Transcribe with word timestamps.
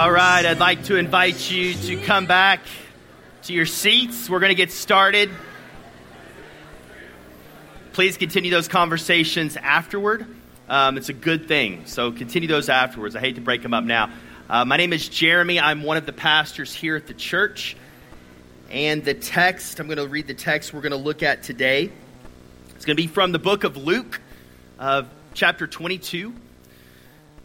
All 0.00 0.10
right, 0.10 0.46
I'd 0.46 0.60
like 0.60 0.84
to 0.84 0.96
invite 0.96 1.50
you 1.50 1.74
to 1.74 2.00
come 2.00 2.24
back 2.24 2.60
to 3.42 3.52
your 3.52 3.66
seats. 3.66 4.30
We're 4.30 4.40
going 4.40 4.48
to 4.48 4.54
get 4.54 4.72
started. 4.72 5.28
Please 7.92 8.16
continue 8.16 8.50
those 8.50 8.66
conversations 8.66 9.58
afterward. 9.58 10.24
Um, 10.70 10.96
it's 10.96 11.10
a 11.10 11.12
good 11.12 11.48
thing, 11.48 11.84
so 11.84 12.12
continue 12.12 12.48
those 12.48 12.70
afterwards. 12.70 13.14
I 13.14 13.20
hate 13.20 13.34
to 13.34 13.42
break 13.42 13.60
them 13.60 13.74
up 13.74 13.84
now. 13.84 14.10
Uh, 14.48 14.64
my 14.64 14.78
name 14.78 14.94
is 14.94 15.06
Jeremy. 15.06 15.60
I'm 15.60 15.82
one 15.82 15.98
of 15.98 16.06
the 16.06 16.14
pastors 16.14 16.72
here 16.72 16.96
at 16.96 17.06
the 17.06 17.12
church. 17.12 17.76
And 18.70 19.04
the 19.04 19.12
text, 19.12 19.80
I'm 19.80 19.86
going 19.86 19.98
to 19.98 20.08
read 20.08 20.26
the 20.26 20.32
text 20.32 20.72
we're 20.72 20.80
going 20.80 20.92
to 20.92 20.96
look 20.96 21.22
at 21.22 21.42
today. 21.42 21.92
It's 22.74 22.86
going 22.86 22.96
to 22.96 23.02
be 23.02 23.06
from 23.06 23.32
the 23.32 23.38
book 23.38 23.64
of 23.64 23.76
Luke, 23.76 24.18
uh, 24.78 25.02
chapter 25.34 25.66
22. 25.66 26.32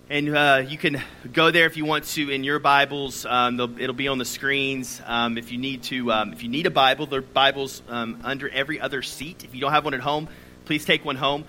And 0.07 0.37
uh, 0.37 0.61
you 0.67 0.77
can 0.77 1.01
go 1.33 1.49
there 1.49 1.65
if 1.65 1.77
you 1.77 1.83
want 1.83 2.03
to 2.03 2.29
in 2.29 2.43
your 2.43 2.59
Bibles. 2.59 3.25
Um, 3.25 3.59
it'll 3.79 3.95
be 3.95 4.07
on 4.07 4.19
the 4.19 4.25
screens. 4.25 5.01
Um, 5.03 5.35
if 5.35 5.51
you 5.51 5.57
need 5.57 5.81
to, 5.83 6.11
um, 6.11 6.31
if 6.31 6.43
you 6.43 6.49
need 6.49 6.67
a 6.67 6.71
Bible, 6.71 7.07
there 7.07 7.19
are 7.19 7.23
Bibles 7.23 7.81
um, 7.89 8.21
under 8.23 8.47
every 8.47 8.79
other 8.79 9.01
seat. 9.01 9.43
If 9.43 9.55
you 9.55 9.61
don't 9.61 9.71
have 9.71 9.83
one 9.83 9.95
at 9.95 10.01
home, 10.01 10.27
please 10.65 10.85
take 10.85 11.03
one 11.03 11.15
home. 11.15 11.43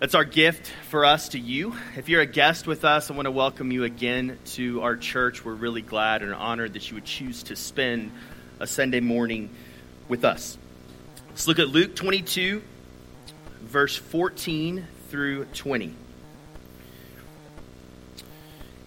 That's 0.00 0.16
our 0.16 0.24
gift 0.24 0.72
for 0.88 1.04
us 1.04 1.28
to 1.30 1.38
you. 1.38 1.76
If 1.96 2.08
you're 2.08 2.20
a 2.20 2.26
guest 2.26 2.66
with 2.66 2.84
us, 2.84 3.12
I 3.12 3.14
want 3.14 3.26
to 3.26 3.30
welcome 3.30 3.70
you 3.70 3.84
again 3.84 4.40
to 4.46 4.82
our 4.82 4.96
church. 4.96 5.44
We're 5.44 5.54
really 5.54 5.82
glad 5.82 6.22
and 6.22 6.34
honored 6.34 6.72
that 6.72 6.90
you 6.90 6.96
would 6.96 7.04
choose 7.04 7.44
to 7.44 7.54
spend 7.54 8.10
a 8.58 8.66
Sunday 8.66 9.00
morning 9.00 9.50
with 10.08 10.24
us. 10.24 10.58
Let's 11.28 11.46
look 11.46 11.60
at 11.60 11.68
Luke 11.68 11.94
22, 11.94 12.60
verse 13.62 13.94
14 13.94 14.84
through 15.10 15.44
20. 15.44 15.94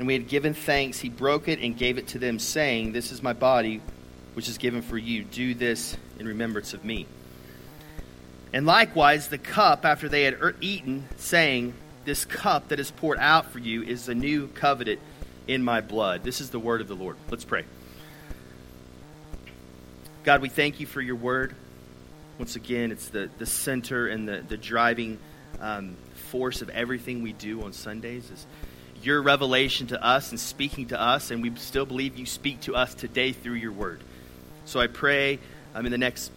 and 0.00 0.06
we 0.06 0.14
had 0.14 0.28
given 0.28 0.54
thanks, 0.54 0.98
he 0.98 1.10
broke 1.10 1.46
it 1.46 1.58
and 1.60 1.76
gave 1.76 1.98
it 1.98 2.08
to 2.08 2.18
them, 2.18 2.38
saying, 2.38 2.92
This 2.92 3.12
is 3.12 3.22
my 3.22 3.34
body, 3.34 3.82
which 4.32 4.48
is 4.48 4.56
given 4.56 4.80
for 4.80 4.96
you. 4.96 5.24
Do 5.24 5.52
this 5.52 5.94
in 6.18 6.26
remembrance 6.26 6.72
of 6.72 6.86
me. 6.86 7.06
And 8.54 8.64
likewise, 8.64 9.28
the 9.28 9.36
cup 9.36 9.84
after 9.84 10.08
they 10.08 10.22
had 10.22 10.38
eaten, 10.62 11.06
saying, 11.18 11.74
This 12.06 12.24
cup 12.24 12.68
that 12.68 12.80
is 12.80 12.90
poured 12.90 13.18
out 13.18 13.52
for 13.52 13.58
you 13.58 13.82
is 13.82 14.06
the 14.06 14.14
new 14.14 14.48
covenant 14.48 15.00
in 15.46 15.62
my 15.62 15.82
blood. 15.82 16.24
This 16.24 16.40
is 16.40 16.48
the 16.48 16.58
word 16.58 16.80
of 16.80 16.88
the 16.88 16.96
Lord. 16.96 17.18
Let's 17.28 17.44
pray. 17.44 17.66
God, 20.24 20.40
we 20.40 20.48
thank 20.48 20.80
you 20.80 20.86
for 20.86 21.02
your 21.02 21.16
word. 21.16 21.54
Once 22.38 22.56
again, 22.56 22.90
it's 22.90 23.10
the, 23.10 23.28
the 23.36 23.44
center 23.44 24.08
and 24.08 24.26
the, 24.26 24.42
the 24.48 24.56
driving 24.56 25.18
um, 25.60 25.94
force 26.30 26.62
of 26.62 26.70
everything 26.70 27.20
we 27.20 27.34
do 27.34 27.62
on 27.64 27.74
Sundays. 27.74 28.30
Is 28.30 28.46
your 29.02 29.22
revelation 29.22 29.88
to 29.88 30.02
us 30.04 30.30
and 30.30 30.40
speaking 30.40 30.88
to 30.88 31.00
us, 31.00 31.30
and 31.30 31.42
we 31.42 31.54
still 31.56 31.86
believe 31.86 32.18
you 32.18 32.26
speak 32.26 32.60
to 32.62 32.76
us 32.76 32.94
today 32.94 33.32
through 33.32 33.54
your 33.54 33.72
word. 33.72 34.00
So 34.64 34.80
I 34.80 34.86
pray 34.86 35.38
um, 35.74 35.86
in 35.86 35.92
the 35.92 35.98
next 35.98 36.30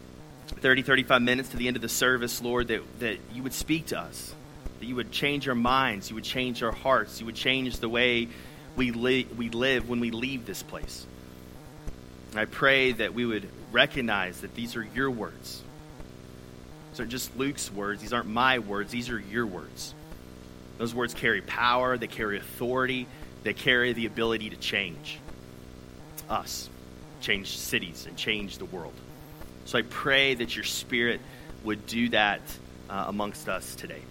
30, 0.47 0.81
35 0.81 1.22
minutes 1.22 1.50
to 1.50 1.57
the 1.57 1.68
end 1.68 1.75
of 1.75 1.81
the 1.81 1.90
service, 1.90 2.41
Lord, 2.41 2.68
that, 2.69 2.81
that 3.00 3.18
you 3.34 3.44
would 3.44 3.53
speak 3.53 3.88
to 3.88 4.00
us, 4.00 4.34
that 4.79 4.85
you 4.85 4.96
would 4.96 5.12
change 5.12 5.47
our 5.47 5.56
minds, 5.56 6.09
you 6.09 6.16
would 6.16 6.23
change 6.23 6.63
our 6.63 6.72
hearts, 6.72 7.19
you 7.19 7.25
would 7.25 7.35
change 7.35 7.78
the 7.78 7.90
way 7.90 8.28
we, 8.75 8.91
li- 8.91 9.28
we 9.38 9.50
live 9.50 9.90
when 9.90 10.00
we 10.00 10.12
leave 10.12 10.46
this 10.46 10.63
place. 10.63 11.06
And 12.31 12.40
I 12.40 12.46
pray 12.46 12.94
that 12.94 13.13
we 13.13 13.25
would 13.25 13.47
recognize 13.72 14.41
that 14.41 14.56
these 14.56 14.75
are 14.75 14.84
your 14.84 15.12
words. 15.12 15.62
These 16.91 17.00
aren't 17.00 17.12
just 17.12 17.35
Luke's 17.38 17.72
words, 17.72 18.02
these 18.02 18.13
aren't 18.13 18.29
my 18.29 18.59
words, 18.59 18.91
these 18.91 19.09
are 19.09 19.19
your 19.19 19.46
words. 19.46 19.94
Those 20.78 20.94
words 20.94 21.13
carry 21.13 21.41
power, 21.41 21.97
they 21.97 22.07
carry 22.07 22.38
authority, 22.38 23.07
they 23.44 23.53
carry 23.53 23.94
the 23.94 24.06
ability 24.06 24.50
to 24.50 24.56
change 24.56 25.19
us, 26.29 26.69
change 27.22 27.57
cities, 27.57 28.06
and 28.07 28.17
change 28.17 28.57
the 28.57 28.66
world. 28.66 28.94
So 29.66 29.78
I 29.78 29.84
pray 29.84 30.35
that 30.35 30.56
your 30.56 30.66
spirit 30.66 31.22
would 31.63 31.85
do 31.85 32.09
that 32.09 32.41
uh, 32.89 33.06
amongst 33.07 33.47
us 33.47 33.75
today. 33.75 34.01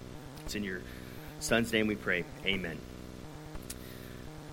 It's 0.45 0.55
in 0.55 0.65
your 0.65 0.81
son's 1.41 1.73
name 1.73 1.87
we 1.87 1.97
pray. 1.97 2.25
Amen. 2.47 2.79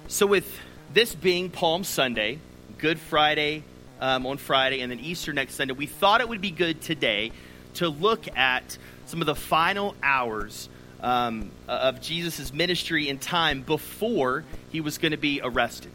So, 0.07 0.25
with 0.25 0.59
this 0.93 1.13
being 1.13 1.49
Palm 1.49 1.83
Sunday, 1.83 2.39
Good 2.77 2.99
Friday 2.99 3.63
um, 4.01 4.25
on 4.25 4.37
Friday, 4.37 4.81
and 4.81 4.91
then 4.91 4.99
Easter 4.99 5.33
next 5.33 5.55
Sunday, 5.55 5.73
we 5.73 5.85
thought 5.85 6.21
it 6.21 6.27
would 6.27 6.41
be 6.41 6.51
good 6.51 6.81
today 6.81 7.31
to 7.75 7.89
look 7.89 8.27
at 8.35 8.77
some 9.05 9.21
of 9.21 9.27
the 9.27 9.35
final 9.35 9.95
hours 10.01 10.69
um, 11.01 11.51
of 11.67 12.01
Jesus' 12.01 12.53
ministry 12.53 13.07
in 13.07 13.19
time 13.19 13.61
before 13.61 14.43
he 14.71 14.81
was 14.81 14.97
going 14.97 15.11
to 15.11 15.17
be 15.17 15.41
arrested. 15.43 15.91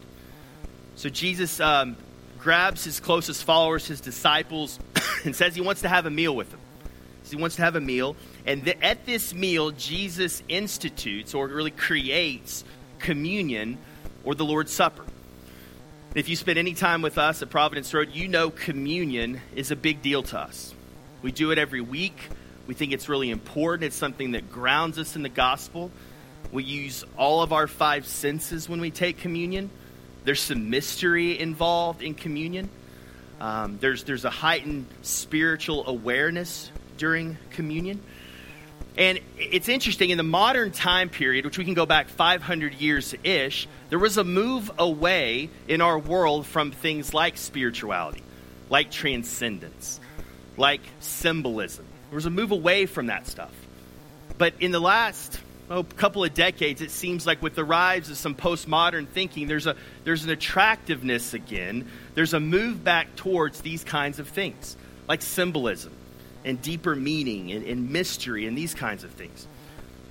So 0.95 1.09
Jesus 1.09 1.59
um, 1.59 1.97
grabs 2.39 2.83
his 2.83 2.99
closest 2.99 3.43
followers, 3.43 3.87
his 3.87 4.01
disciples, 4.01 4.79
and 5.25 5.35
says 5.35 5.55
he 5.55 5.61
wants 5.61 5.81
to 5.81 5.89
have 5.89 6.05
a 6.05 6.09
meal 6.09 6.35
with 6.35 6.51
them. 6.51 6.59
So 7.23 7.37
he 7.37 7.41
wants 7.41 7.55
to 7.57 7.63
have 7.63 7.75
a 7.75 7.81
meal. 7.81 8.15
And 8.45 8.63
th- 8.63 8.77
at 8.81 9.05
this 9.05 9.33
meal, 9.33 9.71
Jesus 9.71 10.43
institutes 10.47 11.33
or 11.33 11.47
really 11.47 11.71
creates 11.71 12.63
communion 12.99 13.77
or 14.23 14.35
the 14.35 14.45
Lord's 14.45 14.71
Supper. 14.71 15.03
If 16.13 16.29
you 16.29 16.35
spend 16.35 16.57
any 16.57 16.73
time 16.73 17.01
with 17.01 17.17
us 17.17 17.41
at 17.41 17.49
Providence 17.49 17.93
Road, 17.93 18.11
you 18.13 18.27
know 18.27 18.49
communion 18.49 19.41
is 19.53 19.71
a 19.71 19.75
big 19.75 20.01
deal 20.01 20.23
to 20.23 20.39
us. 20.39 20.73
We 21.21 21.31
do 21.31 21.51
it 21.51 21.57
every 21.57 21.81
week. 21.81 22.29
We 22.67 22.73
think 22.73 22.91
it's 22.93 23.09
really 23.09 23.29
important. 23.29 23.85
It's 23.85 23.95
something 23.95 24.31
that 24.31 24.51
grounds 24.51 24.97
us 24.97 25.15
in 25.15 25.21
the 25.21 25.29
gospel. 25.29 25.91
We 26.51 26.63
use 26.63 27.03
all 27.17 27.41
of 27.41 27.53
our 27.53 27.67
five 27.67 28.07
senses 28.07 28.67
when 28.67 28.81
we 28.81 28.91
take 28.91 29.17
communion. 29.17 29.69
There's 30.23 30.41
some 30.41 30.69
mystery 30.69 31.39
involved 31.39 32.01
in 32.01 32.15
communion. 32.15 32.69
Um, 33.39 33.77
there's, 33.79 34.03
there's 34.03 34.25
a 34.25 34.29
heightened 34.29 34.87
spiritual 35.01 35.87
awareness 35.87 36.71
during 36.97 37.37
communion. 37.51 38.01
And 38.97 39.19
it's 39.37 39.67
interesting, 39.67 40.09
in 40.09 40.17
the 40.17 40.23
modern 40.23 40.71
time 40.71 41.09
period, 41.09 41.43
which 41.45 41.57
we 41.57 41.65
can 41.65 41.73
go 41.73 41.85
back 41.85 42.07
500 42.07 42.75
years 42.75 43.13
ish, 43.23 43.67
there 43.89 43.99
was 43.99 44.17
a 44.17 44.23
move 44.23 44.71
away 44.79 45.49
in 45.67 45.81
our 45.81 45.99
world 45.99 46.45
from 46.45 46.71
things 46.71 47.13
like 47.13 47.37
spirituality, 47.37 48.23
like 48.69 48.91
transcendence, 48.91 49.99
like 50.55 50.81
symbolism. 51.01 51.85
There 52.09 52.15
was 52.15 52.25
a 52.25 52.31
move 52.31 52.51
away 52.51 52.85
from 52.85 53.07
that 53.07 53.27
stuff. 53.27 53.51
But 54.37 54.53
in 54.59 54.71
the 54.71 54.79
last 54.79 55.39
oh, 55.69 55.83
couple 55.83 56.23
of 56.23 56.33
decades, 56.33 56.81
it 56.81 56.91
seems 56.91 57.25
like 57.25 57.41
with 57.41 57.55
the 57.55 57.63
rise 57.63 58.09
of 58.09 58.17
some 58.17 58.35
postmodern 58.35 59.07
thinking, 59.07 59.47
there's, 59.47 59.67
a, 59.67 59.75
there's 60.03 60.23
an 60.23 60.29
attractiveness 60.29 61.33
again. 61.33 61.89
There's 62.13 62.33
a 62.33 62.39
move 62.39 62.83
back 62.83 63.15
towards 63.15 63.61
these 63.61 63.83
kinds 63.83 64.19
of 64.19 64.27
things, 64.27 64.75
like 65.07 65.21
symbolism 65.21 65.93
and 66.43 66.61
deeper 66.61 66.95
meaning 66.95 67.51
and, 67.51 67.65
and 67.65 67.89
mystery 67.89 68.45
and 68.45 68.57
these 68.57 68.73
kinds 68.73 69.03
of 69.03 69.11
things. 69.11 69.47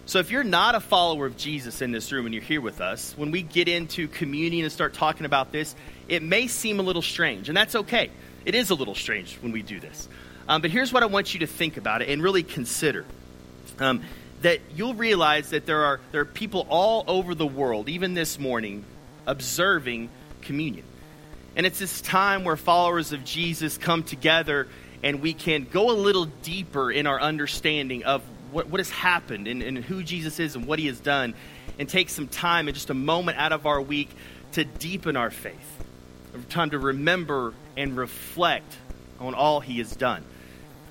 So, 0.06 0.18
if 0.18 0.30
you're 0.30 0.44
not 0.44 0.74
a 0.74 0.80
follower 0.80 1.24
of 1.24 1.38
Jesus 1.38 1.80
in 1.80 1.90
this 1.90 2.12
room 2.12 2.26
and 2.26 2.34
you're 2.34 2.44
here 2.44 2.60
with 2.60 2.82
us, 2.82 3.14
when 3.16 3.30
we 3.30 3.40
get 3.40 3.68
into 3.68 4.06
communion 4.06 4.64
and 4.64 4.72
start 4.72 4.92
talking 4.92 5.24
about 5.24 5.50
this, 5.50 5.74
it 6.08 6.22
may 6.22 6.46
seem 6.46 6.78
a 6.78 6.82
little 6.82 7.00
strange, 7.00 7.48
and 7.48 7.56
that's 7.56 7.74
okay. 7.74 8.10
It 8.44 8.54
is 8.54 8.68
a 8.68 8.74
little 8.74 8.94
strange 8.94 9.36
when 9.36 9.52
we 9.52 9.62
do 9.62 9.80
this. 9.80 10.06
Um, 10.48 10.60
but 10.60 10.70
here's 10.70 10.92
what 10.92 11.02
I 11.02 11.06
want 11.06 11.32
you 11.32 11.40
to 11.40 11.46
think 11.46 11.76
about 11.76 12.02
it 12.02 12.08
and 12.08 12.22
really 12.22 12.42
consider. 12.42 13.04
Um, 13.78 14.02
that 14.42 14.60
you'll 14.76 14.94
realize 14.94 15.50
that 15.50 15.64
there 15.64 15.84
are, 15.84 16.00
there 16.12 16.20
are 16.20 16.26
people 16.26 16.66
all 16.68 17.04
over 17.06 17.34
the 17.34 17.46
world, 17.46 17.88
even 17.88 18.12
this 18.12 18.38
morning, 18.38 18.84
observing 19.26 20.10
communion. 20.42 20.84
And 21.56 21.64
it's 21.64 21.78
this 21.78 22.02
time 22.02 22.44
where 22.44 22.56
followers 22.56 23.12
of 23.12 23.24
Jesus 23.24 23.78
come 23.78 24.02
together 24.02 24.68
and 25.02 25.22
we 25.22 25.32
can 25.32 25.64
go 25.64 25.90
a 25.90 25.96
little 25.96 26.26
deeper 26.26 26.92
in 26.92 27.06
our 27.06 27.18
understanding 27.18 28.04
of 28.04 28.22
what, 28.52 28.66
what 28.68 28.80
has 28.80 28.90
happened 28.90 29.48
and, 29.48 29.62
and 29.62 29.78
who 29.78 30.02
Jesus 30.02 30.38
is 30.38 30.56
and 30.56 30.66
what 30.66 30.78
he 30.78 30.88
has 30.88 31.00
done, 31.00 31.34
and 31.78 31.88
take 31.88 32.10
some 32.10 32.28
time 32.28 32.68
and 32.68 32.74
just 32.74 32.90
a 32.90 32.94
moment 32.94 33.38
out 33.38 33.52
of 33.52 33.66
our 33.66 33.80
week 33.80 34.10
to 34.52 34.64
deepen 34.64 35.16
our 35.16 35.30
faith. 35.30 35.84
Time 36.50 36.70
to 36.70 36.78
remember 36.78 37.54
and 37.76 37.96
reflect 37.96 38.76
on 39.18 39.34
all 39.34 39.60
he 39.60 39.78
has 39.78 39.94
done 39.96 40.22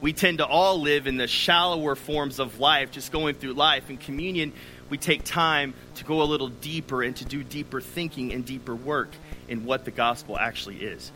we 0.03 0.11
tend 0.11 0.39
to 0.39 0.45
all 0.45 0.81
live 0.81 1.07
in 1.07 1.15
the 1.15 1.29
shallower 1.29 1.95
forms 1.95 2.38
of 2.38 2.59
life, 2.59 2.91
just 2.91 3.09
going 3.09 3.35
through 3.35 3.53
life. 3.53 3.89
In 3.89 3.95
communion, 3.95 4.51
we 4.89 4.97
take 4.97 5.23
time 5.23 5.73
to 5.95 6.03
go 6.03 6.21
a 6.21 6.25
little 6.25 6.50
deeper 6.50 7.01
and 7.03 7.15
to 7.15 7.23
do 7.23 7.41
deeper 7.41 7.79
thinking 7.79 8.33
and 8.33 8.45
deeper 8.45 8.75
work. 8.75 9.11
in 9.47 9.63
what 9.65 9.85
the 9.85 9.91
gospel 9.91 10.38
actually 10.38 10.77
is. 10.77 11.11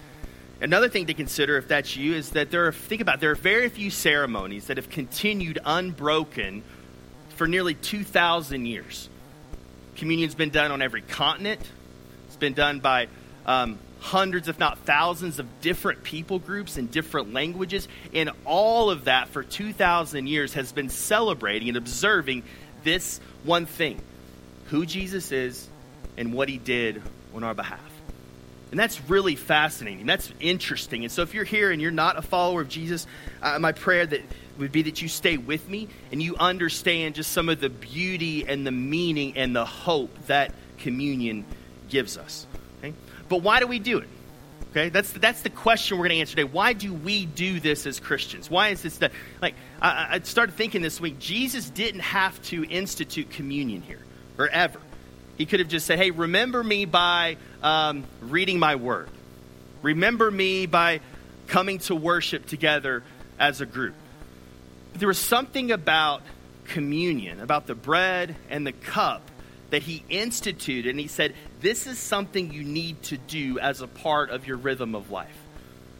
Another 0.61 0.87
thing 0.87 1.07
to 1.07 1.13
consider, 1.13 1.57
if 1.57 1.67
that's 1.67 1.97
you, 1.97 2.13
is 2.13 2.29
that 2.31 2.49
there 2.49 2.67
are, 2.67 2.71
think 2.71 3.01
about, 3.01 3.15
it, 3.15 3.21
there 3.21 3.31
are 3.31 3.35
very 3.35 3.67
few 3.67 3.89
ceremonies 3.89 4.67
that 4.67 4.77
have 4.77 4.89
continued 4.89 5.59
unbroken 5.65 6.63
for 7.35 7.47
nearly 7.47 7.73
2,000 7.73 8.65
years. 8.65 9.09
Communion's 9.97 10.35
been 10.35 10.49
done 10.49 10.71
on 10.71 10.81
every 10.81 11.01
continent. 11.01 11.61
It's 12.27 12.37
been 12.37 12.53
done 12.53 12.79
by 12.79 13.07
um, 13.45 13.79
hundreds, 13.99 14.47
if 14.47 14.59
not 14.59 14.79
thousands, 14.79 15.39
of 15.39 15.61
different 15.61 16.03
people 16.03 16.39
groups 16.39 16.77
in 16.77 16.88
different 16.88 17.33
languages. 17.33 17.88
And 18.13 18.31
all 18.45 18.89
of 18.89 19.05
that 19.05 19.29
for 19.29 19.44
2,000 19.44 20.27
years 20.27 20.53
has 20.53 20.71
been 20.71 20.89
celebrating 20.89 21.67
and 21.69 21.77
observing 21.77 22.44
this 22.83 23.19
one 23.44 23.65
thing 23.65 24.01
who 24.65 24.85
Jesus 24.85 25.31
is 25.31 25.67
and 26.17 26.33
what 26.33 26.49
he 26.49 26.57
did 26.57 27.01
on 27.33 27.44
our 27.44 27.53
behalf. 27.53 27.79
And 28.69 28.79
that's 28.79 28.99
really 29.09 29.35
fascinating. 29.35 30.05
That's 30.05 30.31
interesting. 30.39 31.03
And 31.03 31.11
so, 31.11 31.21
if 31.21 31.33
you're 31.33 31.45
here 31.45 31.71
and 31.71 31.81
you're 31.81 31.91
not 31.91 32.17
a 32.17 32.21
follower 32.21 32.61
of 32.61 32.67
Jesus, 32.67 33.07
uh, 33.41 33.59
my 33.59 33.71
prayer 33.71 34.05
that 34.05 34.21
would 34.57 34.73
be 34.73 34.81
that 34.83 35.01
you 35.01 35.07
stay 35.07 35.38
with 35.38 35.69
me 35.69 35.88
and 36.11 36.21
you 36.21 36.35
understand 36.38 37.15
just 37.15 37.31
some 37.31 37.47
of 37.47 37.61
the 37.61 37.69
beauty 37.69 38.45
and 38.45 38.67
the 38.67 38.71
meaning 38.71 39.38
and 39.38 39.55
the 39.55 39.65
hope 39.65 40.13
that 40.27 40.53
communion 40.79 41.45
gives 41.89 42.17
us. 42.17 42.45
But 43.29 43.41
why 43.41 43.59
do 43.59 43.68
we 43.68 43.79
do 43.79 44.00
it? 44.00 44.07
Okay, 44.71 44.89
that's 44.89 45.12
that's 45.12 45.41
the 45.41 45.50
question 45.50 45.97
we're 45.97 46.07
going 46.07 46.18
to 46.18 46.21
answer 46.21 46.35
today. 46.35 46.44
Why 46.44 46.74
do 46.74 46.94
we 46.94 47.25
do 47.25 47.59
this 47.59 47.85
as 47.85 48.00
Christians? 48.00 48.50
Why 48.50 48.69
is 48.69 48.81
this 48.81 48.97
that? 48.97 49.12
Like, 49.41 49.56
I, 49.81 50.07
I 50.12 50.19
started 50.19 50.56
thinking 50.56 50.81
this 50.81 51.00
week. 51.00 51.19
Jesus 51.19 51.69
didn't 51.69 52.01
have 52.01 52.39
to 52.44 52.63
institute 52.65 53.31
communion 53.31 53.81
here 53.81 54.01
or 54.38 54.47
ever. 54.47 54.79
He 55.38 55.45
could 55.45 55.62
have 55.62 55.69
just 55.69 55.85
said, 55.85 55.97
"Hey, 56.00 56.12
remember 56.12 56.63
me 56.63 56.85
by 56.85 57.38
um, 57.63 58.03
reading 58.21 58.59
my 58.59 58.75
word. 58.75 59.09
Remember 59.81 60.30
me 60.30 60.65
by 60.65 61.00
coming 61.47 61.80
to 61.80 61.95
worship 61.95 62.45
together 62.45 63.03
as 63.39 63.62
a 63.62 63.65
group." 63.65 63.95
But 64.91 65.00
there 65.00 65.07
was 65.07 65.19
something 65.19 65.71
about 65.71 66.21
communion, 66.65 67.39
about 67.39 67.68
the 67.68 67.75
bread 67.75 68.35
and 68.50 68.68
the 68.68 68.73
cup 68.73 69.21
that 69.69 69.83
he 69.83 70.03
instituted, 70.09 70.88
and 70.88 71.00
he 71.00 71.07
said, 71.07 71.33
This 71.59 71.88
is 71.88 71.98
something 71.98 72.54
you 72.54 72.63
need 72.63 73.01
to 73.04 73.18
do 73.18 73.59
as 73.59 73.81
a 73.81 73.88
part 73.88 74.30
of 74.30 74.48
your 74.48 74.57
rhythm 74.57 74.94
of 74.94 75.09
life. 75.09 75.36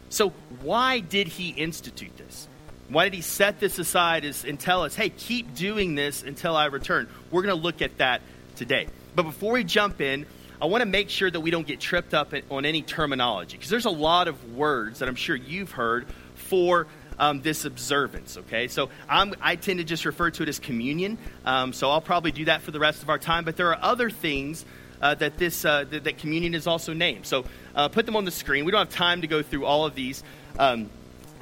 So, 0.08 0.30
why 0.62 1.00
did 1.00 1.28
he 1.28 1.50
institute 1.50 2.16
this? 2.16 2.48
Why 2.88 3.04
did 3.04 3.14
he 3.14 3.20
set 3.20 3.60
this 3.60 3.78
aside 3.78 4.24
and 4.24 4.58
tell 4.58 4.84
us, 4.84 4.94
hey, 4.94 5.10
keep 5.10 5.54
doing 5.54 5.94
this 5.94 6.22
until 6.22 6.56
I 6.56 6.66
return? 6.66 7.08
We're 7.30 7.42
going 7.42 7.54
to 7.54 7.62
look 7.62 7.82
at 7.82 7.98
that 7.98 8.22
today. 8.56 8.88
But 9.14 9.24
before 9.24 9.52
we 9.52 9.64
jump 9.64 10.00
in, 10.00 10.24
I 10.60 10.66
want 10.66 10.82
to 10.82 10.86
make 10.86 11.10
sure 11.10 11.30
that 11.30 11.40
we 11.40 11.50
don't 11.50 11.66
get 11.66 11.80
tripped 11.80 12.14
up 12.14 12.32
on 12.50 12.64
any 12.64 12.82
terminology 12.82 13.56
because 13.56 13.70
there's 13.70 13.84
a 13.84 13.90
lot 13.90 14.26
of 14.26 14.56
words 14.56 15.00
that 15.00 15.08
I'm 15.08 15.14
sure 15.16 15.36
you've 15.36 15.72
heard 15.72 16.06
for 16.34 16.86
um, 17.18 17.42
this 17.42 17.64
observance, 17.64 18.36
okay? 18.38 18.68
So 18.68 18.90
I'm, 19.08 19.34
i 19.40 19.56
tend 19.56 19.78
to 19.78 19.84
just 19.84 20.04
refer 20.04 20.30
to 20.30 20.42
it 20.42 20.48
as 20.48 20.58
communion, 20.58 21.18
um, 21.44 21.72
so 21.72 21.90
I'll 21.90 22.00
probably 22.00 22.32
do 22.32 22.46
that 22.46 22.62
for 22.62 22.70
the 22.70 22.80
rest 22.80 23.02
of 23.02 23.10
our 23.10 23.18
time, 23.18 23.44
but 23.44 23.56
there 23.56 23.68
are 23.68 23.78
other 23.82 24.08
things 24.08 24.64
uh, 25.00 25.14
that 25.16 25.38
this 25.38 25.64
uh, 25.64 25.84
that, 25.90 26.04
that, 26.04 26.18
communion 26.18 26.54
is 26.54 26.66
also 26.66 26.92
named. 26.92 27.26
So 27.26 27.44
uh, 27.74 27.88
put 27.88 28.06
them 28.06 28.16
on 28.16 28.24
the 28.24 28.30
screen. 28.30 28.64
We 28.64 28.72
don't 28.72 28.86
have 28.86 28.94
time 28.94 29.20
to 29.22 29.26
go 29.26 29.42
through 29.42 29.64
all 29.64 29.86
of 29.86 29.94
these 29.94 30.22
um, 30.58 30.90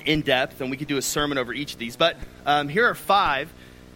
in 0.05 0.23
depth, 0.23 0.61
and 0.61 0.70
we 0.70 0.76
could 0.76 0.88
do 0.88 0.97
a 0.97 1.03
sermon 1.03 1.38
over 1.38 1.53
each 1.53 1.73
of 1.73 1.79
these, 1.79 1.97
but 1.97 2.17
um, 2.44 2.69
here 2.69 2.88
are 2.88 2.94
five 2.94 3.53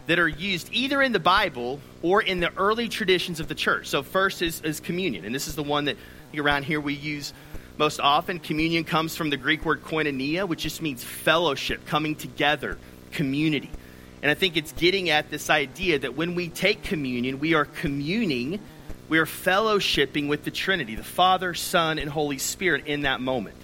that 0.06 0.18
are 0.18 0.28
used 0.28 0.68
either 0.72 1.00
in 1.02 1.12
the 1.12 1.20
Bible 1.20 1.80
or 2.02 2.20
in 2.20 2.40
the 2.40 2.52
early 2.56 2.88
traditions 2.88 3.38
of 3.38 3.46
the 3.46 3.54
church. 3.54 3.86
So 3.86 4.02
first 4.02 4.42
is, 4.42 4.60
is 4.62 4.80
communion, 4.80 5.24
and 5.24 5.34
this 5.34 5.46
is 5.46 5.54
the 5.54 5.62
one 5.62 5.84
that 5.84 5.96
around 6.36 6.64
here 6.64 6.80
we 6.80 6.94
use 6.94 7.32
most 7.80 7.98
often, 7.98 8.40
communion 8.40 8.84
comes 8.84 9.16
from 9.16 9.30
the 9.30 9.38
Greek 9.38 9.64
word 9.64 9.82
koinonia, 9.82 10.46
which 10.46 10.62
just 10.64 10.82
means 10.82 11.02
fellowship, 11.02 11.86
coming 11.86 12.14
together, 12.14 12.76
community. 13.10 13.70
And 14.20 14.30
I 14.30 14.34
think 14.34 14.58
it's 14.58 14.72
getting 14.72 15.08
at 15.08 15.30
this 15.30 15.48
idea 15.48 15.98
that 16.00 16.14
when 16.14 16.34
we 16.34 16.50
take 16.50 16.82
communion, 16.82 17.38
we 17.38 17.54
are 17.54 17.64
communing, 17.64 18.60
we 19.10 19.18
are 19.18 19.26
fellowshipping 19.26 20.28
with 20.28 20.44
the 20.44 20.52
Trinity, 20.52 20.94
the 20.94 21.02
Father, 21.02 21.52
Son, 21.52 21.98
and 21.98 22.08
Holy 22.08 22.38
Spirit 22.38 22.86
in 22.86 23.02
that 23.02 23.20
moment. 23.20 23.56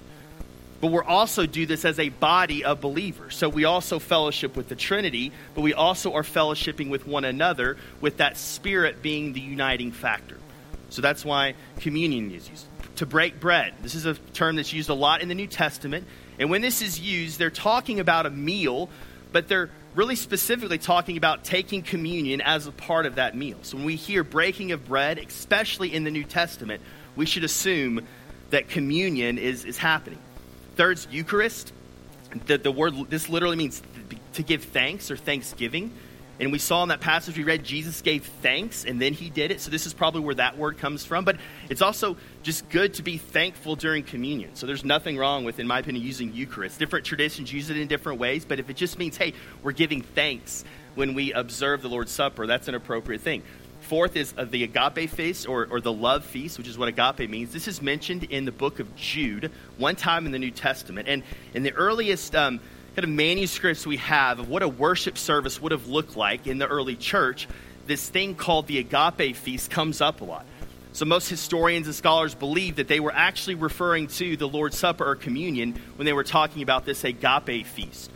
But 0.81 0.89
we're 0.89 1.05
also 1.05 1.47
do 1.47 1.65
this 1.65 1.85
as 1.85 2.01
a 2.01 2.09
body 2.11 2.65
of 2.65 2.81
believers. 2.81 3.37
So 3.37 3.49
we 3.49 3.65
also 3.65 4.01
fellowship 4.01 4.57
with 4.57 4.69
the 4.69 4.75
Trinity, 4.75 5.31
but 5.55 5.63
we 5.63 5.73
also 5.73 6.15
are 6.15 6.25
fellowshipping 6.25 6.91
with 6.91 7.07
one 7.07 7.25
another, 7.25 7.79
with 8.01 8.17
that 8.17 8.37
Spirit 8.37 9.03
being 9.03 9.33
the 9.33 9.41
uniting 9.41 9.93
factor. 9.93 10.37
So 10.91 11.01
that's 11.01 11.25
why 11.25 11.55
communion 11.79 12.33
is 12.33 12.51
used 12.51 12.67
to 12.97 13.07
break 13.07 13.39
bread. 13.39 13.75
This 13.83 13.95
is 13.95 14.05
a 14.05 14.15
term 14.15 14.57
that's 14.57 14.73
used 14.73 14.89
a 14.89 14.95
lot 14.95 15.23
in 15.23 15.29
the 15.29 15.35
New 15.35 15.47
Testament. 15.47 16.07
And 16.41 16.51
when 16.51 16.61
this 16.61 16.83
is 16.83 16.99
used, 16.99 17.39
they're 17.39 17.51
talking 17.51 18.01
about 18.01 18.27
a 18.27 18.31
meal, 18.31 18.89
but 19.33 19.47
they're 19.47 19.71
really 19.97 20.15
specifically 20.15 20.79
talking 20.79 21.17
about 21.17 21.43
taking 21.43 21.83
communion 21.83 22.43
as 22.43 22.67
a 22.67 22.73
part 22.73 23.07
of 23.07 23.15
that 23.15 23.35
meal. 23.35 23.57
So 23.63 23.79
when 23.79 23.87
we 23.87 23.97
hear 23.97 24.23
breaking 24.23 24.73
of 24.73 24.87
bread, 24.87 25.19
especially 25.19 25.93
in 25.93 26.05
the 26.05 26.11
New 26.11 26.23
Testament, 26.23 26.83
we 27.17 27.25
should 27.25 27.45
assume 27.45 28.07
that 28.51 28.69
communion 28.69 29.39
is, 29.39 29.65
is 29.65 29.79
happening. 29.79 30.19
Third's 30.77 31.09
Eucharist. 31.11 31.73
The, 32.45 32.59
the 32.59 32.71
word, 32.71 32.95
this 33.09 33.31
literally 33.31 33.57
means 33.57 33.83
to 34.35 34.43
give 34.43 34.65
thanks 34.65 35.11
or 35.11 35.17
thanksgiving. 35.17 35.91
And 36.39 36.53
we 36.53 36.59
saw 36.59 36.83
in 36.83 36.91
that 36.91 37.01
passage 37.01 37.39
we 37.39 37.45
read, 37.45 37.65
Jesus 37.65 38.03
gave 38.03 38.27
thanks 38.43 38.85
and 38.85 39.01
then 39.01 39.15
he 39.15 39.31
did 39.31 39.51
it. 39.51 39.61
So 39.61 39.71
this 39.71 39.87
is 39.87 39.95
probably 39.95 40.21
where 40.21 40.35
that 40.35 40.59
word 40.59 40.77
comes 40.77 41.05
from. 41.05 41.25
But 41.25 41.37
it's 41.71 41.83
also 41.83 42.17
just 42.43 42.69
good 42.69 42.95
to 42.95 43.03
be 43.03 43.17
thankful 43.17 43.77
during 43.77 44.03
communion. 44.03 44.55
So 44.55 44.67
there's 44.67 44.85
nothing 44.85 45.17
wrong 45.17 45.45
with, 45.45 45.59
in 45.59 45.67
my 45.67 45.79
opinion, 45.79 46.05
using 46.05 46.35
Eucharist. 46.35 46.79
Different 46.79 47.07
traditions 47.07 47.53
use 47.53 47.71
it 47.71 47.79
in 47.79 47.89
different 47.89 48.19
ways. 48.19 48.45
But 48.45 48.61
if 48.61 48.69
it 48.69 48.77
just 48.77 48.99
means, 48.99 49.17
hey, 49.17 49.33
we're 49.63 49.73
giving 49.73 50.03
thanks 50.03 50.65
when 50.95 51.15
we 51.15 51.33
observe 51.33 51.83
the 51.83 51.89
Lord's 51.89 52.13
Supper, 52.13 52.47
that's 52.47 52.69
an 52.69 52.75
appropriate 52.75 53.23
thing. 53.23 53.43
Fourth 53.81 54.17
is 54.17 54.35
uh, 54.37 54.45
the 54.45 54.65
agape 54.65 55.09
feast 55.09 55.49
or, 55.49 55.69
or 55.71 55.81
the 55.81 55.93
love 55.93 56.25
feast, 56.25 56.59
which 56.59 56.67
is 56.67 56.77
what 56.77 56.89
agape 56.89 57.31
means. 57.31 57.53
This 57.53 57.69
is 57.69 57.81
mentioned 57.81 58.25
in 58.25 58.45
the 58.45 58.53
book 58.53 58.81
of 58.81 58.95
Jude 58.97 59.53
one 59.79 59.95
time 59.97 60.27
in 60.27 60.33
the 60.33 60.39
New 60.39 60.51
Testament. 60.51 61.09
And 61.09 61.23
in 61.55 61.63
the 61.63 61.73
earliest. 61.73 62.37
Um, 62.37 62.61
kind 62.97 63.05
of 63.05 63.11
manuscripts 63.11 63.87
we 63.87 63.99
have 63.99 64.39
of 64.39 64.49
what 64.49 64.63
a 64.63 64.69
worship 64.69 65.19
service 65.19 65.61
would 65.61 65.71
have 65.71 65.87
looked 65.87 66.17
like 66.17 66.47
in 66.47 66.57
the 66.57 66.67
early 66.67 66.97
church, 66.97 67.47
this 67.87 68.09
thing 68.09 68.35
called 68.35 68.67
the 68.69 68.79
agape 68.79 69.37
feast 69.37 69.71
comes 69.71 70.01
up 70.01 70.23
a 70.23 70.25
lot. 70.25 70.47
So, 70.95 71.05
most 71.05 71.29
historians 71.29 71.87
and 71.87 71.95
scholars 71.95 72.35
believe 72.35 72.77
that 72.77 72.89
they 72.89 73.01
were 73.01 73.13
actually 73.13 73.57
referring 73.57 74.07
to 74.07 74.39
the 74.39 74.49
Lord's 74.49 74.79
Supper 74.79 75.07
or 75.07 75.15
communion 75.15 75.79
when 75.97 76.07
they 76.07 76.15
were 76.15 76.25
talking 76.25 76.63
about 76.63 76.87
this 76.87 77.05
agape 77.05 77.67
feast. 77.67 78.11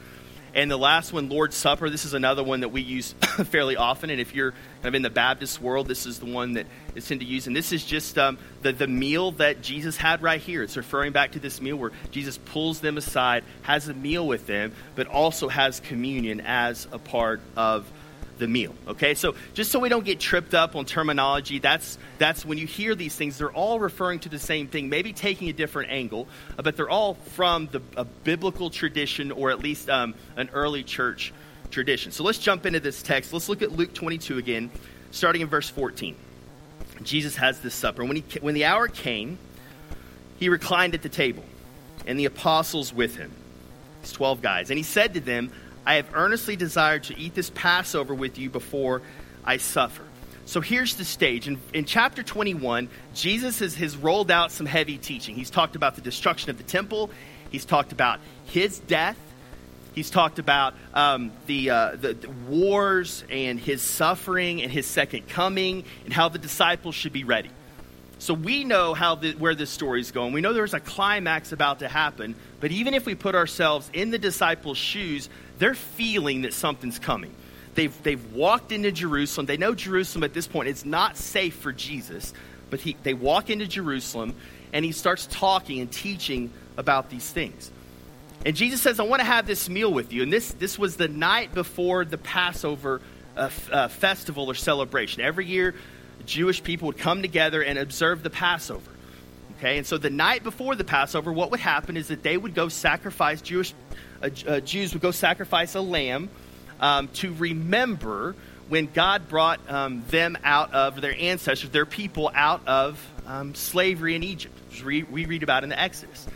And 0.54 0.70
the 0.70 0.76
last 0.76 1.12
one, 1.12 1.28
Lord's 1.28 1.56
Supper, 1.56 1.90
this 1.90 2.04
is 2.04 2.14
another 2.14 2.42
one 2.42 2.60
that 2.60 2.70
we 2.70 2.80
use 2.80 3.12
fairly 3.22 3.76
often. 3.76 4.10
And 4.10 4.20
if 4.20 4.34
you're 4.34 4.50
kind 4.50 4.86
of 4.86 4.94
in 4.94 5.02
the 5.02 5.10
Baptist 5.10 5.60
world, 5.60 5.86
this 5.86 6.06
is 6.06 6.18
the 6.18 6.26
one 6.26 6.54
that 6.54 6.66
is 6.94 7.06
tend 7.06 7.20
to 7.20 7.26
use. 7.26 7.46
And 7.46 7.54
this 7.54 7.72
is 7.72 7.84
just 7.84 8.18
um, 8.18 8.38
the, 8.62 8.72
the 8.72 8.86
meal 8.86 9.32
that 9.32 9.62
Jesus 9.62 9.96
had 9.96 10.22
right 10.22 10.40
here. 10.40 10.62
It's 10.62 10.76
referring 10.76 11.12
back 11.12 11.32
to 11.32 11.38
this 11.38 11.60
meal 11.60 11.76
where 11.76 11.92
Jesus 12.10 12.38
pulls 12.38 12.80
them 12.80 12.96
aside, 12.96 13.44
has 13.62 13.88
a 13.88 13.94
meal 13.94 14.26
with 14.26 14.46
them, 14.46 14.72
but 14.96 15.06
also 15.06 15.48
has 15.48 15.80
communion 15.80 16.40
as 16.40 16.88
a 16.90 16.98
part 16.98 17.40
of 17.56 17.90
the 18.40 18.48
meal. 18.48 18.74
Okay, 18.88 19.14
so 19.14 19.36
just 19.54 19.70
so 19.70 19.78
we 19.78 19.88
don't 19.88 20.04
get 20.04 20.18
tripped 20.18 20.54
up 20.54 20.74
on 20.74 20.84
terminology, 20.84 21.60
that's 21.60 21.98
that's 22.18 22.44
when 22.44 22.58
you 22.58 22.66
hear 22.66 22.96
these 22.96 23.14
things, 23.14 23.38
they're 23.38 23.52
all 23.52 23.78
referring 23.78 24.18
to 24.20 24.28
the 24.28 24.38
same 24.38 24.66
thing, 24.66 24.88
maybe 24.88 25.12
taking 25.12 25.48
a 25.48 25.52
different 25.52 25.92
angle, 25.92 26.26
uh, 26.58 26.62
but 26.62 26.76
they're 26.76 26.90
all 26.90 27.14
from 27.14 27.68
the 27.70 27.80
a 27.96 28.04
biblical 28.04 28.70
tradition 28.70 29.30
or 29.30 29.50
at 29.50 29.60
least 29.60 29.88
um, 29.88 30.14
an 30.36 30.50
early 30.52 30.82
church 30.82 31.32
tradition. 31.70 32.10
So 32.10 32.24
let's 32.24 32.38
jump 32.38 32.66
into 32.66 32.80
this 32.80 33.02
text. 33.02 33.32
Let's 33.32 33.48
look 33.48 33.62
at 33.62 33.70
Luke 33.70 33.94
22 33.94 34.38
again, 34.38 34.70
starting 35.12 35.42
in 35.42 35.48
verse 35.48 35.70
14. 35.70 36.16
Jesus 37.02 37.36
has 37.36 37.60
this 37.60 37.74
supper. 37.74 38.04
When 38.04 38.16
he 38.16 38.24
when 38.40 38.54
the 38.54 38.64
hour 38.64 38.88
came, 38.88 39.38
he 40.38 40.48
reclined 40.48 40.94
at 40.94 41.02
the 41.02 41.08
table, 41.08 41.44
and 42.06 42.18
the 42.18 42.24
apostles 42.24 42.92
with 42.92 43.16
him. 43.16 43.30
These 44.02 44.12
12 44.12 44.40
guys. 44.40 44.70
And 44.70 44.78
he 44.78 44.82
said 44.82 45.14
to 45.14 45.20
them, 45.20 45.52
I 45.86 45.94
have 45.94 46.08
earnestly 46.14 46.56
desired 46.56 47.04
to 47.04 47.18
eat 47.18 47.34
this 47.34 47.50
Passover 47.50 48.14
with 48.14 48.38
you 48.38 48.50
before 48.50 49.02
I 49.44 49.56
suffer. 49.56 50.02
So 50.46 50.60
here's 50.60 50.96
the 50.96 51.04
stage. 51.04 51.46
In, 51.46 51.60
in 51.72 51.84
chapter 51.84 52.22
21, 52.22 52.88
Jesus 53.14 53.60
has, 53.60 53.76
has 53.76 53.96
rolled 53.96 54.30
out 54.30 54.50
some 54.50 54.66
heavy 54.66 54.98
teaching. 54.98 55.36
He's 55.36 55.50
talked 55.50 55.76
about 55.76 55.94
the 55.94 56.00
destruction 56.00 56.50
of 56.50 56.58
the 56.58 56.64
temple, 56.64 57.10
he's 57.50 57.64
talked 57.64 57.92
about 57.92 58.18
his 58.46 58.80
death, 58.80 59.16
he's 59.94 60.10
talked 60.10 60.38
about 60.38 60.74
um, 60.92 61.30
the, 61.46 61.70
uh, 61.70 61.96
the, 61.96 62.14
the 62.14 62.30
wars 62.48 63.22
and 63.30 63.60
his 63.60 63.82
suffering 63.82 64.60
and 64.62 64.72
his 64.72 64.86
second 64.86 65.28
coming 65.28 65.84
and 66.04 66.12
how 66.12 66.28
the 66.28 66.38
disciples 66.38 66.94
should 66.94 67.12
be 67.12 67.24
ready. 67.24 67.50
So 68.20 68.34
we 68.34 68.64
know 68.64 68.92
how 68.92 69.14
the, 69.14 69.32
where 69.32 69.54
this 69.54 69.70
story 69.70 69.98
is 70.02 70.12
going. 70.12 70.34
We 70.34 70.42
know 70.42 70.52
there's 70.52 70.74
a 70.74 70.80
climax 70.80 71.52
about 71.52 71.78
to 71.78 71.88
happen. 71.88 72.34
But 72.60 72.70
even 72.70 72.92
if 72.92 73.06
we 73.06 73.14
put 73.14 73.34
ourselves 73.34 73.88
in 73.94 74.10
the 74.10 74.18
disciples' 74.18 74.76
shoes, 74.76 75.30
they're 75.58 75.74
feeling 75.74 76.42
that 76.42 76.52
something's 76.52 76.98
coming. 76.98 77.34
They've, 77.74 78.02
they've 78.02 78.32
walked 78.34 78.72
into 78.72 78.92
Jerusalem. 78.92 79.46
They 79.46 79.56
know 79.56 79.74
Jerusalem 79.74 80.22
at 80.24 80.34
this 80.34 80.46
point 80.46 80.68
it's 80.68 80.84
not 80.84 81.16
safe 81.16 81.54
for 81.56 81.72
Jesus, 81.72 82.34
but 82.68 82.80
he, 82.80 82.94
they 83.02 83.14
walk 83.14 83.48
into 83.48 83.66
Jerusalem 83.66 84.34
and 84.74 84.84
he 84.84 84.92
starts 84.92 85.26
talking 85.26 85.80
and 85.80 85.90
teaching 85.90 86.52
about 86.76 87.08
these 87.08 87.28
things. 87.28 87.70
And 88.44 88.54
Jesus 88.54 88.82
says, 88.82 89.00
I 89.00 89.04
want 89.04 89.20
to 89.20 89.26
have 89.26 89.46
this 89.46 89.70
meal 89.70 89.92
with 89.92 90.12
you. 90.12 90.22
And 90.22 90.32
this, 90.32 90.52
this 90.52 90.78
was 90.78 90.96
the 90.96 91.08
night 91.08 91.54
before 91.54 92.04
the 92.04 92.18
Passover 92.18 93.00
uh, 93.34 93.44
f- 93.44 93.72
uh, 93.72 93.88
festival 93.88 94.50
or 94.50 94.54
celebration. 94.54 95.22
Every 95.22 95.46
year, 95.46 95.74
Jewish 96.26 96.62
people 96.62 96.86
would 96.86 96.98
come 96.98 97.22
together 97.22 97.62
and 97.62 97.78
observe 97.78 98.22
the 98.22 98.30
Passover. 98.30 98.90
Okay, 99.58 99.76
and 99.76 99.86
so 99.86 99.98
the 99.98 100.10
night 100.10 100.42
before 100.42 100.74
the 100.74 100.84
Passover, 100.84 101.32
what 101.32 101.50
would 101.50 101.60
happen 101.60 101.96
is 101.96 102.08
that 102.08 102.22
they 102.22 102.36
would 102.36 102.54
go 102.54 102.68
sacrifice, 102.68 103.42
Jewish 103.42 103.74
uh, 104.22 104.30
uh 104.46 104.60
Jews 104.60 104.92
would 104.94 105.02
go 105.02 105.10
sacrifice 105.10 105.74
a 105.74 105.80
lamb 105.80 106.30
um, 106.80 107.08
to 107.08 107.32
remember 107.34 108.34
when 108.68 108.86
God 108.86 109.28
brought 109.28 109.60
um, 109.68 110.02
them 110.08 110.38
out 110.44 110.72
of 110.72 111.00
their 111.00 111.14
ancestors, 111.18 111.70
their 111.70 111.84
people 111.86 112.30
out 112.32 112.66
of 112.66 113.04
um, 113.26 113.54
slavery 113.54 114.14
in 114.14 114.22
Egypt, 114.22 114.56
which 114.70 114.84
we 114.84 115.26
read 115.26 115.42
about 115.42 115.64
in 115.64 115.68
the 115.68 115.78
Exodus. 115.78 116.26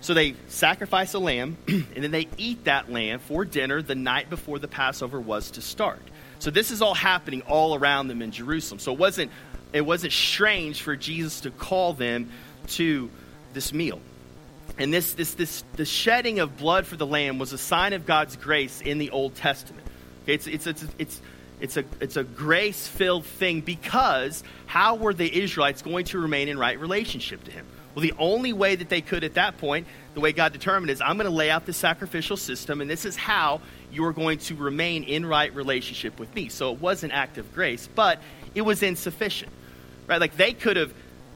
So 0.00 0.12
they 0.12 0.34
sacrifice 0.48 1.14
a 1.14 1.18
lamb, 1.18 1.56
and 1.66 1.96
then 1.96 2.10
they 2.10 2.28
eat 2.36 2.64
that 2.64 2.92
lamb 2.92 3.20
for 3.20 3.46
dinner 3.46 3.80
the 3.80 3.94
night 3.94 4.28
before 4.28 4.58
the 4.58 4.68
Passover 4.68 5.18
was 5.18 5.52
to 5.52 5.62
start. 5.62 6.02
So 6.44 6.50
this 6.50 6.70
is 6.70 6.82
all 6.82 6.92
happening 6.92 7.40
all 7.48 7.74
around 7.74 8.08
them 8.08 8.20
in 8.20 8.30
Jerusalem. 8.30 8.78
So 8.78 8.92
it 8.92 8.98
wasn't, 8.98 9.32
it 9.72 9.80
wasn't 9.80 10.12
strange 10.12 10.82
for 10.82 10.94
Jesus 10.94 11.40
to 11.40 11.50
call 11.50 11.94
them 11.94 12.28
to 12.66 13.08
this 13.54 13.72
meal. 13.72 13.98
And 14.76 14.92
this, 14.92 15.14
this, 15.14 15.32
this, 15.32 15.64
the 15.76 15.86
shedding 15.86 16.40
of 16.40 16.58
blood 16.58 16.86
for 16.86 16.96
the 16.96 17.06
lamb 17.06 17.38
was 17.38 17.54
a 17.54 17.58
sign 17.58 17.94
of 17.94 18.04
God's 18.04 18.36
grace 18.36 18.82
in 18.82 18.98
the 18.98 19.08
Old 19.08 19.34
Testament. 19.36 19.86
It's, 20.26 20.46
it's, 20.46 20.66
it's, 20.66 20.84
it's, 20.98 21.22
it's 21.60 21.78
a, 21.78 21.84
it's 21.98 22.18
a 22.18 22.24
grace 22.24 22.86
filled 22.86 23.24
thing 23.24 23.62
because 23.62 24.44
how 24.66 24.96
were 24.96 25.14
the 25.14 25.42
Israelites 25.42 25.80
going 25.80 26.04
to 26.06 26.18
remain 26.18 26.48
in 26.48 26.58
right 26.58 26.78
relationship 26.78 27.42
to 27.44 27.52
Him? 27.52 27.64
Well, 27.94 28.02
the 28.02 28.12
only 28.18 28.52
way 28.52 28.76
that 28.76 28.90
they 28.90 29.00
could 29.00 29.24
at 29.24 29.34
that 29.34 29.56
point, 29.56 29.86
the 30.12 30.20
way 30.20 30.32
God 30.32 30.52
determined, 30.52 30.90
is 30.90 31.00
I'm 31.00 31.16
going 31.16 31.30
to 31.30 31.34
lay 31.34 31.48
out 31.48 31.64
the 31.64 31.72
sacrificial 31.72 32.36
system, 32.36 32.82
and 32.82 32.90
this 32.90 33.06
is 33.06 33.16
how 33.16 33.62
you 33.94 34.04
are 34.04 34.12
going 34.12 34.38
to 34.38 34.54
remain 34.54 35.04
in 35.04 35.24
right 35.24 35.54
relationship 35.54 36.18
with 36.18 36.34
me. 36.34 36.48
So 36.48 36.72
it 36.72 36.80
was 36.80 37.04
an 37.04 37.10
act 37.10 37.38
of 37.38 37.52
grace, 37.54 37.88
but 37.94 38.20
it 38.54 38.62
was 38.62 38.82
insufficient. 38.82 39.52
Right? 40.06 40.20
Like 40.20 40.36
they 40.36 40.52
could 40.52 40.76
have 40.76 40.92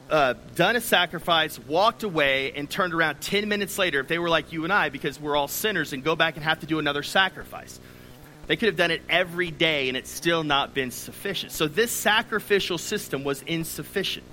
uh, 0.09 0.33
done 0.55 0.75
a 0.75 0.81
sacrifice, 0.81 1.59
walked 1.59 2.03
away, 2.03 2.51
and 2.53 2.69
turned 2.69 2.93
around 2.93 3.21
10 3.21 3.47
minutes 3.47 3.77
later 3.77 3.99
if 3.99 4.07
they 4.07 4.19
were 4.19 4.29
like 4.29 4.51
you 4.51 4.63
and 4.63 4.73
I, 4.73 4.89
because 4.89 5.19
we're 5.19 5.35
all 5.35 5.47
sinners, 5.47 5.93
and 5.93 6.03
go 6.03 6.15
back 6.15 6.35
and 6.35 6.43
have 6.43 6.59
to 6.61 6.65
do 6.65 6.79
another 6.79 7.03
sacrifice. 7.03 7.79
They 8.47 8.55
could 8.55 8.67
have 8.67 8.75
done 8.75 8.91
it 8.91 9.03
every 9.09 9.51
day, 9.51 9.89
and 9.89 9.97
it's 9.97 10.09
still 10.09 10.43
not 10.43 10.73
been 10.73 10.89
sufficient. 10.89 11.51
So 11.51 11.67
this 11.67 11.91
sacrificial 11.91 12.79
system 12.79 13.23
was 13.23 13.43
insufficient. 13.43 14.25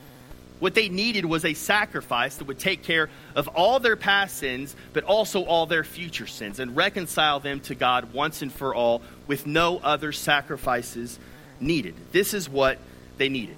What 0.59 0.75
they 0.75 0.89
needed 0.89 1.27
was 1.27 1.45
a 1.45 1.55
sacrifice 1.55 2.37
that 2.37 2.47
would 2.47 2.59
take 2.59 2.83
care 2.83 3.11
of 3.35 3.49
all 3.49 3.79
their 3.79 3.97
past 3.97 4.39
sins, 4.39 4.75
but 4.95 5.05
also 5.05 5.45
all 5.45 5.67
their 5.67 5.85
future 5.85 6.27
sins, 6.27 6.61
and 6.61 6.75
reconcile 6.75 7.41
them 7.41 7.61
to 7.61 7.75
God 7.75 8.15
once 8.15 8.41
and 8.41 8.53
for 8.53 8.75
all 8.75 9.03
with 9.27 9.47
no 9.47 9.79
other 9.79 10.13
sacrifices 10.13 11.19
needed. 11.61 11.95
This 12.13 12.33
is 12.33 12.49
what 12.49 12.79
they 13.19 13.29
needed. 13.29 13.57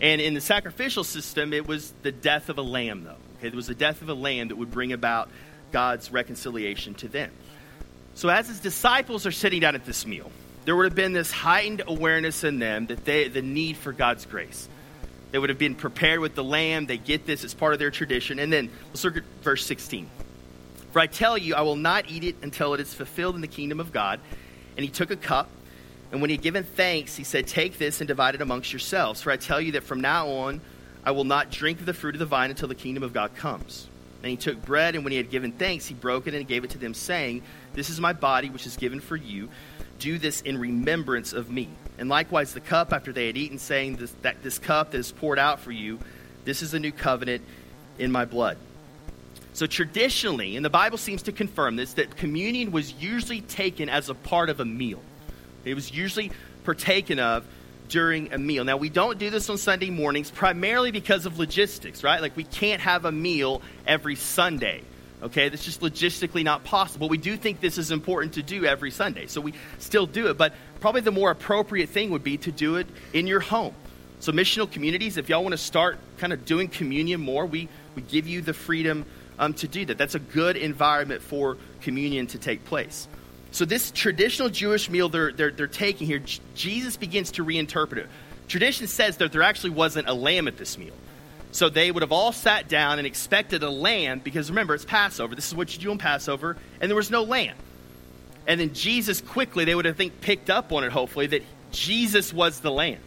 And 0.00 0.20
in 0.20 0.32
the 0.32 0.40
sacrificial 0.40 1.04
system, 1.04 1.52
it 1.52 1.66
was 1.66 1.92
the 2.02 2.12
death 2.12 2.48
of 2.48 2.56
a 2.56 2.62
lamb, 2.62 3.04
though. 3.04 3.16
Okay, 3.38 3.48
it 3.48 3.54
was 3.54 3.66
the 3.66 3.74
death 3.74 4.00
of 4.00 4.08
a 4.08 4.14
lamb 4.14 4.48
that 4.48 4.56
would 4.56 4.70
bring 4.70 4.92
about 4.92 5.28
God's 5.72 6.10
reconciliation 6.10 6.94
to 6.94 7.08
them. 7.08 7.30
So 8.14 8.30
as 8.30 8.48
his 8.48 8.60
disciples 8.60 9.26
are 9.26 9.32
sitting 9.32 9.60
down 9.60 9.74
at 9.74 9.84
this 9.84 10.06
meal, 10.06 10.30
there 10.64 10.74
would 10.74 10.84
have 10.84 10.94
been 10.94 11.12
this 11.12 11.30
heightened 11.30 11.82
awareness 11.86 12.44
in 12.44 12.58
them 12.58 12.86
that 12.86 13.04
they 13.04 13.28
the 13.28 13.42
need 13.42 13.76
for 13.76 13.92
God's 13.92 14.24
grace 14.24 14.68
they 15.30 15.38
would 15.38 15.48
have 15.48 15.58
been 15.58 15.74
prepared 15.74 16.20
with 16.20 16.34
the 16.34 16.44
lamb. 16.44 16.86
They 16.86 16.98
get 16.98 17.26
this 17.26 17.44
as 17.44 17.54
part 17.54 17.72
of 17.72 17.78
their 17.78 17.90
tradition. 17.90 18.38
And 18.38 18.52
then 18.52 18.70
let's 18.88 19.04
look 19.04 19.16
at 19.16 19.22
verse 19.42 19.64
16. 19.64 20.08
For 20.92 20.98
I 20.98 21.06
tell 21.06 21.38
you, 21.38 21.54
I 21.54 21.60
will 21.60 21.76
not 21.76 22.10
eat 22.10 22.24
it 22.24 22.36
until 22.42 22.74
it 22.74 22.80
is 22.80 22.92
fulfilled 22.92 23.36
in 23.36 23.40
the 23.40 23.48
kingdom 23.48 23.78
of 23.78 23.92
God. 23.92 24.20
And 24.76 24.84
he 24.84 24.90
took 24.90 25.10
a 25.10 25.16
cup, 25.16 25.48
and 26.10 26.20
when 26.20 26.30
he 26.30 26.36
had 26.36 26.42
given 26.42 26.64
thanks, 26.64 27.16
he 27.16 27.24
said, 27.24 27.46
Take 27.46 27.78
this 27.78 28.00
and 28.00 28.08
divide 28.08 28.34
it 28.34 28.40
amongst 28.40 28.72
yourselves. 28.72 29.22
For 29.22 29.30
I 29.30 29.36
tell 29.36 29.60
you 29.60 29.72
that 29.72 29.84
from 29.84 30.00
now 30.00 30.28
on, 30.28 30.60
I 31.04 31.12
will 31.12 31.24
not 31.24 31.50
drink 31.50 31.80
of 31.80 31.86
the 31.86 31.94
fruit 31.94 32.14
of 32.14 32.18
the 32.18 32.26
vine 32.26 32.50
until 32.50 32.68
the 32.68 32.74
kingdom 32.74 33.02
of 33.02 33.12
God 33.12 33.34
comes. 33.36 33.88
And 34.22 34.30
he 34.30 34.36
took 34.36 34.60
bread, 34.64 34.94
and 34.94 35.04
when 35.04 35.12
he 35.12 35.16
had 35.16 35.30
given 35.30 35.52
thanks, 35.52 35.86
he 35.86 35.94
broke 35.94 36.26
it 36.26 36.34
and 36.34 36.46
gave 36.46 36.64
it 36.64 36.70
to 36.70 36.78
them, 36.78 36.92
saying, 36.92 37.42
This 37.72 37.88
is 37.88 38.00
my 38.00 38.12
body, 38.12 38.50
which 38.50 38.66
is 38.66 38.76
given 38.76 39.00
for 39.00 39.16
you. 39.16 39.48
Do 40.00 40.18
this 40.18 40.40
in 40.40 40.58
remembrance 40.58 41.32
of 41.32 41.50
me. 41.50 41.68
And 41.98 42.08
likewise, 42.08 42.54
the 42.54 42.60
cup 42.60 42.92
after 42.92 43.12
they 43.12 43.26
had 43.26 43.36
eaten, 43.36 43.58
saying 43.58 43.96
this, 43.96 44.10
that 44.22 44.42
this 44.42 44.58
cup 44.58 44.90
that 44.90 44.98
is 44.98 45.12
poured 45.12 45.38
out 45.38 45.60
for 45.60 45.70
you, 45.70 46.00
this 46.44 46.62
is 46.62 46.74
a 46.74 46.80
new 46.80 46.90
covenant 46.90 47.44
in 47.98 48.10
my 48.10 48.24
blood. 48.24 48.56
So, 49.52 49.66
traditionally, 49.66 50.56
and 50.56 50.64
the 50.64 50.70
Bible 50.70 50.96
seems 50.96 51.22
to 51.22 51.32
confirm 51.32 51.76
this, 51.76 51.94
that 51.94 52.16
communion 52.16 52.72
was 52.72 52.92
usually 52.94 53.42
taken 53.42 53.88
as 53.88 54.08
a 54.08 54.14
part 54.14 54.48
of 54.48 54.60
a 54.60 54.64
meal. 54.64 55.00
It 55.64 55.74
was 55.74 55.92
usually 55.92 56.32
partaken 56.64 57.18
of 57.18 57.44
during 57.88 58.32
a 58.32 58.38
meal. 58.38 58.64
Now, 58.64 58.78
we 58.78 58.88
don't 58.88 59.18
do 59.18 59.28
this 59.28 59.50
on 59.50 59.58
Sunday 59.58 59.90
mornings 59.90 60.30
primarily 60.30 60.92
because 60.92 61.26
of 61.26 61.38
logistics, 61.38 62.02
right? 62.02 62.22
Like, 62.22 62.36
we 62.36 62.44
can't 62.44 62.80
have 62.80 63.04
a 63.04 63.12
meal 63.12 63.60
every 63.86 64.16
Sunday. 64.16 64.82
Okay, 65.22 65.50
that's 65.50 65.64
just 65.64 65.80
logistically 65.82 66.42
not 66.42 66.64
possible. 66.64 67.08
We 67.08 67.18
do 67.18 67.36
think 67.36 67.60
this 67.60 67.76
is 67.76 67.90
important 67.90 68.34
to 68.34 68.42
do 68.42 68.64
every 68.64 68.90
Sunday, 68.90 69.26
so 69.26 69.40
we 69.40 69.52
still 69.78 70.06
do 70.06 70.28
it. 70.28 70.38
But 70.38 70.54
probably 70.80 71.02
the 71.02 71.12
more 71.12 71.30
appropriate 71.30 71.90
thing 71.90 72.10
would 72.10 72.24
be 72.24 72.38
to 72.38 72.52
do 72.52 72.76
it 72.76 72.86
in 73.12 73.26
your 73.26 73.40
home. 73.40 73.74
So, 74.20 74.32
missional 74.32 74.70
communities, 74.70 75.16
if 75.16 75.28
y'all 75.28 75.42
want 75.42 75.52
to 75.52 75.58
start 75.58 75.98
kind 76.18 76.32
of 76.32 76.44
doing 76.44 76.68
communion 76.68 77.20
more, 77.20 77.46
we, 77.46 77.68
we 77.94 78.02
give 78.02 78.26
you 78.26 78.40
the 78.40 78.52
freedom 78.52 79.04
um, 79.38 79.54
to 79.54 79.68
do 79.68 79.84
that. 79.86 79.98
That's 79.98 80.14
a 80.14 80.18
good 80.18 80.56
environment 80.56 81.22
for 81.22 81.56
communion 81.80 82.26
to 82.28 82.38
take 82.38 82.64
place. 82.64 83.08
So, 83.50 83.64
this 83.64 83.90
traditional 83.90 84.48
Jewish 84.48 84.88
meal 84.88 85.08
they're, 85.08 85.32
they're, 85.32 85.50
they're 85.50 85.66
taking 85.66 86.06
here, 86.06 86.22
Jesus 86.54 86.96
begins 86.96 87.32
to 87.32 87.44
reinterpret 87.44 87.96
it. 87.96 88.08
Tradition 88.48 88.86
says 88.86 89.18
that 89.18 89.32
there 89.32 89.42
actually 89.42 89.70
wasn't 89.70 90.08
a 90.08 90.14
lamb 90.14 90.48
at 90.48 90.56
this 90.56 90.76
meal. 90.76 90.94
So 91.52 91.68
they 91.68 91.90
would 91.90 92.02
have 92.02 92.12
all 92.12 92.32
sat 92.32 92.68
down 92.68 92.98
and 92.98 93.06
expected 93.06 93.62
a 93.62 93.70
lamb 93.70 94.20
because 94.20 94.50
remember, 94.50 94.74
it's 94.74 94.84
Passover. 94.84 95.34
This 95.34 95.48
is 95.48 95.54
what 95.54 95.74
you 95.74 95.82
do 95.82 95.90
on 95.90 95.98
Passover, 95.98 96.56
and 96.80 96.88
there 96.88 96.96
was 96.96 97.10
no 97.10 97.22
lamb. 97.22 97.56
And 98.46 98.60
then 98.60 98.72
Jesus 98.72 99.20
quickly, 99.20 99.64
they 99.64 99.74
would 99.74 99.84
have 99.84 99.96
think 99.96 100.20
picked 100.20 100.50
up 100.50 100.72
on 100.72 100.84
it, 100.84 100.92
hopefully, 100.92 101.26
that 101.28 101.42
Jesus 101.72 102.32
was 102.32 102.60
the 102.60 102.70
lamb. 102.70 103.00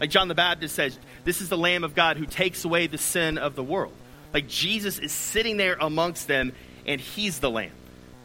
Like 0.00 0.10
John 0.10 0.28
the 0.28 0.34
Baptist 0.34 0.74
says, 0.74 0.98
this 1.24 1.40
is 1.40 1.48
the 1.48 1.56
Lamb 1.56 1.84
of 1.84 1.94
God 1.94 2.16
who 2.16 2.26
takes 2.26 2.64
away 2.64 2.88
the 2.88 2.98
sin 2.98 3.38
of 3.38 3.54
the 3.54 3.62
world. 3.62 3.92
Like 4.34 4.48
Jesus 4.48 4.98
is 4.98 5.12
sitting 5.12 5.56
there 5.56 5.76
amongst 5.78 6.26
them, 6.26 6.52
and 6.86 7.00
he's 7.00 7.38
the 7.38 7.50
lamb. 7.50 7.70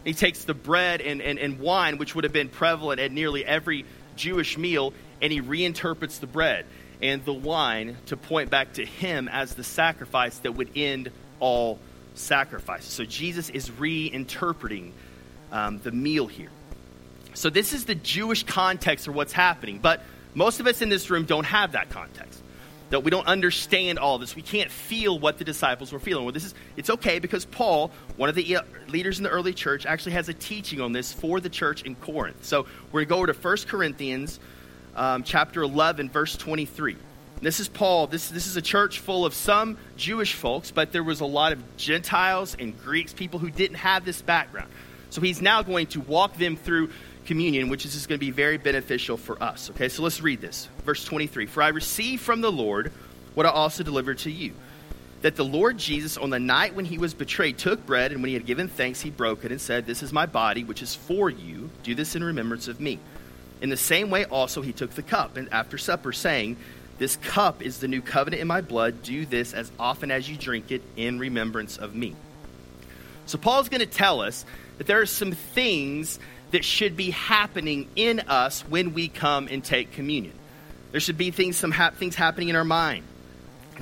He 0.03 0.13
takes 0.13 0.45
the 0.45 0.53
bread 0.53 1.01
and, 1.01 1.21
and, 1.21 1.37
and 1.37 1.59
wine, 1.59 1.97
which 1.97 2.15
would 2.15 2.23
have 2.23 2.33
been 2.33 2.49
prevalent 2.49 2.99
at 2.99 3.11
nearly 3.11 3.45
every 3.45 3.85
Jewish 4.15 4.57
meal, 4.57 4.93
and 5.21 5.31
he 5.31 5.41
reinterprets 5.41 6.19
the 6.19 6.27
bread 6.27 6.65
and 7.01 7.23
the 7.25 7.33
wine 7.33 7.97
to 8.07 8.17
point 8.17 8.49
back 8.49 8.73
to 8.73 8.85
him 8.85 9.27
as 9.27 9.55
the 9.55 9.63
sacrifice 9.63 10.39
that 10.39 10.53
would 10.53 10.71
end 10.75 11.11
all 11.39 11.79
sacrifices. 12.15 12.91
So 12.91 13.05
Jesus 13.05 13.49
is 13.49 13.69
reinterpreting 13.69 14.91
um, 15.51 15.79
the 15.79 15.91
meal 15.91 16.27
here. 16.27 16.49
So 17.33 17.49
this 17.49 17.73
is 17.73 17.85
the 17.85 17.95
Jewish 17.95 18.43
context 18.43 19.05
for 19.05 19.11
what's 19.11 19.33
happening, 19.33 19.79
but 19.79 20.01
most 20.33 20.59
of 20.59 20.67
us 20.67 20.81
in 20.81 20.89
this 20.89 21.09
room 21.09 21.25
don't 21.25 21.45
have 21.45 21.73
that 21.73 21.89
context. 21.89 22.41
That 22.89 23.03
we 23.03 23.11
don't 23.11 23.27
understand 23.27 23.99
all 23.99 24.17
this. 24.17 24.33
We 24.33 24.41
can't 24.41 24.71
feel 24.71 25.19
what 25.19 25.37
the 25.37 25.43
disciples 25.43 25.91
were 25.91 25.99
feeling. 25.99 26.23
Well, 26.23 26.31
this 26.31 26.45
is 26.45 26.55
it's 26.77 26.89
okay 26.89 27.19
because 27.19 27.43
Paul, 27.43 27.91
one 28.15 28.29
of 28.29 28.35
the 28.35 28.59
leaders 28.87 29.17
in 29.17 29.23
the 29.23 29.29
early 29.29 29.53
church, 29.53 29.85
actually 29.85 30.13
has 30.13 30.29
a 30.29 30.33
teaching 30.33 30.79
on 30.79 30.93
this 30.93 31.11
for 31.11 31.41
the 31.41 31.49
church 31.49 31.83
in 31.83 31.95
Corinth. 31.95 32.45
So 32.45 32.65
we're 32.91 33.03
going 33.03 33.05
to 33.05 33.09
go 33.09 33.17
over 33.17 33.33
to 33.33 33.33
1 33.33 33.57
Corinthians 33.67 34.39
um, 34.97 35.23
chapter 35.23 35.61
11, 35.61 36.09
verse 36.09 36.35
23. 36.35 36.97
This 37.39 37.59
is 37.59 37.67
Paul. 37.67 38.07
This, 38.07 38.29
this 38.29 38.47
is 38.47 38.57
a 38.57 38.61
church 38.61 38.99
full 38.99 39.25
of 39.25 39.33
some 39.33 39.77
Jewish 39.95 40.33
folks, 40.33 40.71
but 40.71 40.91
there 40.91 41.03
was 41.03 41.21
a 41.21 41.25
lot 41.25 41.53
of 41.53 41.77
Gentiles 41.77 42.55
and 42.59 42.77
Greeks, 42.83 43.13
people 43.13 43.39
who 43.39 43.51
didn't 43.51 43.77
have 43.77 44.03
this 44.03 44.21
background. 44.21 44.69
So 45.11 45.21
he's 45.21 45.41
now 45.41 45.61
going 45.61 45.87
to 45.87 46.01
walk 46.01 46.35
them 46.37 46.57
through 46.57 46.89
communion, 47.25 47.69
which 47.69 47.85
is 47.85 48.07
going 48.07 48.19
to 48.19 48.25
be 48.25 48.31
very 48.31 48.57
beneficial 48.57 49.17
for 49.17 49.41
us. 49.41 49.69
Okay, 49.69 49.87
so 49.87 50.01
let's 50.01 50.21
read 50.21 50.41
this. 50.41 50.67
Verse 50.83 51.05
23 51.05 51.45
For 51.45 51.61
I 51.61 51.69
received 51.69 52.23
from 52.23 52.41
the 52.41 52.51
Lord 52.51 52.91
what 53.35 53.45
I 53.45 53.49
also 53.49 53.83
delivered 53.83 54.17
to 54.19 54.31
you. 54.31 54.53
That 55.21 55.35
the 55.35 55.45
Lord 55.45 55.77
Jesus, 55.77 56.17
on 56.17 56.29
the 56.29 56.39
night 56.39 56.75
when 56.75 56.85
he 56.85 56.97
was 56.97 57.13
betrayed, 57.13 57.57
took 57.57 57.85
bread, 57.85 58.11
and 58.11 58.21
when 58.21 58.29
he 58.29 58.33
had 58.35 58.45
given 58.45 58.67
thanks, 58.67 59.01
he 59.01 59.09
broke 59.09 59.45
it 59.45 59.51
and 59.51 59.59
said, 59.59 59.85
This 59.85 60.03
is 60.03 60.13
my 60.13 60.25
body, 60.25 60.63
which 60.63 60.81
is 60.81 60.95
for 60.95 61.29
you. 61.29 61.69
Do 61.83 61.95
this 61.95 62.15
in 62.15 62.23
remembrance 62.23 62.67
of 62.67 62.79
me. 62.79 62.99
In 63.61 63.69
the 63.69 63.77
same 63.77 64.09
way, 64.09 64.25
also, 64.25 64.61
he 64.61 64.71
took 64.71 64.91
the 64.91 65.01
cup 65.01 65.37
and 65.37 65.51
after 65.51 65.77
supper, 65.77 66.13
saying, 66.13 66.57
This 66.97 67.15
cup 67.17 67.61
is 67.61 67.79
the 67.79 67.87
new 67.87 68.01
covenant 68.01 68.41
in 68.41 68.47
my 68.47 68.61
blood. 68.61 69.03
Do 69.03 69.25
this 69.25 69.53
as 69.53 69.71
often 69.79 70.11
as 70.11 70.29
you 70.29 70.37
drink 70.37 70.71
it 70.71 70.83
in 70.95 71.19
remembrance 71.19 71.77
of 71.77 71.95
me. 71.95 72.15
So, 73.25 73.37
Paul's 73.37 73.69
going 73.69 73.81
to 73.81 73.85
tell 73.85 74.21
us 74.21 74.45
that 74.77 74.87
there 74.87 75.01
are 75.01 75.07
some 75.07 75.31
things 75.31 76.19
that 76.51 76.63
should 76.63 76.95
be 76.95 77.09
happening 77.11 77.87
in 77.95 78.21
us 78.21 78.61
when 78.61 78.93
we 78.93 79.07
come 79.07 79.47
and 79.49 79.63
take 79.63 79.91
communion. 79.91 80.33
There 80.91 81.01
should 81.01 81.17
be 81.17 81.31
things, 81.31 81.57
some 81.57 81.71
ha- 81.71 81.91
things 81.91 82.15
happening 82.15 82.49
in 82.49 82.55
our 82.55 82.63
mind, 82.63 83.03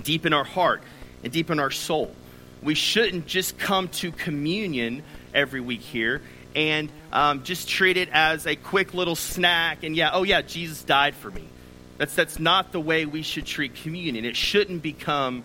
deep 0.04 0.26
in 0.26 0.34
our 0.34 0.44
heart, 0.44 0.82
and 1.24 1.32
deep 1.32 1.52
in 1.52 1.60
our 1.60 1.72
soul. 1.72 2.16
We 2.64 2.74
shouldn't 2.74 3.28
just 3.28 3.58
come 3.58 3.90
to 3.90 4.12
communion 4.12 5.04
every 5.34 5.62
week 5.62 5.82
here 5.82 6.22
and 6.56 6.92
um, 7.12 7.44
just 7.44 7.70
treat 7.70 7.98
it 7.98 8.10
as 8.12 8.48
a 8.48 8.56
quick 8.56 8.94
little 8.94 9.16
snack 9.16 9.84
and 9.84 9.96
yeah, 9.96 10.12
oh 10.14 10.24
yeah, 10.24 10.42
Jesus 10.42 10.84
died 10.84 11.16
for 11.16 11.30
me. 11.30 11.48
That's, 11.98 12.16
that's 12.16 12.40
not 12.40 12.72
the 12.72 12.80
way 12.80 13.06
we 13.06 13.22
should 13.22 13.46
treat 13.46 13.76
communion. 13.76 14.26
It 14.26 14.36
shouldn't 14.36 14.82
become 14.82 15.44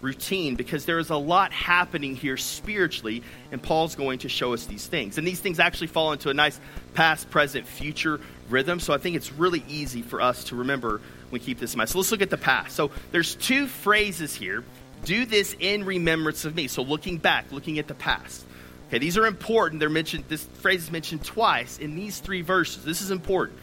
routine 0.00 0.56
because 0.56 0.84
there 0.84 0.98
is 0.98 1.10
a 1.10 1.16
lot 1.16 1.52
happening 1.52 2.16
here 2.16 2.36
spiritually, 2.36 3.22
and 3.52 3.62
Paul's 3.62 3.94
going 3.94 4.18
to 4.20 4.28
show 4.28 4.52
us 4.52 4.66
these 4.66 4.86
things. 4.86 5.16
And 5.16 5.26
these 5.26 5.38
things 5.40 5.60
actually 5.60 5.86
fall 5.86 6.12
into 6.12 6.28
a 6.28 6.34
nice 6.34 6.60
past, 6.94 7.30
present, 7.30 7.66
future 7.66 8.20
rhythm. 8.50 8.80
So 8.80 8.92
I 8.92 8.98
think 8.98 9.16
it's 9.16 9.32
really 9.32 9.64
easy 9.68 10.02
for 10.02 10.20
us 10.20 10.44
to 10.44 10.56
remember 10.56 10.98
when 10.98 11.00
we 11.30 11.38
keep 11.38 11.60
this 11.60 11.74
in 11.74 11.78
mind. 11.78 11.90
So 11.90 11.98
let's 11.98 12.10
look 12.10 12.22
at 12.22 12.30
the 12.30 12.36
past. 12.36 12.74
So 12.74 12.90
there's 13.12 13.36
two 13.36 13.68
phrases 13.68 14.34
here. 14.34 14.64
Do 15.04 15.24
this 15.24 15.56
in 15.58 15.84
remembrance 15.84 16.44
of 16.44 16.54
me. 16.54 16.66
So 16.66 16.82
looking 16.82 17.18
back, 17.18 17.52
looking 17.52 17.78
at 17.78 17.86
the 17.86 17.94
past. 17.94 18.44
Okay, 18.92 18.98
these 18.98 19.16
are 19.16 19.24
important. 19.24 19.80
They're 19.80 19.88
mentioned. 19.88 20.24
This 20.28 20.44
phrase 20.44 20.82
is 20.82 20.90
mentioned 20.90 21.24
twice 21.24 21.78
in 21.78 21.94
these 21.94 22.20
three 22.20 22.42
verses. 22.42 22.84
This 22.84 23.00
is 23.00 23.10
important. 23.10 23.58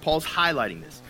Paul's 0.00 0.26
highlighting 0.26 0.82
this. 0.82 1.00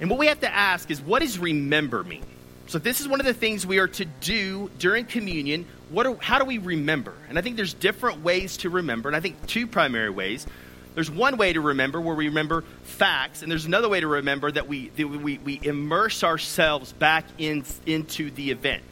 And 0.00 0.08
what 0.08 0.20
we 0.20 0.28
have 0.28 0.38
to 0.42 0.54
ask 0.54 0.88
is, 0.88 1.00
what 1.00 1.20
does 1.20 1.36
remember 1.36 2.04
mean? 2.04 2.22
So, 2.68 2.78
this 2.78 3.00
is 3.00 3.08
one 3.08 3.18
of 3.18 3.26
the 3.26 3.34
things 3.34 3.66
we 3.66 3.80
are 3.80 3.88
to 3.88 4.04
do 4.04 4.70
during 4.78 5.04
communion. 5.04 5.66
What 5.88 6.06
are, 6.06 6.14
how 6.20 6.38
do 6.38 6.44
we 6.44 6.58
remember? 6.58 7.12
And 7.28 7.36
I 7.36 7.42
think 7.42 7.56
there's 7.56 7.74
different 7.74 8.22
ways 8.22 8.58
to 8.58 8.70
remember, 8.70 9.08
and 9.08 9.16
I 9.16 9.20
think 9.20 9.48
two 9.48 9.66
primary 9.66 10.10
ways. 10.10 10.46
There's 10.94 11.10
one 11.10 11.38
way 11.38 11.52
to 11.52 11.60
remember 11.60 12.00
where 12.00 12.14
we 12.14 12.28
remember 12.28 12.62
facts, 12.84 13.42
and 13.42 13.50
there's 13.50 13.64
another 13.64 13.88
way 13.88 13.98
to 13.98 14.06
remember 14.06 14.48
that 14.48 14.68
we, 14.68 14.90
that 14.90 15.08
we, 15.08 15.38
we 15.38 15.58
immerse 15.60 16.22
ourselves 16.22 16.92
back 16.92 17.24
in, 17.36 17.64
into 17.84 18.30
the 18.30 18.52
event. 18.52 18.84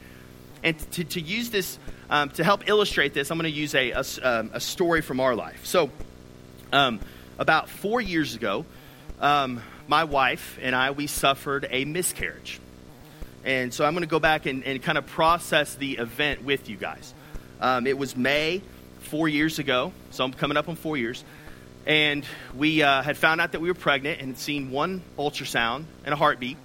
And 0.65 0.77
to, 0.93 1.05
to 1.05 1.21
use 1.21 1.51
this, 1.51 1.79
um, 2.11 2.31
to 2.31 2.45
help 2.45 2.69
illustrate 2.69 3.15
this, 3.15 3.31
I'm 3.31 3.39
going 3.39 3.53
to 3.53 3.59
use 3.59 3.75
a, 3.75 3.91
a, 3.91 4.05
um, 4.23 4.51
a, 4.53 4.61
story 4.61 5.03
from 5.03 5.21
our 5.21 5.35
life. 5.35 5.67
So, 5.67 5.91
um, 6.73 7.01
about 7.39 7.69
four 7.69 8.01
years 8.01 8.35
ago, 8.35 8.65
um, 9.21 9.61
my 9.87 10.05
wife 10.05 10.59
and 10.61 10.75
I, 10.75 10.91
we 10.91 11.07
suffered 11.07 11.67
a 11.71 11.85
miscarriage. 11.85 12.61
And 13.45 13.73
so 13.73 13.85
I'm 13.85 13.95
going 13.95 14.03
to 14.03 14.11
go 14.11 14.19
back 14.19 14.47
and, 14.47 14.65
and 14.65 14.83
kind 14.83 14.99
of 14.99 15.07
process 15.07 15.75
the 15.75 15.99
event 15.99 16.45
with 16.45 16.69
you 16.69 16.77
guys. 16.77 17.15
Um, 17.61 17.87
it 17.87 17.97
was 17.97 18.17
May 18.17 18.63
four 19.01 19.29
years 19.29 19.59
ago, 19.59 19.93
so 20.11 20.25
I'm 20.25 20.33
coming 20.33 20.57
up 20.57 20.69
on 20.69 20.77
four 20.77 20.97
years. 20.97 21.25
And 21.87 22.25
we 22.55 22.83
uh, 22.83 23.03
had 23.03 23.17
found 23.17 23.41
out 23.41 23.53
that 23.53 23.61
we 23.61 23.69
were 23.69 23.75
pregnant 23.75 24.21
and 24.21 24.29
had 24.29 24.39
seen 24.39 24.71
one 24.71 25.03
ultrasound 25.19 25.85
and 26.05 26.13
a 26.13 26.17
heartbeat. 26.17 26.59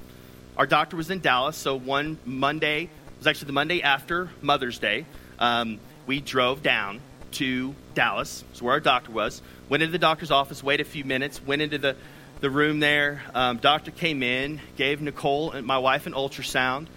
Our 0.58 0.68
doctor 0.68 0.98
was 0.98 1.10
in 1.10 1.20
Dallas, 1.20 1.56
so 1.56 1.76
one 1.78 2.18
Monday, 2.26 2.84
it 2.84 2.90
was 3.18 3.28
actually 3.28 3.48
the 3.48 3.54
Monday 3.54 3.82
after 3.82 4.30
Mother's 4.42 4.80
Day, 4.80 5.06
um, 5.44 5.80
we 6.08 6.22
drove 6.22 6.64
down 6.64 7.02
to 7.32 7.76
Dallas, 7.96 8.46
so 8.54 8.64
where 8.64 8.76
our 8.76 8.80
doctor 8.80 9.12
was, 9.12 9.42
went 9.68 9.84
into 9.84 9.92
the 9.92 10.00
doctor's 10.00 10.32
office, 10.32 10.64
waited 10.64 10.88
a 10.88 10.90
few 10.90 11.04
minutes, 11.04 11.44
went 11.44 11.62
into 11.62 11.78
the 11.78 11.96
the 12.40 12.50
room 12.50 12.80
there. 12.80 13.24
Um, 13.34 13.58
doctor 13.58 13.92
came 13.92 14.24
in, 14.24 14.60
gave 14.78 15.02
Nicole 15.02 15.52
and 15.52 15.66
my 15.68 15.78
wife 15.78 16.08
an 16.08 16.14
ultrasound, 16.14 16.88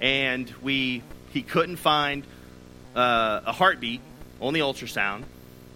and 0.00 0.52
we 0.62 1.02
he 1.32 1.42
couldn't 1.42 1.76
find 1.76 2.22
uh, 2.94 3.40
a 3.46 3.52
heartbeat 3.52 4.00
on 4.40 4.54
the 4.54 4.60
ultrasound, 4.60 5.24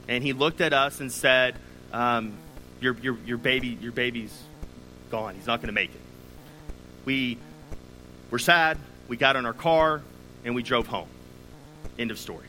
and 0.06 0.22
he 0.22 0.32
looked 0.32 0.60
at 0.60 0.72
us 0.72 1.00
and 1.00 1.10
said, 1.10 1.56
um, 1.92 2.34
"Your 2.80 2.96
your 3.02 3.16
your 3.26 3.38
baby 3.38 3.78
your 3.80 3.92
baby's 3.92 4.36
gone. 5.10 5.34
He's 5.34 5.48
not 5.48 5.58
going 5.58 5.68
to 5.68 5.80
make 5.80 5.90
it." 5.90 6.00
We 7.04 7.38
were 8.30 8.38
sad. 8.38 8.78
We 9.08 9.16
got 9.16 9.34
in 9.34 9.44
our 9.44 9.52
car 9.52 10.02
and 10.44 10.54
we 10.54 10.62
drove 10.62 10.86
home. 10.86 11.08
End 11.98 12.10
of 12.10 12.18
story. 12.18 12.46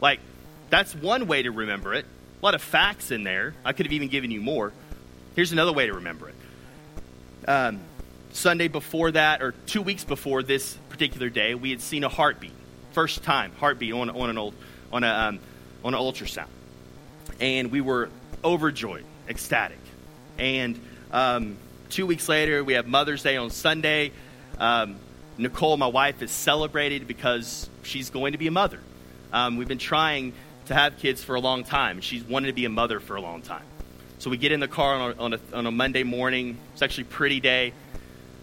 Like 0.00 0.20
that's 0.70 0.94
one 0.94 1.26
way 1.26 1.42
to 1.42 1.50
remember 1.50 1.94
it. 1.94 2.04
A 2.40 2.44
lot 2.44 2.54
of 2.54 2.62
facts 2.62 3.10
in 3.10 3.24
there. 3.24 3.54
I 3.64 3.72
could 3.72 3.86
have 3.86 3.92
even 3.92 4.08
given 4.08 4.30
you 4.30 4.40
more. 4.40 4.72
Here's 5.34 5.52
another 5.52 5.72
way 5.72 5.86
to 5.86 5.94
remember 5.94 6.28
it. 6.28 6.34
Um, 7.48 7.80
Sunday 8.32 8.68
before 8.68 9.10
that, 9.12 9.42
or 9.42 9.52
two 9.66 9.82
weeks 9.82 10.04
before 10.04 10.42
this 10.42 10.76
particular 10.88 11.30
day, 11.30 11.54
we 11.54 11.70
had 11.70 11.80
seen 11.80 12.04
a 12.04 12.08
heartbeat. 12.08 12.52
First 12.92 13.22
time 13.22 13.52
heartbeat 13.58 13.92
on, 13.92 14.10
on 14.10 14.30
an 14.30 14.38
old 14.38 14.54
on 14.92 15.04
a 15.04 15.08
um, 15.08 15.40
on 15.84 15.94
an 15.94 16.00
ultrasound, 16.00 16.48
and 17.40 17.70
we 17.70 17.80
were 17.80 18.10
overjoyed, 18.44 19.04
ecstatic. 19.28 19.78
And 20.38 20.80
um, 21.12 21.56
two 21.90 22.06
weeks 22.06 22.28
later, 22.28 22.62
we 22.62 22.74
have 22.74 22.86
Mother's 22.86 23.22
Day 23.22 23.36
on 23.36 23.50
Sunday. 23.50 24.12
Um, 24.58 24.96
Nicole, 25.38 25.76
my 25.76 25.86
wife, 25.86 26.20
is 26.20 26.32
celebrated 26.32 27.06
because 27.06 27.70
she's 27.84 28.10
going 28.10 28.32
to 28.32 28.38
be 28.38 28.48
a 28.48 28.50
mother. 28.50 28.80
Um, 29.32 29.56
we've 29.56 29.68
been 29.68 29.78
trying 29.78 30.32
to 30.66 30.74
have 30.74 30.98
kids 30.98 31.22
for 31.22 31.36
a 31.36 31.40
long 31.40 31.62
time. 31.62 32.00
She's 32.00 32.24
wanted 32.24 32.48
to 32.48 32.52
be 32.52 32.64
a 32.64 32.70
mother 32.70 32.98
for 32.98 33.14
a 33.14 33.20
long 33.20 33.40
time. 33.40 33.62
So 34.18 34.30
we 34.30 34.36
get 34.36 34.50
in 34.50 34.58
the 34.58 34.68
car 34.68 34.94
on 34.94 35.10
a, 35.12 35.22
on 35.22 35.32
a, 35.34 35.40
on 35.52 35.66
a 35.66 35.70
Monday 35.70 36.02
morning. 36.02 36.58
It's 36.72 36.82
actually 36.82 37.04
a 37.04 37.06
pretty 37.06 37.38
day. 37.38 37.72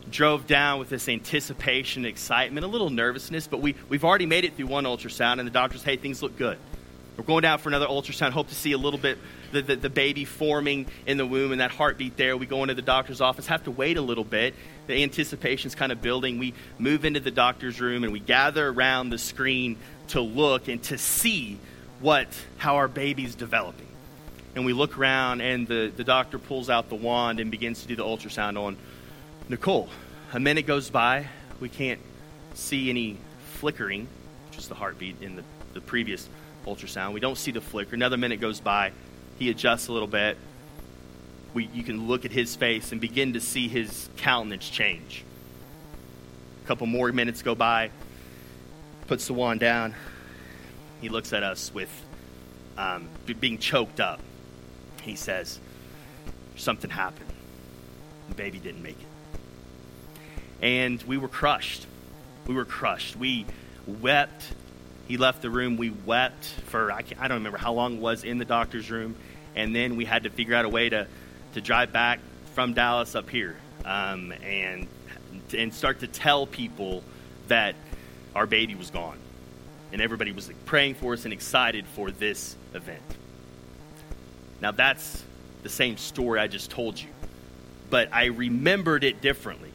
Drove 0.09 0.47
down 0.47 0.79
with 0.79 0.89
this 0.89 1.09
anticipation, 1.09 2.05
excitement, 2.05 2.63
a 2.63 2.69
little 2.69 2.89
nervousness, 2.89 3.47
but 3.47 3.59
we, 3.59 3.75
we've 3.89 4.05
already 4.05 4.25
made 4.25 4.45
it 4.45 4.55
through 4.55 4.67
one 4.67 4.85
ultrasound, 4.85 5.39
and 5.39 5.47
the 5.47 5.51
doctors, 5.51 5.83
hey, 5.83 5.97
things 5.97 6.23
look 6.23 6.37
good. 6.37 6.57
We're 7.17 7.23
going 7.23 7.41
down 7.41 7.59
for 7.59 7.69
another 7.69 7.87
ultrasound. 7.87 8.31
Hope 8.31 8.49
to 8.49 8.55
see 8.55 8.73
a 8.73 8.77
little 8.77 8.99
bit 8.99 9.17
the, 9.51 9.61
the, 9.61 9.75
the, 9.75 9.89
baby 9.89 10.25
forming 10.25 10.85
in 11.05 11.17
the 11.17 11.25
womb 11.25 11.51
and 11.53 11.61
that 11.61 11.71
heartbeat 11.71 12.17
there. 12.17 12.35
We 12.35 12.45
go 12.45 12.61
into 12.63 12.73
the 12.73 12.81
doctor's 12.81 13.21
office, 13.21 13.47
have 13.47 13.63
to 13.65 13.71
wait 13.71 13.97
a 13.97 14.01
little 14.01 14.23
bit. 14.23 14.53
The 14.87 15.01
anticipation's 15.03 15.75
kind 15.75 15.91
of 15.91 16.01
building. 16.01 16.37
We 16.37 16.53
move 16.77 17.05
into 17.05 17.19
the 17.19 17.31
doctor's 17.31 17.81
room 17.81 18.03
and 18.03 18.13
we 18.13 18.19
gather 18.19 18.67
around 18.67 19.09
the 19.09 19.17
screen 19.17 19.77
to 20.09 20.21
look 20.21 20.67
and 20.67 20.81
to 20.83 20.97
see 20.97 21.59
what 21.99 22.27
how 22.57 22.75
our 22.75 22.87
baby's 22.87 23.35
developing 23.35 23.87
and 24.55 24.65
we 24.65 24.73
look 24.73 24.97
around, 24.97 25.41
and 25.41 25.67
the, 25.67 25.91
the 25.95 26.03
doctor 26.03 26.39
pulls 26.39 26.69
out 26.69 26.87
the 26.89 26.95
wand 26.95 27.39
and 27.39 27.51
begins 27.51 27.81
to 27.81 27.87
do 27.87 27.95
the 27.95 28.03
ultrasound 28.03 28.57
on 28.57 28.77
Nicole. 29.49 29.89
A 30.33 30.39
minute 30.39 30.65
goes 30.65 30.89
by. 30.89 31.27
We 31.59 31.67
can't 31.69 31.99
see 32.53 32.89
any 32.89 33.17
flickering, 33.55 34.07
which 34.47 34.57
is 34.57 34.69
the 34.69 34.75
heartbeat 34.75 35.21
in 35.21 35.35
the, 35.35 35.43
the 35.73 35.81
previous 35.81 36.27
ultrasound. 36.65 37.13
We 37.13 37.19
don't 37.19 37.37
see 37.37 37.51
the 37.51 37.61
flicker. 37.61 37.95
Another 37.95 38.17
minute 38.17 38.39
goes 38.39 38.61
by. 38.61 38.93
He 39.37 39.49
adjusts 39.49 39.89
a 39.89 39.91
little 39.91 40.07
bit. 40.07 40.37
We, 41.55 41.69
you 41.73 41.81
can 41.81 42.07
look 42.07 42.25
at 42.25 42.31
his 42.31 42.55
face 42.55 42.91
and 42.91 43.01
begin 43.01 43.33
to 43.33 43.41
see 43.41 43.67
his 43.67 44.07
countenance 44.17 44.69
change. 44.69 45.23
A 46.63 46.67
couple 46.67 46.85
more 46.85 47.11
minutes 47.11 47.41
go 47.41 47.55
by. 47.55 47.89
Puts 49.07 49.25
the 49.25 49.33
wand 49.33 49.59
down. 49.59 49.95
He 51.01 51.09
looks 51.09 51.33
at 51.33 51.41
us 51.41 51.73
with 51.73 51.89
um, 52.77 53.09
being 53.39 53.57
choked 53.57 53.99
up 53.99 54.19
he 55.05 55.15
says, 55.15 55.59
Something 56.57 56.89
happened. 56.89 57.31
The 58.29 58.35
baby 58.35 58.59
didn't 58.59 58.81
make 58.81 58.97
it. 58.99 59.07
And 60.61 61.01
we 61.03 61.17
were 61.17 61.27
crushed. 61.27 61.85
We 62.47 62.55
were 62.55 62.65
crushed. 62.65 63.15
We 63.15 63.45
wept. 63.85 64.45
He 65.07 65.17
left 65.17 65.41
the 65.41 65.49
room. 65.49 65.77
We 65.77 65.91
wept 65.91 66.45
for, 66.67 66.91
I, 66.91 67.03
I 67.19 67.27
don't 67.27 67.37
remember 67.37 67.57
how 67.57 67.73
long 67.73 68.01
was 68.01 68.23
in 68.23 68.37
the 68.37 68.45
doctor's 68.45 68.89
room. 68.89 69.15
And 69.55 69.75
then 69.75 69.95
we 69.95 70.05
had 70.05 70.23
to 70.23 70.29
figure 70.29 70.55
out 70.55 70.65
a 70.65 70.69
way 70.69 70.89
to, 70.89 71.07
to 71.55 71.61
drive 71.61 71.93
back 71.93 72.19
from 72.53 72.73
Dallas 72.73 73.15
up 73.15 73.29
here 73.29 73.55
um, 73.85 74.33
and, 74.43 74.87
and 75.57 75.73
start 75.73 76.01
to 76.01 76.07
tell 76.07 76.45
people 76.45 77.01
that 77.47 77.75
our 78.35 78.45
baby 78.45 78.75
was 78.75 78.89
gone. 78.91 79.17
And 79.93 80.01
everybody 80.01 80.33
was 80.33 80.47
like, 80.47 80.65
praying 80.65 80.95
for 80.95 81.13
us 81.13 81.23
and 81.23 81.33
excited 81.33 81.85
for 81.85 82.11
this 82.11 82.57
event. 82.73 83.01
Now, 84.61 84.71
that's 84.71 85.23
the 85.63 85.69
same 85.69 85.95
story 85.95 86.41
I 86.41 86.47
just 86.47 86.71
told 86.71 86.99
you, 86.99 87.07
but 87.89 88.09
I 88.11 88.25
remembered 88.25 89.05
it 89.05 89.21
differently. 89.21 89.71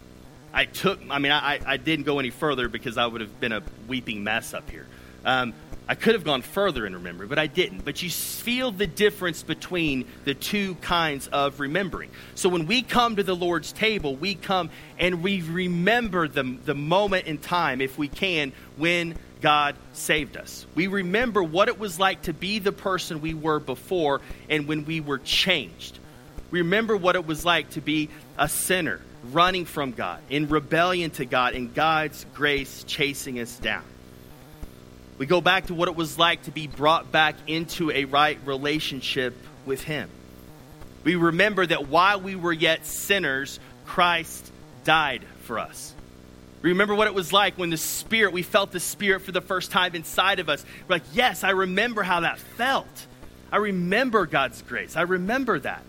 I 0.53 0.67
took, 0.67 1.01
I 1.09 1.19
mean, 1.19 1.33
I, 1.33 1.61
I 1.65 1.79
didn't 1.79 2.05
go 2.05 2.19
any 2.19 2.31
further 2.31 2.69
because 2.69 2.99
I 2.99 3.07
would 3.07 3.23
have 3.23 3.41
been 3.41 3.53
a 3.53 3.63
weeping 3.89 4.23
mess 4.23 4.53
up 4.53 4.69
here. 4.69 4.87
Um, 5.25 5.55
I 5.91 5.97
could 5.97 6.15
have 6.15 6.23
gone 6.23 6.43
further 6.43 6.87
in 6.87 6.95
remembering, 6.95 7.29
but 7.29 7.41
I 7.41 7.49
didn't. 7.49 7.85
But 7.85 8.01
you 8.01 8.11
feel 8.11 8.71
the 8.71 8.87
difference 8.87 9.43
between 9.43 10.05
the 10.25 10.35
two 10.35 10.77
kinds 10.77 11.27
of 11.27 11.59
remembering. 11.59 12.11
So 12.37 12.49
when 12.49 12.67
we 12.67 12.83
come 12.83 13.17
to 13.17 13.25
the 13.25 13.35
Lord's 13.35 13.73
table, 13.73 14.15
we 14.15 14.37
come 14.37 14.71
and 15.01 15.21
we 15.21 15.43
remember 15.43 16.29
the, 16.29 16.45
the 16.65 16.77
moment 16.77 17.27
in 17.27 17.39
time, 17.39 17.81
if 17.81 17.99
we 17.99 18.07
can, 18.07 18.53
when 18.77 19.17
God 19.41 19.75
saved 19.93 20.37
us. 20.37 20.65
We 20.77 20.87
remember 20.87 21.43
what 21.43 21.67
it 21.67 21.81
was 21.81 21.99
like 21.99 22.23
to 22.23 22.33
be 22.33 22.61
the 22.61 22.71
person 22.71 23.21
we 23.21 23.35
were 23.35 23.59
before 23.59 24.21
and 24.49 24.69
when 24.69 24.85
we 24.85 25.01
were 25.01 25.19
changed. 25.19 25.99
We 26.53 26.61
remember 26.61 26.97
what 26.97 27.17
it 27.17 27.27
was 27.27 27.45
like 27.45 27.71
to 27.71 27.81
be 27.81 28.11
a 28.39 28.49
sinner, 28.49 29.01
running 29.33 29.65
from 29.65 29.91
God, 29.91 30.21
in 30.31 30.49
rebellion 30.49 31.11
to 31.13 31.25
God, 31.25 31.55
and 31.55 31.75
God's 31.75 32.27
grace 32.35 32.85
chasing 32.85 33.41
us 33.41 33.59
down. 33.59 33.83
We 35.21 35.27
go 35.27 35.43
back 35.43 35.67
to 35.67 35.75
what 35.75 35.89
it 35.89 35.97
was 35.97 36.19
like 36.19 36.45
to 36.45 36.51
be 36.51 36.67
brought 36.67 37.13
back 37.13 37.35
into 37.47 37.91
a 37.91 38.07
right 38.07 38.39
relationship 38.47 39.37
with 39.67 39.85
Him. 39.85 40.09
We 41.05 41.15
remember 41.15 41.67
that 41.67 41.89
while 41.89 42.23
we 42.23 42.37
were 42.37 42.55
yet 42.55 42.87
sinners, 42.87 43.61
Christ 43.85 44.51
died 44.85 45.23
for 45.43 45.59
us. 45.59 45.95
Remember 46.63 46.95
what 46.95 47.07
it 47.07 47.13
was 47.13 47.35
like 47.35 47.59
when 47.59 47.69
the 47.69 47.77
Spirit, 47.77 48.33
we 48.33 48.43
felt 48.43 48.73
the 48.73 48.81
Spirit 48.81 49.21
for 49.21 49.31
the 49.31 49.43
first 49.43 49.71
time 49.71 49.95
inside 49.95 50.39
of 50.39 50.49
us. 50.49 50.65
We're 50.89 50.95
like, 50.95 51.03
yes, 51.13 51.45
I 51.45 51.51
remember 51.51 52.03
how 52.03 52.21
that 52.21 52.39
felt. 52.39 53.07
I 53.53 53.59
remember 53.59 54.25
God's 54.25 54.63
grace. 54.63 54.97
I 54.97 55.03
remember 55.03 55.59
that. 55.59 55.83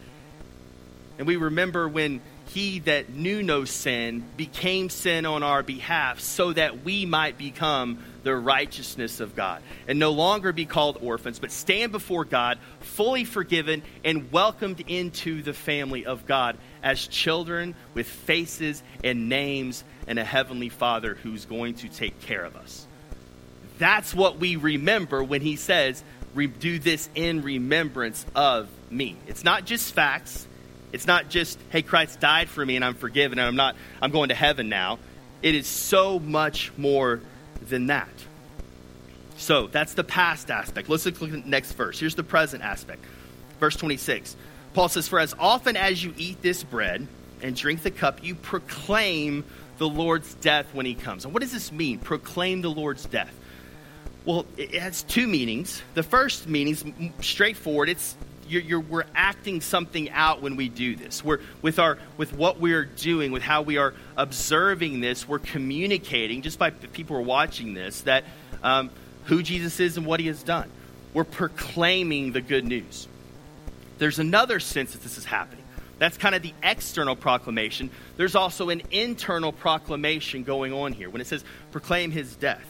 And 1.18 1.26
we 1.26 1.38
remember 1.38 1.88
when 1.88 2.20
He 2.48 2.80
that 2.80 3.12
knew 3.12 3.44
no 3.44 3.64
sin 3.64 4.26
became 4.36 4.90
sin 4.90 5.26
on 5.26 5.42
our 5.42 5.64
behalf 5.64 6.20
so 6.20 6.52
that 6.52 6.84
we 6.84 7.06
might 7.06 7.38
become 7.38 8.04
the 8.24 8.36
righteousness 8.36 9.20
of 9.20 9.36
God 9.36 9.62
and 9.88 10.00
no 10.00 10.12
longer 10.12 10.54
be 10.54 10.66
called 10.66 10.98
orphans, 11.02 11.40
but 11.40 11.52
stand 11.52 11.92
before 11.92 12.26
God 12.26 12.60
fully 12.80 13.26
forgiven 13.26 13.82
and 14.04 14.32
welcomed 14.32 14.84
into 14.88 15.42
the 15.42 15.54
family 15.54 16.06
of 16.06 16.26
God 16.26 16.58
as 16.84 17.08
children 17.08 17.76
with 17.94 18.08
faces 18.08 18.84
and 19.04 19.30
names 19.30 19.84
and 20.08 20.20
a 20.20 20.24
heavenly 20.24 20.70
Father 20.70 21.16
who's 21.16 21.46
going 21.46 21.76
to 21.76 21.90
take 21.90 22.20
care 22.22 22.44
of 22.44 22.56
us. 22.56 22.88
That's 23.78 24.14
what 24.14 24.38
we 24.38 24.56
remember 24.56 25.24
when 25.24 25.42
he 25.42 25.56
says, 25.56 26.04
do 26.60 26.80
this 26.80 27.10
in 27.16 27.42
remembrance 27.42 28.26
of 28.36 28.70
me. 28.90 29.16
It's 29.28 29.44
not 29.44 29.66
just 29.66 29.94
facts. 29.94 30.48
It's 30.94 31.08
not 31.08 31.30
just, 31.30 31.58
hey, 31.70 31.82
Christ 31.82 32.20
died 32.20 32.50
for 32.50 32.66
me 32.66 32.76
and 32.76 32.86
I'm 32.86 32.96
forgiven 32.96 33.40
and 33.40 33.48
I'm 33.48 33.56
not, 33.56 33.76
I'm 34.02 34.12
going 34.12 34.30
to 34.30 34.36
heaven 34.36 34.70
now. 34.70 35.00
It 35.42 35.56
is 35.56 35.66
so 35.66 36.20
much 36.20 36.72
more 36.78 37.22
than 37.68 37.88
that. 37.88 38.10
So 39.38 39.68
that's 39.68 39.96
the 39.96 40.04
past 40.04 40.52
aspect. 40.52 40.88
Let's 40.88 41.06
look 41.06 41.22
at 41.22 41.32
the 41.32 41.38
next 41.46 41.74
verse. 41.74 42.00
Here's 42.00 42.16
the 42.16 42.24
present 42.24 42.64
aspect. 42.64 43.04
Verse 43.60 43.76
26. 43.76 44.36
Paul 44.74 44.88
says, 44.88 45.08
For 45.08 45.20
as 45.20 45.34
often 45.40 45.76
as 45.76 46.04
you 46.04 46.14
eat 46.18 46.42
this 46.42 46.64
bread 46.64 47.08
and 47.42 47.56
drink 47.56 47.82
the 47.84 47.92
cup, 47.92 48.24
you 48.24 48.36
proclaim 48.36 49.44
the 49.78 49.88
Lord's 49.88 50.36
death 50.36 50.68
when 50.74 50.86
he 50.86 50.94
comes. 50.94 51.26
And 51.26 51.34
what 51.34 51.42
does 51.42 51.52
this 51.52 51.72
mean? 51.72 51.98
Proclaim 51.98 52.62
the 52.62 52.70
Lord's 52.70 53.06
death. 53.06 53.34
Well, 54.26 54.46
it 54.58 54.76
has 54.76 55.02
two 55.02 55.28
meanings. 55.28 55.82
The 55.96 56.04
first 56.04 56.48
meaning 56.48 56.74
is 56.74 56.86
straightforward. 57.26 57.90
It's 57.90 58.16
you're, 58.52 58.62
you're, 58.62 58.80
we're 58.82 59.06
acting 59.16 59.62
something 59.62 60.10
out 60.10 60.42
when 60.42 60.56
we 60.56 60.70
do 60.70 60.96
this. 60.96 61.24
We're 61.24 61.40
with 61.62 61.80
our 61.80 61.98
with 62.18 62.34
what 62.34 62.60
we're 62.60 62.86
doing, 62.86 63.32
with 63.32 63.44
how 63.44 63.62
we 63.62 63.78
are 63.78 63.94
observing 64.18 65.00
this. 65.00 65.28
We're 65.28 65.40
communicating 65.40 66.42
just 66.42 66.60
by 66.60 66.72
people 66.72 67.16
who 67.16 67.22
are 67.22 67.26
watching 67.26 67.74
this 67.74 68.02
that 68.02 68.26
um, 68.62 68.90
who 69.26 69.42
Jesus 69.42 69.80
is 69.80 69.98
and 69.98 70.06
what 70.06 70.20
He 70.20 70.28
has 70.28 70.44
done. 70.44 70.70
We're 71.14 71.24
proclaiming 71.24 72.34
the 72.34 72.42
good 72.42 72.66
news. 72.66 73.08
There's 73.98 74.20
another 74.20 74.60
sense 74.60 74.94
that 74.94 75.04
this 75.04 75.18
is 75.18 75.26
happening. 75.26 75.64
That's 76.00 76.18
kind 76.18 76.34
of 76.34 76.42
the 76.42 76.54
external 76.64 77.16
proclamation. 77.16 77.92
There's 78.18 78.36
also 78.36 78.70
an 78.70 78.82
internal 78.90 79.52
proclamation 79.52 80.44
going 80.44 80.74
on 80.74 80.94
here 80.94 81.10
when 81.10 81.22
it 81.22 81.28
says 81.28 81.44
proclaim 81.72 82.12
his 82.12 82.36
death. 82.36 82.66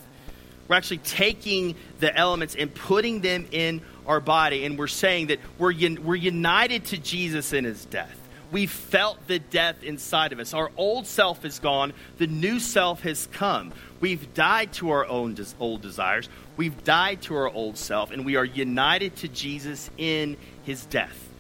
We're 0.71 0.77
actually 0.77 0.99
taking 0.99 1.75
the 1.99 2.15
elements 2.15 2.55
and 2.55 2.73
putting 2.73 3.19
them 3.19 3.45
in 3.51 3.81
our 4.07 4.21
body, 4.21 4.63
and 4.63 4.79
we're 4.79 4.87
saying 4.87 5.27
that 5.27 5.39
we're, 5.57 5.73
we're 5.99 6.15
united 6.15 6.85
to 6.85 6.97
Jesus 6.97 7.51
in 7.51 7.65
his 7.65 7.83
death. 7.83 8.17
We 8.53 8.67
felt 8.67 9.27
the 9.27 9.39
death 9.39 9.83
inside 9.83 10.31
of 10.31 10.39
us. 10.39 10.53
Our 10.53 10.71
old 10.77 11.07
self 11.07 11.43
is 11.43 11.59
gone, 11.59 11.91
the 12.19 12.27
new 12.27 12.61
self 12.61 13.01
has 13.01 13.27
come. 13.33 13.73
We've 13.99 14.33
died 14.33 14.71
to 14.75 14.91
our 14.91 15.05
own 15.05 15.33
des- 15.33 15.43
old 15.59 15.81
desires, 15.81 16.29
we've 16.55 16.81
died 16.85 17.21
to 17.23 17.35
our 17.35 17.49
old 17.49 17.75
self, 17.77 18.11
and 18.11 18.25
we 18.25 18.37
are 18.37 18.45
united 18.45 19.17
to 19.17 19.27
Jesus 19.27 19.89
in 19.97 20.37
his 20.63 20.85
death. 20.85 21.30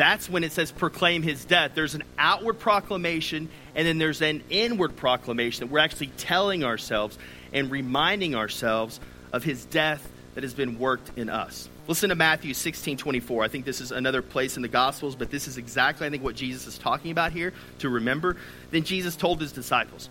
That's 0.00 0.30
when 0.30 0.44
it 0.44 0.52
says 0.52 0.72
proclaim 0.72 1.22
his 1.22 1.44
death. 1.44 1.72
There's 1.74 1.94
an 1.94 2.04
outward 2.16 2.58
proclamation, 2.58 3.50
and 3.74 3.86
then 3.86 3.98
there's 3.98 4.22
an 4.22 4.42
inward 4.48 4.96
proclamation 4.96 5.60
that 5.60 5.70
we're 5.70 5.80
actually 5.80 6.06
telling 6.16 6.64
ourselves 6.64 7.18
and 7.52 7.70
reminding 7.70 8.34
ourselves 8.34 8.98
of 9.30 9.44
his 9.44 9.66
death 9.66 10.10
that 10.34 10.42
has 10.42 10.54
been 10.54 10.78
worked 10.78 11.18
in 11.18 11.28
us. 11.28 11.68
Listen 11.86 12.08
to 12.08 12.14
Matthew 12.14 12.54
16 12.54 12.96
24. 12.96 13.44
I 13.44 13.48
think 13.48 13.66
this 13.66 13.82
is 13.82 13.92
another 13.92 14.22
place 14.22 14.56
in 14.56 14.62
the 14.62 14.68
Gospels, 14.68 15.16
but 15.16 15.30
this 15.30 15.46
is 15.46 15.58
exactly, 15.58 16.06
I 16.06 16.10
think, 16.10 16.24
what 16.24 16.34
Jesus 16.34 16.66
is 16.66 16.78
talking 16.78 17.10
about 17.10 17.32
here 17.32 17.52
to 17.80 17.90
remember. 17.90 18.38
Then 18.70 18.84
Jesus 18.84 19.16
told 19.16 19.38
his 19.38 19.52
disciples, 19.52 20.08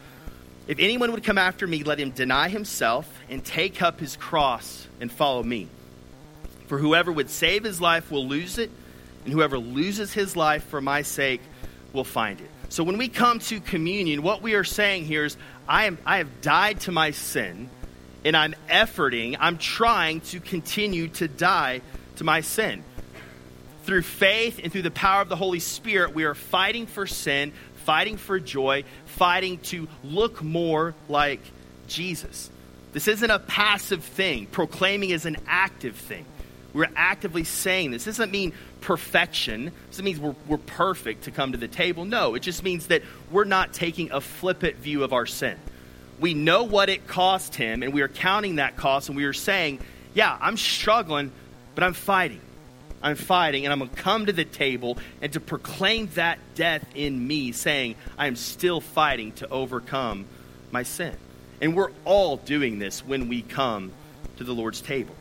If 0.67 0.77
anyone 0.77 1.11
would 1.13 1.23
come 1.23 1.39
after 1.39 1.65
me, 1.65 1.81
let 1.81 1.99
him 1.99 2.11
deny 2.11 2.49
himself 2.49 3.11
and 3.27 3.43
take 3.43 3.81
up 3.81 3.99
his 3.99 4.17
cross 4.17 4.87
and 5.01 5.11
follow 5.11 5.41
me. 5.41 5.67
For 6.67 6.77
whoever 6.77 7.11
would 7.11 7.31
save 7.31 7.63
his 7.63 7.81
life 7.81 8.11
will 8.11 8.27
lose 8.27 8.59
it, 8.59 8.69
and 9.25 9.33
whoever 9.33 9.57
loses 9.57 10.13
his 10.13 10.35
life 10.35 10.63
for 10.65 10.81
my 10.81 11.01
sake 11.01 11.41
will 11.93 12.03
find 12.03 12.39
it. 12.39 12.49
So 12.69 12.83
when 12.83 12.97
we 12.97 13.07
come 13.07 13.39
to 13.39 13.59
communion, 13.59 14.21
what 14.21 14.41
we 14.41 14.53
are 14.53 14.63
saying 14.63 15.05
here 15.05 15.25
is, 15.25 15.37
I, 15.67 15.85
am, 15.85 15.97
I 16.05 16.17
have 16.17 16.41
died 16.41 16.81
to 16.81 16.91
my 16.91 17.11
sin, 17.11 17.69
and 18.23 18.37
I'm 18.37 18.53
efforting, 18.69 19.37
I'm 19.39 19.57
trying 19.57 20.21
to 20.21 20.39
continue 20.39 21.07
to 21.09 21.27
die 21.27 21.81
to 22.17 22.23
my 22.23 22.41
sin. 22.41 22.83
Through 23.85 24.03
faith 24.03 24.59
and 24.61 24.71
through 24.71 24.83
the 24.83 24.91
power 24.91 25.21
of 25.21 25.29
the 25.29 25.35
Holy 25.35 25.59
Spirit, 25.59 26.13
we 26.13 26.25
are 26.25 26.35
fighting 26.35 26.85
for 26.85 27.07
sin, 27.07 27.53
fighting 27.85 28.17
for 28.17 28.39
joy, 28.39 28.83
fighting 29.05 29.57
to 29.59 29.87
look 30.03 30.43
more 30.43 30.93
like 31.07 31.41
Jesus. 31.87 32.51
This 32.93 33.07
isn't 33.07 33.31
a 33.31 33.39
passive 33.39 34.03
thing. 34.03 34.45
Proclaiming 34.45 35.09
is 35.09 35.25
an 35.25 35.37
active 35.47 35.95
thing. 35.95 36.25
We're 36.73 36.89
actively 36.95 37.43
saying 37.43 37.91
this. 37.91 38.03
This 38.03 38.17
doesn't 38.17 38.31
mean 38.31 38.53
perfection. 38.81 39.65
This 39.65 39.97
doesn't 39.97 40.05
mean 40.05 40.21
we're, 40.21 40.35
we're 40.47 40.57
perfect 40.57 41.23
to 41.23 41.31
come 41.31 41.51
to 41.53 41.57
the 41.57 41.67
table. 41.67 42.05
No, 42.05 42.35
it 42.35 42.41
just 42.41 42.63
means 42.63 42.87
that 42.87 43.01
we're 43.31 43.43
not 43.43 43.73
taking 43.73 44.11
a 44.11 44.21
flippant 44.21 44.77
view 44.77 45.03
of 45.03 45.11
our 45.11 45.25
sin. 45.25 45.57
We 46.19 46.33
know 46.33 46.63
what 46.63 46.89
it 46.89 47.07
cost 47.07 47.55
him, 47.55 47.81
and 47.81 47.93
we 47.93 48.01
are 48.01 48.07
counting 48.07 48.57
that 48.57 48.75
cost, 48.75 49.09
and 49.09 49.17
we 49.17 49.23
are 49.23 49.33
saying, 49.33 49.79
yeah, 50.13 50.37
I'm 50.39 50.57
struggling, 50.57 51.31
but 51.75 51.83
I'm 51.83 51.93
fighting. 51.93 52.41
I'm 53.01 53.15
fighting, 53.15 53.65
and 53.65 53.71
I'm 53.71 53.79
going 53.79 53.89
to 53.89 53.95
come 53.95 54.25
to 54.25 54.33
the 54.33 54.43
table 54.43 54.97
and 55.21 55.31
to 55.33 55.39
proclaim 55.39 56.09
that 56.15 56.37
death 56.55 56.85
in 56.93 57.25
me, 57.25 57.53
saying, 57.53 57.95
I 58.17 58.27
am 58.27 58.35
still 58.35 58.81
fighting 58.81 59.31
to 59.33 59.49
overcome 59.49 60.25
my 60.71 60.83
sin. 60.83 61.15
And 61.61 61.75
we're 61.75 61.91
all 62.05 62.37
doing 62.37 62.79
this 62.79 63.05
when 63.05 63.29
we 63.29 63.41
come 63.41 63.91
to 64.37 64.43
the 64.43 64.53
Lord's 64.53 64.81
table. 64.81 65.15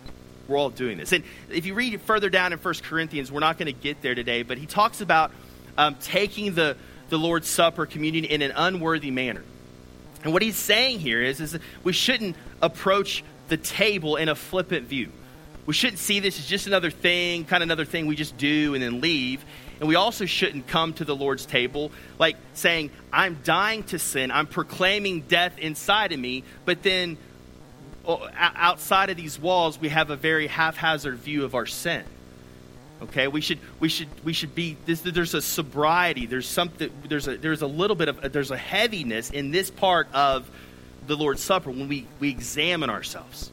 We're 0.49 0.57
all 0.57 0.71
doing 0.71 0.97
this. 0.97 1.13
And 1.13 1.25
if 1.51 1.67
you 1.67 1.75
read 1.75 2.01
further 2.01 2.31
down 2.31 2.55
in 2.55 2.59
1 2.59 2.75
Corinthians, 2.83 3.31
we're 3.31 3.41
not 3.41 3.59
going 3.59 3.67
to 3.67 3.79
get 3.79 4.01
there 4.01 4.15
today, 4.15 4.43
but 4.43 4.57
he 4.57 4.67
talks 4.67 5.03
about 5.03 5.31
um, 5.77 5.97
taking 6.01 6.55
the, 6.55 6.77
the 7.11 7.19
Lord's 7.19 7.49
Supper 7.49 7.85
communion 7.85 8.25
in 8.25 8.41
an 8.41 8.53
unworthy 8.57 9.11
manner. 9.11 9.45
And 10.25 10.33
what 10.33 10.43
he's 10.43 10.57
saying 10.57 11.01
here 11.01 11.23
is, 11.23 11.41
is 11.41 11.59
we 11.85 11.93
shouldn't 11.93 12.35
approach 12.63 13.23
the 13.49 13.59
table 13.59 14.17
in 14.17 14.29
a 14.29 14.35
flippant 14.35 14.89
view. 14.89 15.11
We 15.67 15.75
shouldn't 15.75 15.99
see 15.99 16.19
this 16.21 16.39
as 16.39 16.47
just 16.47 16.67
another 16.67 16.91
thing, 16.91 17.45
kind 17.45 17.63
of 17.63 17.67
another 17.67 17.85
thing 17.85 18.07
we 18.07 18.17
just 18.17 18.39
do 18.39 18.73
and 18.73 18.83
then 18.83 19.03
leave. 19.03 19.45
And 19.81 19.89
we 19.89 19.97
also 19.97 20.25
shouldn't 20.25 20.67
come 20.67 20.95
to 20.95 21.05
the 21.05 21.15
Lord's 21.15 21.45
table 21.45 21.93
like 22.19 22.37
saying, 22.55 22.91
I'm 23.13 23.39
dying 23.45 23.83
to 23.85 23.99
sin, 23.99 24.31
I'm 24.31 24.47
proclaiming 24.47 25.21
death 25.23 25.59
inside 25.59 26.13
of 26.13 26.19
me, 26.19 26.43
but 26.65 26.83
then 26.83 27.19
outside 28.09 29.11
of 29.11 29.17
these 29.17 29.39
walls, 29.39 29.79
we 29.79 29.89
have 29.91 30.11
a 30.11 30.17
very 30.17 30.47
haphazard 30.47 31.17
view 31.17 31.45
of 31.45 31.55
our 31.55 31.67
sin. 31.67 32.05
Okay, 33.01 33.29
we 33.29 33.41
should 33.41 33.61
we 33.79 33.89
should 33.89 34.09
we 34.25 34.33
should 34.33 34.55
be. 34.55 34.77
This, 34.85 35.03
there's 35.03 35.35
a 35.35 35.43
sobriety. 35.43 36.27
There's 36.27 36.49
something. 36.49 36.91
There's 37.09 37.29
a 37.29 37.37
there's 37.37 37.63
a 37.63 37.67
little 37.67 37.95
bit 37.95 38.09
of 38.09 38.33
there's 38.33 38.51
a 38.51 38.57
heaviness 38.57 39.31
in 39.31 39.53
this 39.53 39.71
part 39.71 40.13
of 40.13 40.51
the 41.07 41.17
Lord's 41.17 41.43
Supper 41.43 41.71
when 41.71 41.89
we 41.89 42.07
we 42.19 42.29
examine 42.31 42.91
ourselves 42.91 43.53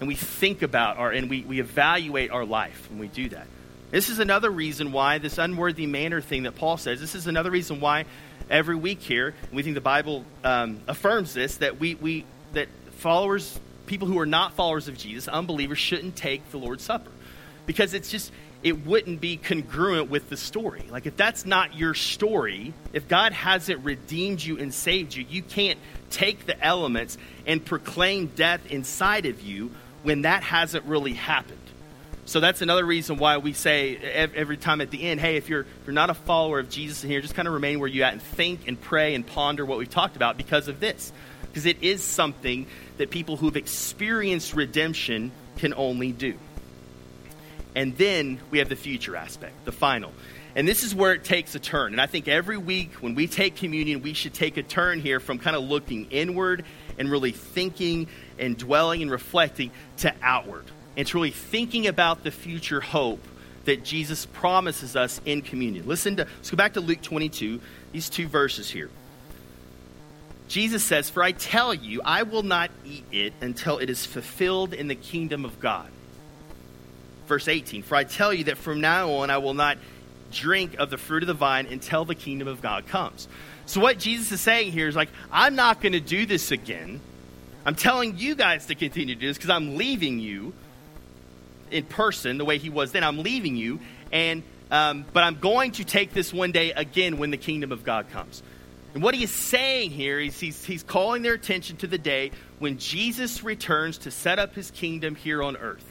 and 0.00 0.08
we 0.08 0.14
think 0.14 0.62
about 0.62 0.98
our 0.98 1.10
and 1.10 1.30
we, 1.30 1.42
we 1.42 1.60
evaluate 1.60 2.30
our 2.30 2.44
life 2.44 2.88
when 2.90 2.98
we 2.98 3.08
do 3.08 3.28
that. 3.30 3.46
This 3.90 4.10
is 4.10 4.18
another 4.18 4.50
reason 4.50 4.92
why 4.92 5.18
this 5.18 5.38
unworthy 5.38 5.86
manner 5.86 6.20
thing 6.20 6.42
that 6.42 6.54
Paul 6.54 6.76
says. 6.76 7.00
This 7.00 7.14
is 7.14 7.26
another 7.26 7.50
reason 7.50 7.80
why 7.80 8.04
every 8.50 8.76
week 8.76 9.00
here 9.00 9.34
we 9.50 9.62
think 9.62 9.74
the 9.74 9.80
Bible 9.80 10.24
um, 10.44 10.80
affirms 10.86 11.32
this 11.32 11.56
that 11.56 11.80
we 11.80 11.94
we 11.94 12.24
that 12.52 12.68
followers 12.98 13.58
people 13.88 14.06
who 14.06 14.18
are 14.18 14.26
not 14.26 14.52
followers 14.52 14.86
of 14.86 14.96
Jesus, 14.96 15.26
unbelievers, 15.26 15.78
shouldn't 15.78 16.14
take 16.14 16.48
the 16.50 16.58
Lord's 16.58 16.84
Supper. 16.84 17.10
Because 17.66 17.94
it's 17.94 18.10
just, 18.10 18.32
it 18.62 18.86
wouldn't 18.86 19.20
be 19.20 19.36
congruent 19.36 20.10
with 20.10 20.30
the 20.30 20.36
story. 20.36 20.84
Like, 20.90 21.06
if 21.06 21.16
that's 21.16 21.44
not 21.44 21.74
your 21.74 21.94
story, 21.94 22.72
if 22.92 23.08
God 23.08 23.32
hasn't 23.32 23.84
redeemed 23.84 24.42
you 24.42 24.58
and 24.58 24.72
saved 24.72 25.14
you, 25.14 25.26
you 25.28 25.42
can't 25.42 25.78
take 26.10 26.46
the 26.46 26.62
elements 26.64 27.18
and 27.46 27.64
proclaim 27.64 28.28
death 28.28 28.60
inside 28.70 29.26
of 29.26 29.42
you 29.42 29.70
when 30.02 30.22
that 30.22 30.42
hasn't 30.42 30.84
really 30.84 31.12
happened. 31.14 31.58
So 32.24 32.40
that's 32.40 32.60
another 32.60 32.84
reason 32.84 33.16
why 33.16 33.38
we 33.38 33.54
say 33.54 33.96
every 33.96 34.58
time 34.58 34.82
at 34.82 34.90
the 34.90 35.02
end, 35.02 35.18
hey, 35.18 35.36
if 35.36 35.48
you're, 35.48 35.62
if 35.62 35.86
you're 35.86 35.94
not 35.94 36.10
a 36.10 36.14
follower 36.14 36.58
of 36.58 36.68
Jesus 36.68 37.02
in 37.02 37.08
here, 37.10 37.22
just 37.22 37.34
kind 37.34 37.48
of 37.48 37.54
remain 37.54 37.80
where 37.80 37.88
you're 37.88 38.04
at 38.04 38.12
and 38.12 38.20
think 38.20 38.68
and 38.68 38.78
pray 38.78 39.14
and 39.14 39.26
ponder 39.26 39.64
what 39.64 39.78
we've 39.78 39.88
talked 39.88 40.14
about 40.14 40.36
because 40.36 40.68
of 40.68 40.78
this. 40.78 41.10
Because 41.58 41.74
it 41.74 41.82
is 41.82 42.04
something 42.04 42.68
that 42.98 43.10
people 43.10 43.36
who've 43.36 43.56
experienced 43.56 44.54
redemption 44.54 45.32
can 45.56 45.74
only 45.74 46.12
do. 46.12 46.34
And 47.74 47.96
then 47.96 48.38
we 48.52 48.58
have 48.58 48.68
the 48.68 48.76
future 48.76 49.16
aspect, 49.16 49.64
the 49.64 49.72
final. 49.72 50.12
And 50.54 50.68
this 50.68 50.84
is 50.84 50.94
where 50.94 51.14
it 51.14 51.24
takes 51.24 51.56
a 51.56 51.58
turn. 51.58 51.90
And 51.90 52.00
I 52.00 52.06
think 52.06 52.28
every 52.28 52.58
week 52.58 52.92
when 53.00 53.16
we 53.16 53.26
take 53.26 53.56
communion, 53.56 54.02
we 54.02 54.12
should 54.12 54.34
take 54.34 54.56
a 54.56 54.62
turn 54.62 55.00
here 55.00 55.18
from 55.18 55.40
kind 55.40 55.56
of 55.56 55.64
looking 55.64 56.06
inward 56.12 56.64
and 56.96 57.10
really 57.10 57.32
thinking 57.32 58.06
and 58.38 58.56
dwelling 58.56 59.02
and 59.02 59.10
reflecting 59.10 59.72
to 59.96 60.14
outward. 60.22 60.64
And 60.96 61.08
to 61.08 61.16
really 61.16 61.32
thinking 61.32 61.88
about 61.88 62.22
the 62.22 62.30
future 62.30 62.80
hope 62.80 63.26
that 63.64 63.82
Jesus 63.82 64.26
promises 64.26 64.94
us 64.94 65.20
in 65.24 65.42
communion. 65.42 65.88
Listen 65.88 66.14
to, 66.18 66.24
let's 66.36 66.52
go 66.52 66.56
back 66.56 66.74
to 66.74 66.80
Luke 66.80 67.02
22, 67.02 67.60
these 67.90 68.08
two 68.08 68.28
verses 68.28 68.70
here. 68.70 68.90
Jesus 70.48 70.82
says, 70.82 71.10
For 71.10 71.22
I 71.22 71.32
tell 71.32 71.74
you, 71.74 72.00
I 72.04 72.22
will 72.22 72.42
not 72.42 72.70
eat 72.84 73.04
it 73.12 73.34
until 73.40 73.78
it 73.78 73.90
is 73.90 74.04
fulfilled 74.06 74.72
in 74.72 74.88
the 74.88 74.94
kingdom 74.94 75.44
of 75.44 75.60
God. 75.60 75.90
Verse 77.26 77.46
18, 77.46 77.82
For 77.82 77.94
I 77.94 78.04
tell 78.04 78.32
you 78.32 78.44
that 78.44 78.56
from 78.56 78.80
now 78.80 79.10
on 79.10 79.30
I 79.30 79.38
will 79.38 79.54
not 79.54 79.78
drink 80.32 80.76
of 80.78 80.90
the 80.90 80.98
fruit 80.98 81.22
of 81.22 81.26
the 81.26 81.34
vine 81.34 81.66
until 81.66 82.04
the 82.04 82.14
kingdom 82.14 82.48
of 82.48 82.62
God 82.62 82.86
comes. 82.86 83.28
So, 83.66 83.80
what 83.80 83.98
Jesus 83.98 84.32
is 84.32 84.40
saying 84.40 84.72
here 84.72 84.88
is 84.88 84.96
like, 84.96 85.10
I'm 85.30 85.54
not 85.54 85.82
going 85.82 85.92
to 85.92 86.00
do 86.00 86.24
this 86.24 86.50
again. 86.50 87.00
I'm 87.66 87.74
telling 87.74 88.16
you 88.16 88.34
guys 88.34 88.66
to 88.66 88.74
continue 88.74 89.14
to 89.14 89.20
do 89.20 89.26
this 89.26 89.36
because 89.36 89.50
I'm 89.50 89.76
leaving 89.76 90.18
you 90.18 90.54
in 91.70 91.84
person 91.84 92.38
the 92.38 92.46
way 92.46 92.56
he 92.56 92.70
was 92.70 92.92
then. 92.92 93.04
I'm 93.04 93.18
leaving 93.18 93.56
you, 93.56 93.80
and 94.10 94.42
um, 94.70 95.04
but 95.12 95.22
I'm 95.24 95.38
going 95.38 95.72
to 95.72 95.84
take 95.84 96.14
this 96.14 96.32
one 96.32 96.52
day 96.52 96.72
again 96.72 97.18
when 97.18 97.30
the 97.30 97.36
kingdom 97.36 97.72
of 97.72 97.84
God 97.84 98.08
comes. 98.10 98.42
And 98.94 99.02
what 99.02 99.14
he 99.14 99.24
is 99.24 99.30
saying 99.30 99.90
here 99.90 100.18
is 100.18 100.38
he's, 100.40 100.64
he's 100.64 100.82
calling 100.82 101.22
their 101.22 101.34
attention 101.34 101.76
to 101.78 101.86
the 101.86 101.98
day 101.98 102.30
when 102.58 102.78
Jesus 102.78 103.44
returns 103.44 103.98
to 103.98 104.10
set 104.10 104.38
up 104.38 104.54
his 104.54 104.70
kingdom 104.70 105.14
here 105.14 105.42
on 105.42 105.56
earth. 105.56 105.84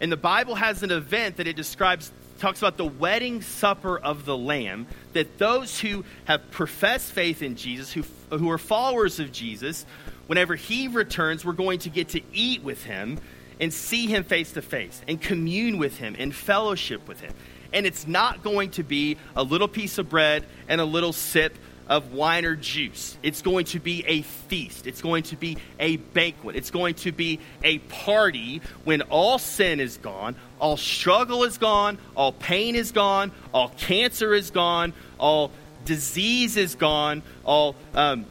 And 0.00 0.12
the 0.12 0.16
Bible 0.16 0.54
has 0.54 0.82
an 0.82 0.90
event 0.90 1.36
that 1.36 1.46
it 1.46 1.56
describes, 1.56 2.12
talks 2.38 2.58
about 2.60 2.76
the 2.76 2.84
wedding 2.84 3.42
supper 3.42 3.98
of 3.98 4.24
the 4.24 4.36
Lamb, 4.36 4.86
that 5.12 5.38
those 5.38 5.80
who 5.80 6.04
have 6.24 6.50
professed 6.50 7.12
faith 7.12 7.42
in 7.42 7.56
Jesus, 7.56 7.92
who, 7.92 8.04
who 8.30 8.50
are 8.50 8.58
followers 8.58 9.20
of 9.20 9.32
Jesus, 9.32 9.86
whenever 10.26 10.54
he 10.54 10.88
returns, 10.88 11.44
we're 11.44 11.52
going 11.52 11.80
to 11.80 11.90
get 11.90 12.10
to 12.10 12.20
eat 12.32 12.62
with 12.62 12.84
him 12.84 13.18
and 13.60 13.72
see 13.72 14.06
him 14.06 14.22
face 14.22 14.52
to 14.52 14.62
face 14.62 15.00
and 15.08 15.20
commune 15.20 15.78
with 15.78 15.96
him 15.96 16.14
and 16.18 16.34
fellowship 16.34 17.08
with 17.08 17.20
him. 17.20 17.32
And 17.72 17.86
it's 17.86 18.06
not 18.06 18.42
going 18.42 18.70
to 18.72 18.82
be 18.82 19.16
a 19.36 19.42
little 19.42 19.68
piece 19.68 19.98
of 19.98 20.08
bread 20.08 20.46
and 20.68 20.80
a 20.80 20.84
little 20.84 21.12
sip 21.12 21.56
of 21.88 22.12
wine 22.12 22.44
or 22.44 22.54
juice. 22.54 23.16
It's 23.22 23.42
going 23.42 23.64
to 23.66 23.80
be 23.80 24.04
a 24.06 24.22
feast. 24.22 24.86
It's 24.86 25.00
going 25.00 25.22
to 25.24 25.36
be 25.36 25.56
a 25.78 25.96
banquet. 25.96 26.56
It's 26.56 26.70
going 26.70 26.94
to 26.96 27.12
be 27.12 27.40
a 27.62 27.78
party 27.78 28.60
when 28.84 29.02
all 29.02 29.38
sin 29.38 29.80
is 29.80 29.96
gone, 29.96 30.36
all 30.60 30.76
struggle 30.76 31.44
is 31.44 31.58
gone, 31.58 31.98
all 32.14 32.32
pain 32.32 32.74
is 32.74 32.92
gone, 32.92 33.32
all 33.52 33.70
cancer 33.70 34.34
is 34.34 34.50
gone, 34.50 34.92
all 35.18 35.50
disease 35.84 36.56
is 36.56 36.74
gone, 36.74 37.22
all 37.44 37.74
um, 37.94 38.26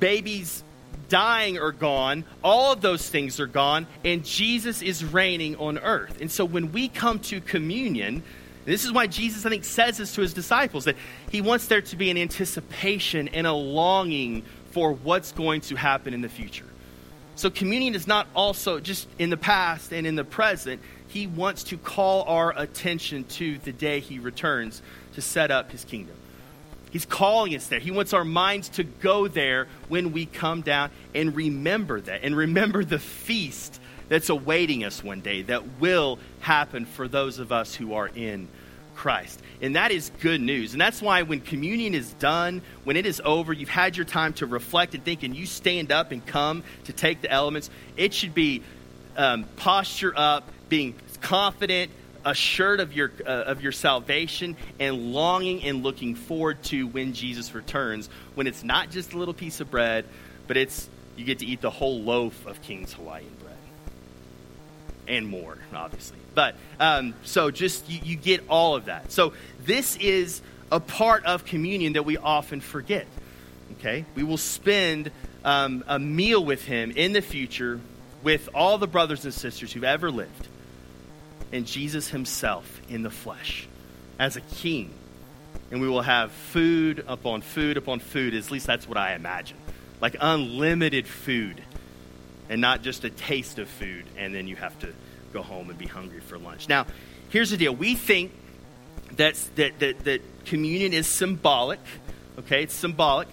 babies 0.00 0.64
dying 1.12 1.58
are 1.58 1.72
gone. 1.72 2.24
All 2.42 2.72
of 2.72 2.80
those 2.80 3.06
things 3.06 3.38
are 3.38 3.46
gone, 3.46 3.86
and 4.02 4.24
Jesus 4.24 4.80
is 4.80 5.04
reigning 5.04 5.56
on 5.56 5.76
earth. 5.76 6.22
And 6.22 6.30
so 6.30 6.46
when 6.46 6.72
we 6.72 6.88
come 6.88 7.18
to 7.20 7.42
communion, 7.42 8.22
this 8.64 8.84
is 8.84 8.92
why 8.92 9.06
Jesus, 9.06 9.44
I 9.44 9.50
think, 9.50 9.64
says 9.64 9.98
this 9.98 10.14
to 10.14 10.20
his 10.20 10.32
disciples 10.32 10.84
that 10.84 10.96
he 11.30 11.40
wants 11.40 11.66
there 11.66 11.82
to 11.82 11.96
be 11.96 12.10
an 12.10 12.18
anticipation 12.18 13.28
and 13.28 13.46
a 13.46 13.52
longing 13.52 14.44
for 14.70 14.92
what's 14.92 15.32
going 15.32 15.60
to 15.62 15.76
happen 15.76 16.14
in 16.14 16.20
the 16.20 16.28
future. 16.28 16.66
So, 17.34 17.50
communion 17.50 17.94
is 17.94 18.06
not 18.06 18.26
also 18.34 18.78
just 18.78 19.08
in 19.18 19.30
the 19.30 19.36
past 19.36 19.92
and 19.92 20.06
in 20.06 20.16
the 20.16 20.24
present. 20.24 20.80
He 21.08 21.26
wants 21.26 21.64
to 21.64 21.76
call 21.76 22.22
our 22.24 22.56
attention 22.56 23.24
to 23.24 23.58
the 23.58 23.72
day 23.72 24.00
he 24.00 24.18
returns 24.18 24.80
to 25.14 25.20
set 25.20 25.50
up 25.50 25.70
his 25.72 25.84
kingdom. 25.84 26.16
He's 26.90 27.06
calling 27.06 27.54
us 27.56 27.68
there. 27.68 27.80
He 27.80 27.90
wants 27.90 28.12
our 28.12 28.24
minds 28.24 28.68
to 28.70 28.84
go 28.84 29.26
there 29.26 29.66
when 29.88 30.12
we 30.12 30.26
come 30.26 30.60
down 30.60 30.90
and 31.14 31.34
remember 31.34 32.00
that 32.02 32.22
and 32.22 32.36
remember 32.36 32.84
the 32.84 32.98
feast 32.98 33.80
that's 34.12 34.28
awaiting 34.28 34.84
us 34.84 35.02
one 35.02 35.22
day 35.22 35.40
that 35.40 35.80
will 35.80 36.18
happen 36.40 36.84
for 36.84 37.08
those 37.08 37.38
of 37.38 37.50
us 37.50 37.74
who 37.74 37.94
are 37.94 38.08
in 38.08 38.46
Christ. 38.94 39.40
And 39.62 39.74
that 39.74 39.90
is 39.90 40.12
good 40.20 40.42
news. 40.42 40.74
And 40.74 40.80
that's 40.82 41.00
why 41.00 41.22
when 41.22 41.40
communion 41.40 41.94
is 41.94 42.12
done, 42.12 42.60
when 42.84 42.98
it 42.98 43.06
is 43.06 43.22
over, 43.24 43.54
you've 43.54 43.70
had 43.70 43.96
your 43.96 44.04
time 44.04 44.34
to 44.34 44.44
reflect 44.44 44.94
and 44.94 45.02
think, 45.02 45.22
and 45.22 45.34
you 45.34 45.46
stand 45.46 45.90
up 45.90 46.12
and 46.12 46.26
come 46.26 46.62
to 46.84 46.92
take 46.92 47.22
the 47.22 47.30
elements, 47.30 47.70
it 47.96 48.12
should 48.12 48.34
be 48.34 48.62
um, 49.16 49.44
posture 49.56 50.12
up, 50.14 50.46
being 50.68 50.94
confident, 51.22 51.90
assured 52.22 52.80
of 52.80 52.92
your, 52.92 53.12
uh, 53.26 53.30
of 53.30 53.62
your 53.62 53.72
salvation, 53.72 54.58
and 54.78 55.14
longing 55.14 55.64
and 55.64 55.82
looking 55.82 56.16
forward 56.16 56.62
to 56.64 56.86
when 56.86 57.14
Jesus 57.14 57.54
returns, 57.54 58.10
when 58.34 58.46
it's 58.46 58.62
not 58.62 58.90
just 58.90 59.14
a 59.14 59.18
little 59.18 59.32
piece 59.32 59.62
of 59.62 59.70
bread, 59.70 60.04
but 60.48 60.58
it's 60.58 60.90
you 61.16 61.24
get 61.24 61.38
to 61.38 61.46
eat 61.46 61.62
the 61.62 61.70
whole 61.70 62.02
loaf 62.02 62.44
of 62.44 62.60
King's 62.60 62.92
Hawaiian 62.92 63.32
bread 63.40 63.51
and 65.08 65.26
more, 65.26 65.58
obviously. 65.74 66.18
But 66.34 66.54
um, 66.80 67.14
so 67.24 67.50
just 67.50 67.88
you, 67.90 68.00
you 68.04 68.16
get 68.16 68.44
all 68.48 68.74
of 68.74 68.86
that. 68.86 69.12
So 69.12 69.32
this 69.64 69.96
is 69.96 70.42
a 70.70 70.80
part 70.80 71.24
of 71.24 71.44
communion 71.44 71.94
that 71.94 72.04
we 72.04 72.16
often 72.16 72.60
forget. 72.60 73.06
Okay, 73.78 74.04
we 74.14 74.22
will 74.22 74.38
spend 74.38 75.10
um, 75.44 75.84
a 75.86 75.98
meal 75.98 76.44
with 76.44 76.64
Him 76.64 76.92
in 76.92 77.12
the 77.12 77.22
future 77.22 77.80
with 78.22 78.48
all 78.54 78.78
the 78.78 78.86
brothers 78.86 79.24
and 79.24 79.34
sisters 79.34 79.72
who've 79.72 79.84
ever 79.84 80.10
lived, 80.10 80.48
and 81.52 81.66
Jesus 81.66 82.08
Himself 82.08 82.80
in 82.88 83.02
the 83.02 83.10
flesh 83.10 83.66
as 84.18 84.36
a 84.36 84.40
King. 84.40 84.90
And 85.70 85.80
we 85.80 85.88
will 85.88 86.02
have 86.02 86.32
food 86.32 87.04
upon 87.08 87.40
food 87.40 87.76
upon 87.76 88.00
food. 88.00 88.34
At 88.34 88.50
least 88.50 88.66
that's 88.66 88.86
what 88.86 88.98
I 88.98 89.14
imagine. 89.14 89.56
Like 90.00 90.16
unlimited 90.20 91.06
food 91.06 91.62
and 92.48 92.60
not 92.60 92.82
just 92.82 93.04
a 93.04 93.10
taste 93.10 93.58
of 93.58 93.68
food, 93.68 94.04
and 94.16 94.34
then 94.34 94.46
you 94.46 94.56
have 94.56 94.78
to 94.80 94.92
go 95.32 95.42
home 95.42 95.70
and 95.70 95.78
be 95.78 95.86
hungry 95.86 96.20
for 96.20 96.38
lunch. 96.38 96.68
Now, 96.68 96.86
here's 97.30 97.50
the 97.50 97.56
deal. 97.56 97.74
We 97.74 97.94
think 97.94 98.32
that's, 99.16 99.46
that, 99.56 99.78
that, 99.78 100.04
that 100.04 100.44
communion 100.44 100.92
is 100.92 101.06
symbolic, 101.06 101.80
okay? 102.38 102.64
It's 102.64 102.74
symbolic. 102.74 103.28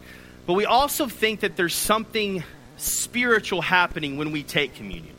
But 0.45 0.53
we 0.53 0.65
also 0.65 1.07
think 1.07 1.41
that 1.41 1.55
there's 1.55 1.75
something 1.75 2.43
spiritual 2.77 3.61
happening 3.61 4.17
when 4.17 4.31
we 4.31 4.43
take 4.43 4.75
communion. 4.75 5.15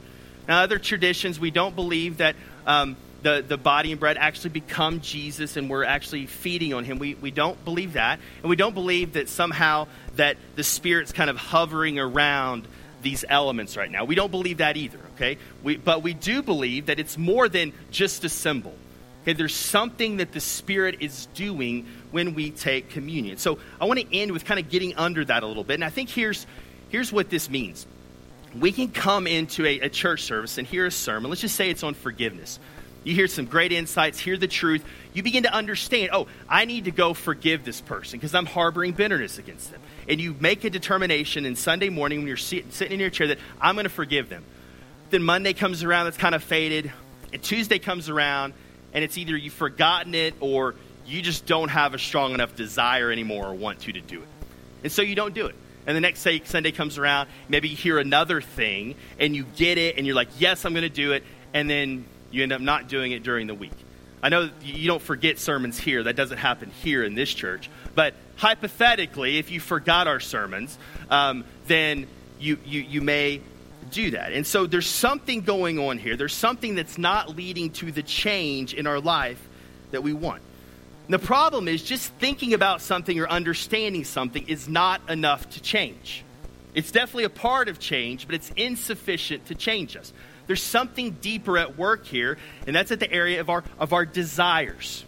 Now, 0.49 0.63
other 0.63 0.79
traditions, 0.79 1.39
we 1.39 1.51
don't 1.51 1.77
believe 1.77 2.17
that 2.17 2.35
um, 2.67 2.97
the, 3.23 3.45
the 3.47 3.57
body 3.57 3.93
and 3.93 4.01
bread 4.01 4.17
actually 4.17 4.51
become 4.51 5.01
Jesus 5.01 5.57
and 5.57 5.69
we're 5.69 5.85
actually 5.85 6.27
feeding 6.27 6.75
on 6.75 6.85
him. 6.85 6.99
We, 6.99 7.15
we 7.15 7.31
don't 7.31 7.63
believe 7.65 7.93
that. 7.95 8.19
And 8.43 8.51
we 8.51 8.57
don't 8.57 8.75
believe 8.75 9.13
that 9.13 9.29
somehow 9.29 9.89
that 10.17 10.37
the 10.57 10.65
Spirit's 10.65 11.13
kind 11.13 11.31
of 11.31 11.37
hovering 11.37 11.99
around 11.99 12.67
these 13.03 13.25
elements 13.29 13.77
right 13.77 13.91
now. 13.91 14.05
We 14.05 14.15
don't 14.15 14.31
believe 14.31 14.59
that 14.59 14.77
either, 14.77 14.99
okay? 15.15 15.39
We, 15.63 15.77
but 15.77 16.03
we 16.03 16.15
do 16.15 16.43
believe 16.43 16.87
that 16.87 16.99
it's 16.99 17.17
more 17.17 17.49
than 17.49 17.73
just 17.91 18.25
a 18.25 18.29
symbol. 18.29 18.75
Okay, 19.23 19.35
there's 19.35 19.55
something 19.55 20.17
that 20.17 20.33
the 20.33 20.41
Spirit 20.41 20.97
is 21.01 21.27
doing 21.35 21.87
when 22.11 22.35
we 22.35 22.51
take 22.51 22.89
communion. 22.89 23.37
So 23.37 23.59
I 23.81 23.85
want 23.85 24.01
to 24.01 24.17
end 24.17 24.33
with 24.33 24.47
kind 24.47 24.59
of 24.59 24.71
getting 24.71 24.95
under 24.97 25.25
that 25.25 25.43
a 25.43 25.47
little 25.47 25.65
bit. 25.65 25.75
And 25.75 25.85
I 25.85 25.91
think 25.91 26.09
here's, 26.09 26.47
here's 26.89 27.13
what 27.13 27.29
this 27.29 27.51
means. 27.51 27.87
We 28.59 28.73
can 28.73 28.89
come 28.89 29.27
into 29.27 29.67
a, 29.67 29.81
a 29.81 29.89
church 29.91 30.23
service 30.23 30.57
and 30.57 30.67
hear 30.67 30.87
a 30.87 30.91
sermon. 30.91 31.31
Let's 31.31 31.43
just 31.43 31.55
say 31.55 31.69
it's 31.69 31.83
on 31.83 31.95
forgiveness. 31.95 32.59
You 33.03 33.15
hear 33.15 33.29
some 33.29 33.47
great 33.47 33.73
insights, 33.73 34.19
hear 34.19 34.37
the 34.37 34.49
truth. 34.49 34.85
You 35.15 35.23
begin 35.23 35.45
to 35.45 35.53
understand, 35.53 36.11
oh, 36.13 36.27
I 36.49 36.67
need 36.67 36.85
to 36.85 36.91
go 36.91 37.15
forgive 37.15 37.65
this 37.65 37.81
person 37.81 38.19
because 38.19 38.35
I'm 38.35 38.47
harboring 38.47 38.93
bitterness 38.93 39.39
against 39.39 39.71
them. 39.71 39.81
And 40.09 40.21
you 40.21 40.37
make 40.39 40.65
a 40.65 40.71
determination 40.71 41.47
in 41.47 41.57
Sunday 41.57 41.89
morning 41.89 42.21
when 42.21 42.29
you're 42.29 42.37
sitting 42.37 42.93
in 42.93 43.01
your 43.01 43.11
chair 43.11 43.29
that 43.29 43.39
I'm 43.61 43.75
going 43.75 43.85
to 43.85 43.91
forgive 43.91 44.29
them. 44.29 44.45
Then 45.09 45.23
Monday 45.23 45.55
comes 45.55 45.83
around, 45.83 46.05
that's 46.05 46.19
kind 46.19 46.35
of 46.35 46.45
faded. 46.45 46.93
And 47.33 47.43
Tuesday 47.43 47.79
comes 47.79 48.09
around, 48.09 48.53
and 48.93 49.03
it's 49.03 49.17
either 49.17 49.37
you've 49.37 49.55
forgotten 49.55 50.15
it 50.15 50.35
or 50.41 50.75
you 51.07 51.23
just 51.23 51.47
don't 51.47 51.69
have 51.69 51.95
a 51.95 51.99
strong 51.99 52.35
enough 52.35 52.55
desire 52.55 53.11
anymore 53.11 53.47
or 53.47 53.55
want 53.55 53.81
to 53.81 53.93
to 53.93 54.01
do 54.01 54.21
it. 54.21 54.29
And 54.83 54.93
so 54.93 55.03
you 55.03 55.15
don't 55.15 55.35
do 55.35 55.47
it. 55.47 55.55
And 55.87 55.97
the 55.97 56.01
next 56.01 56.21
say, 56.21 56.43
Sunday 56.45 56.73
comes 56.73 56.99
around, 56.99 57.29
maybe 57.49 57.69
you 57.69 57.77
hear 57.77 57.99
another 57.99 58.41
thing, 58.41 58.95
and 59.19 59.35
you 59.35 59.45
get 59.57 59.79
it, 59.79 59.97
and 59.97 60.07
you're 60.07 60.15
like, 60.15 60.29
yes, 60.39 60.65
I'm 60.65 60.73
going 60.73 60.83
to 60.83 60.89
do 60.89 61.13
it. 61.13 61.25
And 61.55 61.69
then 61.69 62.05
you 62.31 62.43
end 62.43 62.53
up 62.53 62.61
not 62.61 62.89
doing 62.89 63.13
it 63.13 63.23
during 63.23 63.47
the 63.47 63.55
week. 63.55 63.73
I 64.23 64.29
know 64.29 64.51
you 64.63 64.87
don't 64.87 65.03
forget 65.03 65.39
sermons 65.39 65.79
here. 65.79 66.03
That 66.03 66.17
doesn't 66.17 66.39
happen 66.39 66.71
here 66.83 67.03
in 67.03 67.15
this 67.15 67.33
church. 67.33 67.71
But 67.95 68.15
hypothetically, 68.37 69.39
if 69.39 69.51
you 69.51 69.61
forgot 69.61 70.07
our 70.07 70.21
sermons, 70.21 70.77
um, 71.11 71.45
then 71.67 72.07
you, 72.39 72.59
you, 72.65 72.81
you 72.81 73.01
may 73.01 73.41
do 73.91 74.11
that. 74.13 74.33
And 74.33 74.47
so 74.47 74.67
there's 74.67 74.87
something 74.87 75.41
going 75.41 75.79
on 75.79 75.99
here. 75.99 76.17
There's 76.17 76.35
something 76.35 76.75
that's 76.75 76.99
not 76.99 77.35
leading 77.35 77.71
to 77.73 77.91
the 77.91 78.03
change 78.03 78.75
in 78.75 78.87
our 78.87 79.01
life 79.01 79.41
that 79.91 80.03
we 80.03 80.13
want. 80.13 80.43
And 81.07 81.15
the 81.15 81.27
problem 81.27 81.67
is 81.67 81.83
just 81.83 82.13
thinking 82.15 82.55
about 82.55 82.83
something 82.83 83.19
or 83.19 83.29
understanding 83.29 84.05
something 84.05 84.47
is 84.47 84.69
not 84.69 85.01
enough 85.09 85.49
to 85.51 85.63
change. 85.63 86.25
It's 86.75 86.93
definitely 86.93 87.25
a 87.25 87.31
part 87.31 87.69
of 87.69 87.81
change, 87.81 88.27
but 88.27 88.35
it's 88.35 88.51
insufficient 88.55 89.47
to 89.47 89.55
change 89.55 89.97
us. 89.97 90.13
There's 90.51 90.61
something 90.61 91.13
deeper 91.21 91.59
at 91.59 91.79
work 91.79 92.05
here, 92.07 92.37
and 92.67 92.75
that's 92.75 92.91
at 92.91 92.99
the 92.99 93.09
area 93.09 93.41
of 93.41 93.49
our, 93.51 93.63
of 93.79 93.93
our 93.93 94.05
desires. 94.05 95.05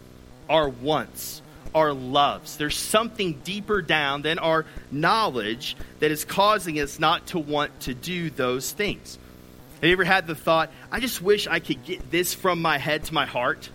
our 0.48 0.68
wants, 0.68 1.42
our 1.74 1.92
loves. 1.92 2.56
There's 2.58 2.76
something 2.76 3.40
deeper 3.42 3.82
down 3.82 4.22
than 4.22 4.38
our 4.38 4.66
knowledge 4.92 5.76
that 5.98 6.12
is 6.12 6.24
causing 6.24 6.78
us 6.78 7.00
not 7.00 7.26
to 7.28 7.40
want 7.40 7.80
to 7.80 7.92
do 7.94 8.30
those 8.30 8.70
things. 8.70 9.18
Have 9.80 9.84
you 9.88 9.92
ever 9.94 10.04
had 10.04 10.28
the 10.28 10.36
thought, 10.36 10.70
I 10.92 11.00
just 11.00 11.20
wish 11.20 11.48
I 11.48 11.58
could 11.58 11.84
get 11.84 12.08
this 12.08 12.34
from 12.34 12.62
my 12.62 12.78
head 12.78 13.02
to 13.04 13.14
my 13.14 13.26
heart? 13.26 13.68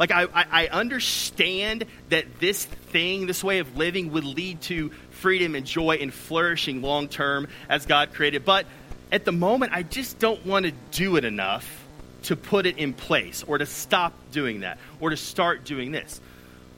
Like, 0.00 0.10
I, 0.10 0.24
I, 0.24 0.46
I 0.50 0.66
understand 0.66 1.84
that 2.08 2.40
this 2.40 2.64
thing, 2.64 3.26
this 3.26 3.44
way 3.44 3.60
of 3.60 3.76
living, 3.76 4.10
would 4.12 4.24
lead 4.24 4.62
to 4.62 4.90
freedom 5.10 5.54
and 5.54 5.64
joy 5.64 5.98
and 6.00 6.12
flourishing 6.12 6.82
long 6.82 7.06
term 7.06 7.46
as 7.68 7.86
God 7.86 8.14
created. 8.14 8.44
But 8.44 8.66
at 9.10 9.24
the 9.24 9.32
moment, 9.32 9.72
I 9.72 9.82
just 9.82 10.18
don't 10.18 10.44
want 10.44 10.66
to 10.66 10.72
do 10.90 11.16
it 11.16 11.24
enough 11.24 11.86
to 12.24 12.36
put 12.36 12.66
it 12.66 12.78
in 12.78 12.92
place 12.92 13.42
or 13.46 13.58
to 13.58 13.66
stop 13.66 14.12
doing 14.32 14.60
that 14.60 14.78
or 15.00 15.10
to 15.10 15.16
start 15.16 15.64
doing 15.64 15.92
this. 15.92 16.20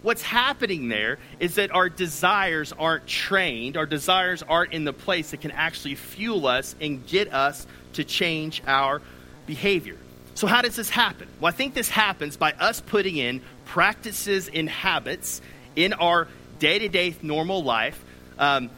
What's 0.03 0.23
happening 0.23 0.89
there 0.89 1.19
is 1.41 1.57
that 1.57 1.73
our 1.73 1.89
desires 1.89 2.73
aren't 2.73 3.07
trained, 3.07 3.77
our 3.77 3.85
desires 3.85 4.43
aren't 4.43 4.73
in 4.73 4.85
the 4.85 4.93
place 4.93 5.33
that 5.33 5.41
can 5.41 5.51
actually 5.51 5.95
fuel 5.95 6.47
us 6.47 6.75
and 6.81 7.07
get 7.07 7.33
us 7.35 7.67
to 7.95 8.05
change 8.05 8.63
our 8.67 9.03
behavior. 9.47 9.97
So, 10.35 10.47
how 10.47 10.63
does 10.63 10.77
this 10.77 10.89
happen? 10.89 11.29
Well, 11.39 11.49
I 11.49 11.53
think 11.53 11.75
this 11.75 11.91
happens 11.91 12.39
by 12.39 12.53
us 12.53 12.81
putting 12.81 13.17
in 13.17 13.43
practices 13.67 14.49
and 14.53 14.71
habits 14.71 15.43
in 15.77 15.93
our 15.93 16.29
day 16.59 16.79
to 16.79 16.89
day 16.89 17.15
normal 17.21 17.63
life. 17.63 18.03
Um, 18.39 18.71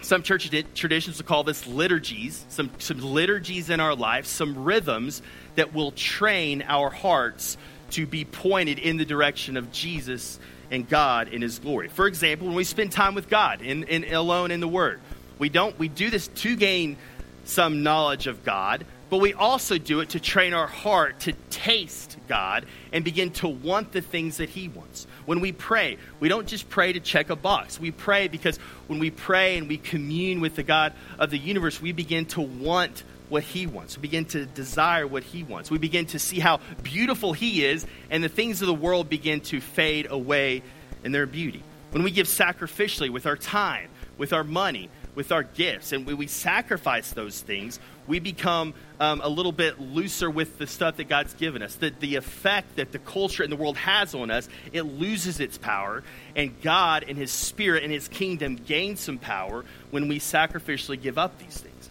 some 0.00 0.22
church 0.22 0.50
traditions 0.74 1.18
will 1.18 1.26
call 1.26 1.44
this 1.44 1.66
liturgies, 1.66 2.44
some, 2.48 2.70
some 2.78 3.00
liturgies 3.00 3.70
in 3.70 3.80
our 3.80 3.94
life, 3.94 4.26
some 4.26 4.64
rhythms 4.64 5.22
that 5.56 5.74
will 5.74 5.90
train 5.92 6.62
our 6.62 6.90
hearts 6.90 7.56
to 7.90 8.06
be 8.06 8.24
pointed 8.24 8.78
in 8.78 8.96
the 8.96 9.04
direction 9.04 9.56
of 9.56 9.72
Jesus 9.72 10.38
and 10.70 10.88
God 10.88 11.28
in 11.28 11.42
His 11.42 11.58
glory. 11.58 11.88
For 11.88 12.06
example, 12.06 12.46
when 12.46 12.56
we 12.56 12.64
spend 12.64 12.92
time 12.92 13.14
with 13.14 13.28
God 13.28 13.62
in, 13.62 13.84
in 13.84 14.12
alone 14.14 14.50
in 14.50 14.60
the 14.60 14.68
Word, 14.68 15.00
we 15.38 15.48
don't 15.48 15.78
we 15.78 15.88
do 15.88 16.10
this 16.10 16.28
to 16.28 16.56
gain 16.56 16.96
some 17.44 17.82
knowledge 17.82 18.26
of 18.26 18.44
God, 18.44 18.84
but 19.08 19.18
we 19.18 19.32
also 19.32 19.78
do 19.78 20.00
it 20.00 20.10
to 20.10 20.20
train 20.20 20.52
our 20.52 20.66
heart 20.66 21.20
to 21.20 21.32
taste 21.50 22.18
God 22.28 22.66
and 22.92 23.04
begin 23.04 23.30
to 23.32 23.48
want 23.48 23.92
the 23.92 24.02
things 24.02 24.36
that 24.36 24.50
He 24.50 24.68
wants. 24.68 25.06
When 25.28 25.40
we 25.40 25.52
pray, 25.52 25.98
we 26.20 26.30
don't 26.30 26.46
just 26.46 26.70
pray 26.70 26.94
to 26.94 27.00
check 27.00 27.28
a 27.28 27.36
box. 27.36 27.78
We 27.78 27.90
pray 27.90 28.28
because 28.28 28.56
when 28.86 28.98
we 28.98 29.10
pray 29.10 29.58
and 29.58 29.68
we 29.68 29.76
commune 29.76 30.40
with 30.40 30.56
the 30.56 30.62
God 30.62 30.94
of 31.18 31.28
the 31.28 31.36
universe, 31.36 31.82
we 31.82 31.92
begin 31.92 32.24
to 32.28 32.40
want 32.40 33.04
what 33.28 33.42
He 33.42 33.66
wants. 33.66 33.98
We 33.98 34.00
begin 34.00 34.24
to 34.24 34.46
desire 34.46 35.06
what 35.06 35.22
He 35.24 35.42
wants. 35.42 35.70
We 35.70 35.76
begin 35.76 36.06
to 36.06 36.18
see 36.18 36.38
how 36.40 36.60
beautiful 36.82 37.34
He 37.34 37.62
is, 37.62 37.86
and 38.08 38.24
the 38.24 38.30
things 38.30 38.62
of 38.62 38.68
the 38.68 38.72
world 38.72 39.10
begin 39.10 39.42
to 39.42 39.60
fade 39.60 40.06
away 40.08 40.62
in 41.04 41.12
their 41.12 41.26
beauty. 41.26 41.62
When 41.90 42.04
we 42.04 42.10
give 42.10 42.26
sacrificially 42.26 43.10
with 43.10 43.26
our 43.26 43.36
time, 43.36 43.90
with 44.16 44.32
our 44.32 44.44
money, 44.44 44.88
with 45.18 45.32
our 45.32 45.42
gifts, 45.42 45.90
and 45.90 46.06
when 46.06 46.16
we 46.16 46.28
sacrifice 46.28 47.10
those 47.10 47.40
things, 47.40 47.80
we 48.06 48.20
become 48.20 48.72
um, 49.00 49.20
a 49.24 49.28
little 49.28 49.50
bit 49.50 49.80
looser 49.80 50.30
with 50.30 50.58
the 50.58 50.66
stuff 50.68 50.96
that 50.98 51.08
God's 51.08 51.34
given 51.34 51.60
us. 51.60 51.74
The, 51.74 51.92
the 51.98 52.14
effect 52.14 52.76
that 52.76 52.92
the 52.92 53.00
culture 53.00 53.42
and 53.42 53.50
the 53.50 53.56
world 53.56 53.76
has 53.78 54.14
on 54.14 54.30
us, 54.30 54.48
it 54.72 54.82
loses 54.82 55.40
its 55.40 55.58
power, 55.58 56.04
and 56.36 56.62
God 56.62 57.04
and 57.08 57.18
His 57.18 57.32
Spirit 57.32 57.82
and 57.82 57.92
His 57.92 58.06
kingdom 58.06 58.54
gain 58.54 58.94
some 58.94 59.18
power 59.18 59.64
when 59.90 60.06
we 60.06 60.20
sacrificially 60.20 61.02
give 61.02 61.18
up 61.18 61.36
these 61.40 61.58
things. 61.58 61.90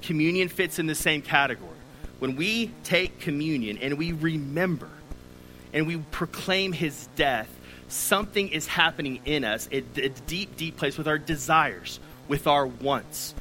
Communion 0.00 0.48
fits 0.48 0.78
in 0.78 0.86
the 0.86 0.94
same 0.94 1.20
category. 1.20 1.76
When 2.20 2.36
we 2.36 2.70
take 2.84 3.20
communion 3.20 3.76
and 3.76 3.98
we 3.98 4.12
remember 4.12 4.88
and 5.74 5.86
we 5.86 5.98
proclaim 6.10 6.72
His 6.72 7.06
death, 7.16 7.50
something 7.88 8.48
is 8.48 8.66
happening 8.66 9.20
in 9.26 9.44
us 9.44 9.68
at 9.70 9.84
a 9.98 10.08
deep, 10.08 10.56
deep 10.56 10.78
place 10.78 10.96
with 10.96 11.06
our 11.06 11.18
desires 11.18 12.00
with 12.28 12.46
our 12.46 12.66
wants, 12.66 13.34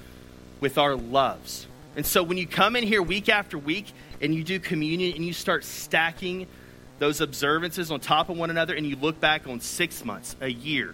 with 0.59 0.77
our 0.77 0.95
loves. 0.95 1.67
And 1.95 2.05
so 2.05 2.23
when 2.23 2.37
you 2.37 2.47
come 2.47 2.75
in 2.75 2.83
here 2.83 3.01
week 3.01 3.29
after 3.29 3.57
week 3.57 3.91
and 4.21 4.33
you 4.33 4.43
do 4.43 4.59
communion 4.59 5.15
and 5.15 5.25
you 5.25 5.33
start 5.33 5.63
stacking 5.63 6.47
those 6.99 7.21
observances 7.21 7.91
on 7.91 7.99
top 7.99 8.29
of 8.29 8.37
one 8.37 8.49
another 8.49 8.73
and 8.73 8.85
you 8.85 8.95
look 8.95 9.19
back 9.19 9.47
on 9.47 9.59
six 9.59 10.03
months, 10.03 10.35
a 10.41 10.49
year, 10.49 10.93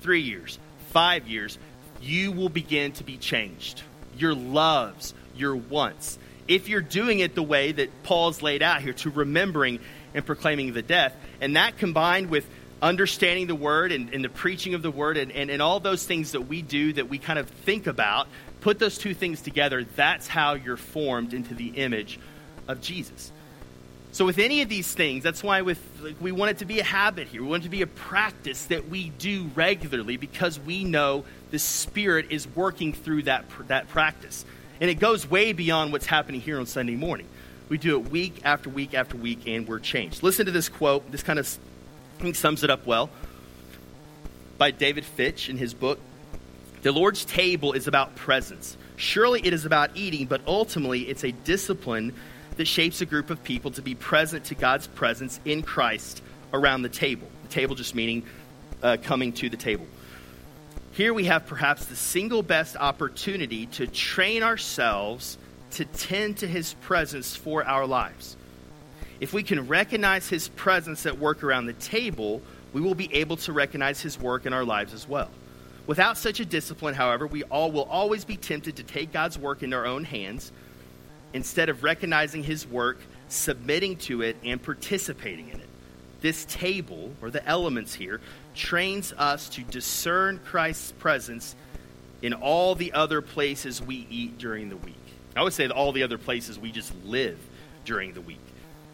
three 0.00 0.20
years, 0.20 0.58
five 0.90 1.26
years, 1.26 1.58
you 2.00 2.32
will 2.32 2.48
begin 2.48 2.92
to 2.92 3.04
be 3.04 3.16
changed. 3.16 3.82
Your 4.18 4.34
loves, 4.34 5.14
your 5.36 5.56
wants. 5.56 6.18
If 6.48 6.68
you're 6.68 6.80
doing 6.80 7.20
it 7.20 7.34
the 7.34 7.42
way 7.42 7.72
that 7.72 8.02
Paul's 8.02 8.42
laid 8.42 8.62
out 8.62 8.82
here, 8.82 8.92
to 8.94 9.10
remembering 9.10 9.78
and 10.14 10.26
proclaiming 10.26 10.72
the 10.72 10.82
death, 10.82 11.14
and 11.40 11.56
that 11.56 11.78
combined 11.78 12.28
with 12.28 12.46
understanding 12.82 13.46
the 13.46 13.54
word 13.54 13.92
and, 13.92 14.12
and 14.12 14.24
the 14.24 14.28
preaching 14.28 14.74
of 14.74 14.82
the 14.82 14.90
word 14.90 15.16
and, 15.16 15.30
and, 15.32 15.50
and 15.50 15.62
all 15.62 15.78
those 15.80 16.04
things 16.04 16.32
that 16.32 16.42
we 16.42 16.60
do 16.60 16.92
that 16.92 17.08
we 17.08 17.16
kind 17.16 17.38
of 17.38 17.48
think 17.48 17.86
about, 17.86 18.26
put 18.60 18.80
those 18.80 18.98
two 18.98 19.14
things 19.14 19.40
together, 19.40 19.84
that's 19.96 20.26
how 20.26 20.54
you're 20.54 20.76
formed 20.76 21.32
into 21.32 21.54
the 21.54 21.68
image 21.68 22.18
of 22.66 22.80
Jesus. 22.80 23.30
So, 24.10 24.26
with 24.26 24.38
any 24.38 24.60
of 24.60 24.68
these 24.68 24.92
things, 24.92 25.22
that's 25.22 25.42
why 25.42 25.62
with, 25.62 25.80
like, 26.02 26.16
we 26.20 26.32
want 26.32 26.50
it 26.50 26.58
to 26.58 26.66
be 26.66 26.80
a 26.80 26.84
habit 26.84 27.28
here. 27.28 27.40
We 27.40 27.48
want 27.48 27.62
it 27.62 27.66
to 27.66 27.70
be 27.70 27.80
a 27.80 27.86
practice 27.86 28.66
that 28.66 28.90
we 28.90 29.08
do 29.08 29.50
regularly 29.54 30.18
because 30.18 30.60
we 30.60 30.84
know 30.84 31.24
the 31.50 31.58
Spirit 31.58 32.26
is 32.28 32.46
working 32.48 32.92
through 32.92 33.22
that, 33.22 33.46
that 33.68 33.88
practice. 33.88 34.44
And 34.82 34.90
it 34.90 34.96
goes 34.96 35.30
way 35.30 35.54
beyond 35.54 35.92
what's 35.92 36.04
happening 36.04 36.42
here 36.42 36.58
on 36.58 36.66
Sunday 36.66 36.96
morning. 36.96 37.26
We 37.70 37.78
do 37.78 37.98
it 37.98 38.10
week 38.10 38.42
after 38.44 38.68
week 38.68 38.92
after 38.92 39.16
week, 39.16 39.46
and 39.46 39.66
we're 39.66 39.78
changed. 39.78 40.22
Listen 40.22 40.44
to 40.44 40.52
this 40.52 40.68
quote. 40.68 41.10
This 41.10 41.22
kind 41.22 41.38
of 41.38 41.46
Think 42.22 42.36
sums 42.36 42.62
it 42.62 42.70
up 42.70 42.86
well 42.86 43.10
by 44.56 44.70
David 44.70 45.04
Fitch 45.04 45.48
in 45.48 45.56
his 45.56 45.74
book. 45.74 45.98
The 46.82 46.92
Lord's 46.92 47.24
table 47.24 47.72
is 47.72 47.88
about 47.88 48.14
presence. 48.14 48.76
Surely 48.94 49.44
it 49.44 49.52
is 49.52 49.64
about 49.64 49.96
eating, 49.96 50.26
but 50.26 50.40
ultimately 50.46 51.08
it's 51.08 51.24
a 51.24 51.32
discipline 51.32 52.14
that 52.58 52.68
shapes 52.68 53.00
a 53.00 53.06
group 53.06 53.30
of 53.30 53.42
people 53.42 53.72
to 53.72 53.82
be 53.82 53.96
present 53.96 54.44
to 54.44 54.54
God's 54.54 54.86
presence 54.86 55.40
in 55.44 55.62
Christ 55.62 56.22
around 56.52 56.82
the 56.82 56.88
table. 56.88 57.26
The 57.42 57.48
table 57.48 57.74
just 57.74 57.92
meaning 57.92 58.22
uh, 58.84 58.98
coming 59.02 59.32
to 59.32 59.50
the 59.50 59.56
table. 59.56 59.88
Here 60.92 61.12
we 61.12 61.24
have 61.24 61.46
perhaps 61.46 61.86
the 61.86 61.96
single 61.96 62.44
best 62.44 62.76
opportunity 62.76 63.66
to 63.66 63.88
train 63.88 64.44
ourselves 64.44 65.38
to 65.72 65.84
tend 65.86 66.36
to 66.36 66.46
his 66.46 66.74
presence 66.74 67.34
for 67.34 67.64
our 67.64 67.84
lives. 67.84 68.36
If 69.22 69.32
we 69.32 69.44
can 69.44 69.68
recognize 69.68 70.28
his 70.28 70.48
presence 70.48 71.06
at 71.06 71.16
work 71.16 71.44
around 71.44 71.66
the 71.66 71.74
table, 71.74 72.42
we 72.72 72.80
will 72.80 72.96
be 72.96 73.14
able 73.14 73.36
to 73.36 73.52
recognize 73.52 74.00
his 74.00 74.18
work 74.18 74.46
in 74.46 74.52
our 74.52 74.64
lives 74.64 74.92
as 74.92 75.08
well. 75.08 75.30
Without 75.86 76.18
such 76.18 76.40
a 76.40 76.44
discipline, 76.44 76.92
however, 76.92 77.28
we 77.28 77.44
all 77.44 77.70
will 77.70 77.84
always 77.84 78.24
be 78.24 78.36
tempted 78.36 78.74
to 78.74 78.82
take 78.82 79.12
God's 79.12 79.38
work 79.38 79.62
in 79.62 79.72
our 79.72 79.86
own 79.86 80.02
hands 80.02 80.50
instead 81.34 81.68
of 81.68 81.84
recognizing 81.84 82.42
his 82.42 82.66
work, 82.66 82.98
submitting 83.28 83.94
to 83.98 84.22
it, 84.22 84.36
and 84.42 84.60
participating 84.60 85.50
in 85.50 85.60
it. 85.60 85.68
This 86.20 86.44
table, 86.46 87.12
or 87.22 87.30
the 87.30 87.46
elements 87.46 87.94
here, 87.94 88.20
trains 88.56 89.12
us 89.12 89.48
to 89.50 89.62
discern 89.62 90.40
Christ's 90.44 90.90
presence 90.98 91.54
in 92.22 92.34
all 92.34 92.74
the 92.74 92.92
other 92.92 93.22
places 93.22 93.80
we 93.80 94.04
eat 94.10 94.38
during 94.38 94.68
the 94.68 94.76
week. 94.78 94.96
I 95.36 95.44
would 95.44 95.52
say 95.52 95.68
all 95.68 95.92
the 95.92 96.02
other 96.02 96.18
places 96.18 96.58
we 96.58 96.72
just 96.72 96.92
live 97.04 97.38
during 97.84 98.14
the 98.14 98.20
week. 98.20 98.40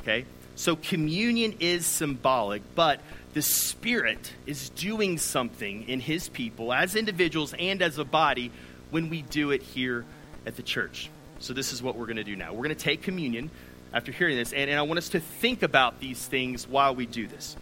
Okay? 0.08 0.24
So 0.56 0.74
communion 0.74 1.56
is 1.60 1.84
symbolic, 1.84 2.62
but 2.74 3.00
the 3.34 3.42
Spirit 3.42 4.32
is 4.46 4.70
doing 4.70 5.18
something 5.18 5.86
in 5.86 6.00
His 6.00 6.30
people 6.30 6.72
as 6.72 6.96
individuals 6.96 7.54
and 7.58 7.82
as 7.82 7.98
a 7.98 8.04
body 8.04 8.50
when 8.90 9.10
we 9.10 9.20
do 9.20 9.50
it 9.50 9.62
here 9.62 10.06
at 10.46 10.56
the 10.56 10.62
church. 10.62 11.10
So 11.40 11.52
this 11.52 11.74
is 11.74 11.82
what 11.82 11.94
we're 11.94 12.06
going 12.06 12.16
to 12.16 12.24
do 12.24 12.36
now. 12.36 12.52
We're 12.52 12.64
going 12.64 12.70
to 12.70 12.74
take 12.74 13.02
communion 13.02 13.50
after 13.92 14.10
hearing 14.10 14.36
this, 14.36 14.52
and, 14.52 14.70
and 14.70 14.78
I 14.78 14.82
want 14.82 14.96
us 14.96 15.10
to 15.10 15.20
think 15.20 15.62
about 15.62 16.00
these 16.00 16.24
things 16.24 16.66
while 16.66 16.94
we 16.94 17.04
do 17.04 17.26
this. 17.26 17.56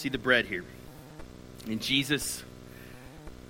See 0.00 0.08
the 0.08 0.18
bread 0.18 0.46
here. 0.46 0.64
And 1.66 1.80
Jesus, 1.80 2.42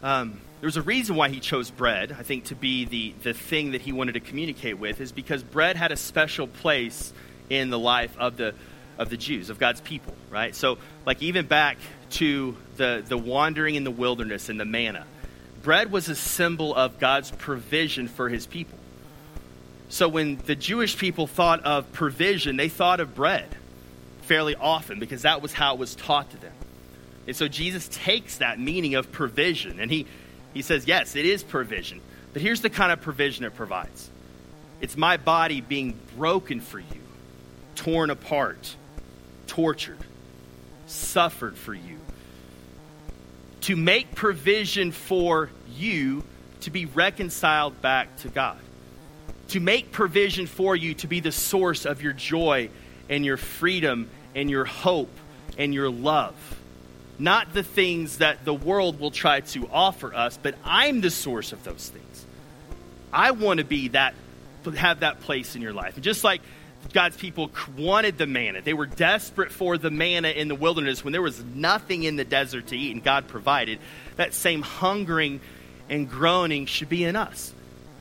um, 0.03 0.41
there's 0.61 0.77
a 0.77 0.83
reason 0.83 1.15
why 1.15 1.29
he 1.29 1.39
chose 1.39 1.71
bread, 1.71 2.15
I 2.19 2.25
think, 2.25 2.47
to 2.47 2.57
be 2.57 2.85
the, 2.85 3.15
the 3.23 3.33
thing 3.33 3.73
that 3.73 3.81
he 3.81 3.93
wanted 3.93 4.13
to 4.13 4.21
communicate 4.21 4.79
with, 4.79 5.01
is 5.01 5.13
because 5.13 5.45
bread 5.45 5.77
had 5.77 5.93
a 5.93 5.97
special 5.97 6.49
place 6.49 7.13
in 7.49 7.71
the 7.71 7.79
life 7.79 8.17
of 8.19 8.37
the, 8.37 8.55
of 8.99 9.11
the 9.11 9.17
Jews, 9.17 9.49
of 9.49 9.61
God's 9.61 9.81
people, 9.81 10.15
right? 10.29 10.55
So, 10.55 10.79
like, 11.07 11.23
even 11.23 11.47
back 11.47 11.79
to 12.11 12.57
the, 12.77 13.05
the 13.07 13.17
wandering 13.17 13.77
in 13.77 13.85
the 13.85 13.91
wilderness 13.93 14.49
and 14.49 14.59
the 14.59 14.65
manna, 14.65 15.07
bread 15.63 15.93
was 15.93 16.09
a 16.09 16.17
symbol 16.17 16.75
of 16.75 16.99
God's 16.99 17.31
provision 17.31 18.09
for 18.09 18.29
his 18.29 18.45
people. 18.45 18.79
So, 19.89 20.09
when 20.09 20.39
the 20.47 20.57
Jewish 20.57 20.99
people 20.99 21.29
thought 21.29 21.63
of 21.63 21.93
provision, 21.93 22.57
they 22.57 22.69
thought 22.69 22.99
of 22.99 23.15
bread 23.15 23.57
fairly 24.31 24.55
often 24.55 25.01
because 25.01 25.23
that 25.23 25.43
was 25.43 25.53
how 25.53 25.75
it 25.75 25.81
was 25.81 25.97
taught 25.97 26.31
to 26.31 26.37
them. 26.37 26.53
And 27.27 27.35
so 27.35 27.49
Jesus 27.49 27.89
takes 27.91 28.39
that 28.39 28.61
meaning 28.61 28.95
of 28.95 29.11
provision 29.11 29.81
and 29.81 29.91
he, 29.91 30.07
he 30.55 30.63
says, 30.63 30.87
Yes, 30.87 31.17
it 31.17 31.27
is 31.27 31.43
provision. 31.43 32.01
But 32.33 32.41
here's 32.41 32.61
the 32.61 32.71
kind 32.71 32.93
of 32.93 33.01
provision 33.01 33.45
it 33.45 33.57
provides 33.57 34.09
it's 34.81 34.97
my 34.97 35.17
body 35.17 35.61
being 35.61 35.99
broken 36.17 36.61
for 36.61 36.79
you, 36.79 37.01
torn 37.75 38.11
apart, 38.11 38.77
tortured, 39.49 39.99
suffered 40.87 41.59
for 41.59 41.75
you. 41.75 41.99
To 43.63 43.75
make 43.75 44.15
provision 44.15 44.93
for 44.93 45.51
you 45.77 46.23
to 46.61 46.71
be 46.71 46.87
reconciled 46.87 47.83
back 47.83 48.17
to 48.19 48.29
God. 48.29 48.61
To 49.49 49.59
make 49.59 49.91
provision 49.91 50.47
for 50.47 50.77
you 50.77 50.95
to 50.95 51.09
be 51.09 51.19
the 51.19 51.33
source 51.33 51.85
of 51.85 52.01
your 52.01 52.13
joy 52.13 52.71
and 53.09 53.25
your 53.25 53.37
freedom 53.37 54.09
and 54.35 54.51
your 54.51 54.65
hope 54.65 55.11
and 55.59 55.75
your 55.75 55.91
love. 55.91 56.35
Not 57.19 57.53
the 57.53 57.63
things 57.63 58.19
that 58.19 58.45
the 58.45 58.55
world 58.55 58.99
will 58.99 59.11
try 59.11 59.41
to 59.41 59.69
offer 59.71 60.15
us, 60.15 60.39
but 60.43 60.55
I'm 60.65 61.01
the 61.01 61.11
source 61.11 61.53
of 61.53 61.63
those 61.65 61.89
things. 61.89 62.27
I 63.13 63.33
want 63.33 63.59
to 63.59 63.65
be 63.65 63.89
that, 63.89 64.15
have 64.77 65.01
that 65.01 65.21
place 65.21 65.55
in 65.55 65.63
your 65.63 65.73
life. 65.73 65.97
And 65.97 66.05
just 66.05 66.25
like 66.25 66.41
God's 66.93 67.17
people 67.17 67.51
wanted 67.77 68.17
the 68.17 68.27
manna, 68.27 68.63
they 68.63 68.73
were 68.73 68.87
desperate 68.87 69.53
for 69.53 69.77
the 69.77 69.91
manna 69.91 70.29
in 70.29 70.49
the 70.49 70.55
wilderness 70.55 71.05
when 71.05 71.13
there 71.13 71.23
was 71.23 71.43
nothing 71.45 72.05
in 72.05 72.17
the 72.17 72.25
desert 72.25 72.69
to 72.69 72.77
eat 72.77 72.93
and 72.93 73.05
God 73.05 73.29
provided. 73.29 73.79
That 74.17 74.33
same 74.33 74.63
hungering 74.63 75.41
and 75.91 76.09
groaning 76.09 76.67
should 76.67 76.89
be 76.89 77.05
in 77.05 77.17
us. 77.17 77.53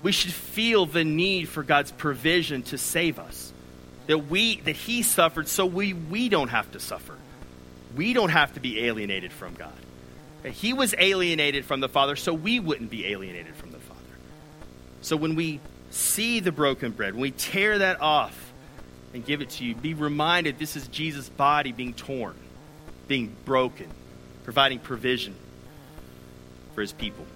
We 0.02 0.12
should 0.12 0.32
feel 0.32 0.86
the 0.86 1.04
need 1.04 1.50
for 1.50 1.62
God's 1.62 1.92
provision 1.92 2.64
to 2.64 2.78
save 2.78 3.20
us. 3.20 3.49
That 4.10 4.18
we 4.28 4.60
that 4.62 4.76
he 4.76 5.03
suffered 5.03 5.47
so 5.47 5.68
we 5.68 5.93
we 5.93 6.30
don't 6.30 6.47
have 6.47 6.72
to 6.72 6.80
suffer. 6.80 7.14
We 7.95 8.14
don't 8.14 8.30
have 8.30 8.55
to 8.55 8.60
be 8.60 8.86
alienated 8.86 9.32
from 9.32 9.53
God. 9.53 9.72
He 10.43 10.74
was 10.74 10.95
alienated 10.97 11.64
from 11.64 11.80
the 11.80 11.88
Father 11.88 12.16
so 12.16 12.34
we 12.34 12.60
wouldn't 12.60 12.89
be 12.89 13.05
alienated 13.05 13.53
from 13.53 13.72
the 13.72 13.78
Father. 13.78 13.99
So 15.01 15.16
when 15.16 15.36
we 15.36 15.60
see 15.91 16.39
the 16.39 16.51
broken 16.51 16.91
bread, 16.91 17.14
when 17.14 17.22
we 17.22 17.30
tear 17.30 17.78
that 17.78 18.01
off 18.01 18.51
and 19.14 19.24
give 19.24 19.41
it 19.41 19.51
to 19.51 19.64
you, 19.64 19.76
be 19.76 19.93
reminded 19.93 20.57
this 20.57 20.76
is 20.76 20.88
Jesus' 20.88 21.30
body 21.30 21.72
being 21.72 21.93
torn, 21.93 22.34
being 23.07 23.36
broken, 23.45 23.91
providing 24.43 24.80
provision 24.80 25.36
for 26.74 26.82
his 26.82 26.93
people. 26.93 27.28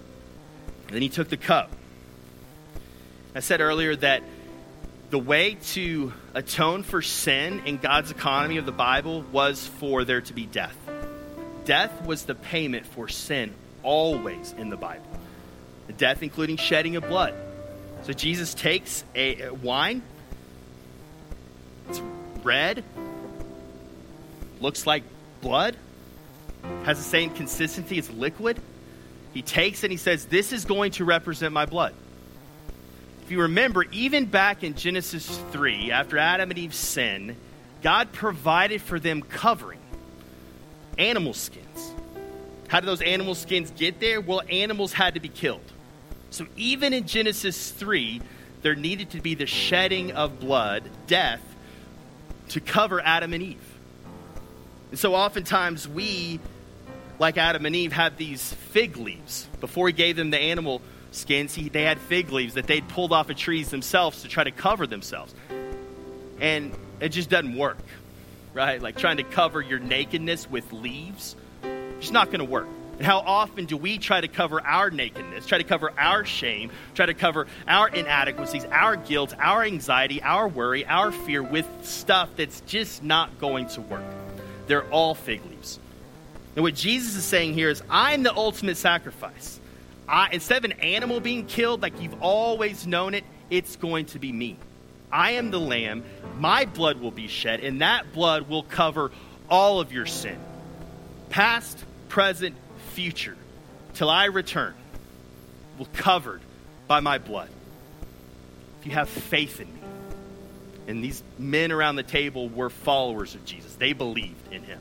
And 0.88 0.96
then 0.96 1.02
he 1.02 1.08
took 1.08 1.28
the 1.28 1.36
cup. 1.36 1.70
I 3.32 3.38
said 3.38 3.60
earlier 3.60 3.94
that 3.94 4.24
the 5.10 5.20
way 5.20 5.56
to 5.66 6.12
atone 6.34 6.82
for 6.82 7.00
sin 7.00 7.62
in 7.64 7.78
God's 7.78 8.10
economy 8.10 8.56
of 8.56 8.66
the 8.66 8.72
Bible 8.72 9.22
was 9.32 9.66
for 9.66 10.04
there 10.04 10.20
to 10.20 10.32
be 10.32 10.46
death. 10.46 10.76
Death 11.64 12.04
was 12.04 12.24
the 12.24 12.34
payment 12.34 12.86
for 12.86 13.08
sin 13.08 13.54
always 13.82 14.52
in 14.58 14.68
the 14.68 14.76
Bible. 14.76 15.06
Death 15.96 16.22
including 16.22 16.56
shedding 16.56 16.96
of 16.96 17.06
blood. 17.08 17.34
So 18.02 18.12
Jesus 18.12 18.52
takes 18.54 19.04
a, 19.14 19.42
a 19.42 19.54
wine. 19.54 20.02
It's 21.88 22.02
red. 22.42 22.82
Looks 24.60 24.86
like 24.86 25.04
blood. 25.40 25.76
Has 26.84 26.98
the 26.98 27.04
same 27.04 27.30
consistency. 27.30 27.98
It's 27.98 28.10
liquid. 28.10 28.60
He 29.32 29.42
takes 29.42 29.84
and 29.84 29.90
he 29.90 29.96
says, 29.96 30.26
This 30.26 30.52
is 30.52 30.64
going 30.64 30.92
to 30.92 31.04
represent 31.04 31.52
my 31.52 31.66
blood. 31.66 31.94
If 33.24 33.30
you 33.30 33.42
remember, 33.42 33.84
even 33.90 34.26
back 34.26 34.62
in 34.62 34.74
Genesis 34.74 35.26
3, 35.50 35.90
after 35.90 36.18
Adam 36.18 36.50
and 36.50 36.58
Eve 36.58 36.74
sin, 36.74 37.36
God 37.82 38.12
provided 38.12 38.82
for 38.82 39.00
them 39.00 39.22
covering 39.22 39.80
animal 40.98 41.32
skins. 41.32 41.92
How 42.68 42.80
did 42.80 42.86
those 42.86 43.00
animal 43.00 43.34
skins 43.34 43.70
get 43.70 43.98
there? 43.98 44.20
Well, 44.20 44.42
animals 44.50 44.92
had 44.92 45.14
to 45.14 45.20
be 45.20 45.28
killed. 45.28 45.64
So 46.30 46.46
even 46.56 46.92
in 46.92 47.06
Genesis 47.06 47.70
3, 47.70 48.20
there 48.62 48.74
needed 48.74 49.10
to 49.10 49.20
be 49.20 49.34
the 49.34 49.46
shedding 49.46 50.12
of 50.12 50.38
blood, 50.38 50.84
death, 51.06 51.42
to 52.50 52.60
cover 52.60 53.00
Adam 53.00 53.32
and 53.32 53.42
Eve. 53.42 53.78
And 54.90 54.98
so 54.98 55.14
oftentimes 55.14 55.88
we 55.88 56.40
like 57.18 57.38
Adam 57.38 57.66
and 57.66 57.76
Eve, 57.76 57.92
had 57.92 58.16
these 58.16 58.52
fig 58.52 58.96
leaves. 58.96 59.46
Before 59.60 59.86
he 59.86 59.92
gave 59.92 60.16
them 60.16 60.30
the 60.30 60.38
animal 60.38 60.82
skins, 61.14 61.54
he, 61.54 61.68
they 61.68 61.82
had 61.82 61.98
fig 61.98 62.30
leaves 62.30 62.54
that 62.54 62.66
they'd 62.66 62.86
pulled 62.88 63.12
off 63.12 63.30
of 63.30 63.36
trees 63.36 63.70
themselves 63.70 64.22
to 64.22 64.28
try 64.28 64.44
to 64.44 64.50
cover 64.50 64.86
themselves. 64.86 65.34
And 66.40 66.74
it 67.00 67.10
just 67.10 67.30
doesn't 67.30 67.56
work, 67.56 67.78
right? 68.52 68.80
Like 68.80 68.96
trying 68.96 69.18
to 69.18 69.24
cover 69.24 69.60
your 69.60 69.78
nakedness 69.78 70.50
with 70.50 70.72
leaves, 70.72 71.36
it's 71.62 72.10
not 72.10 72.26
going 72.26 72.40
to 72.40 72.44
work. 72.44 72.68
And 72.98 73.06
how 73.06 73.18
often 73.18 73.64
do 73.64 73.76
we 73.76 73.98
try 73.98 74.20
to 74.20 74.28
cover 74.28 74.60
our 74.60 74.90
nakedness, 74.90 75.46
try 75.46 75.58
to 75.58 75.64
cover 75.64 75.92
our 75.98 76.24
shame, 76.24 76.70
try 76.94 77.06
to 77.06 77.14
cover 77.14 77.48
our 77.66 77.88
inadequacies, 77.88 78.64
our 78.66 78.94
guilt, 78.96 79.34
our 79.38 79.64
anxiety, 79.64 80.22
our 80.22 80.46
worry, 80.46 80.86
our 80.86 81.10
fear 81.10 81.42
with 81.42 81.66
stuff 81.82 82.30
that's 82.36 82.60
just 82.62 83.02
not 83.02 83.38
going 83.40 83.66
to 83.68 83.80
work? 83.80 84.04
They're 84.68 84.88
all 84.90 85.14
fig 85.14 85.44
leaves. 85.50 85.80
And 86.54 86.62
what 86.62 86.74
Jesus 86.76 87.16
is 87.16 87.24
saying 87.24 87.54
here 87.54 87.68
is, 87.68 87.82
I'm 87.90 88.22
the 88.22 88.34
ultimate 88.34 88.76
sacrifice. 88.76 89.58
I, 90.08 90.30
instead 90.32 90.58
of 90.58 90.70
an 90.70 90.80
animal 90.80 91.20
being 91.20 91.46
killed 91.46 91.82
like 91.82 92.00
you've 92.00 92.22
always 92.22 92.86
known 92.86 93.14
it, 93.14 93.24
it's 93.50 93.76
going 93.76 94.06
to 94.06 94.18
be 94.18 94.32
me. 94.32 94.56
I 95.10 95.32
am 95.32 95.50
the 95.50 95.60
lamb. 95.60 96.04
My 96.38 96.64
blood 96.64 97.00
will 97.00 97.10
be 97.10 97.28
shed, 97.28 97.60
and 97.60 97.80
that 97.80 98.12
blood 98.12 98.48
will 98.48 98.64
cover 98.64 99.12
all 99.48 99.80
of 99.80 99.92
your 99.92 100.06
sin 100.06 100.38
past, 101.30 101.84
present, 102.08 102.54
future, 102.92 103.36
till 103.94 104.08
I 104.08 104.26
return, 104.26 104.74
will 105.78 105.88
covered 105.92 106.40
by 106.86 107.00
my 107.00 107.18
blood. 107.18 107.48
If 108.80 108.86
you 108.86 108.92
have 108.92 109.08
faith 109.08 109.60
in 109.60 109.66
me, 109.66 109.80
and 110.86 111.02
these 111.02 111.22
men 111.38 111.72
around 111.72 111.96
the 111.96 112.02
table 112.02 112.48
were 112.48 112.70
followers 112.70 113.34
of 113.34 113.44
Jesus, 113.44 113.74
they 113.76 113.94
believed 113.94 114.52
in 114.52 114.62
him. 114.62 114.80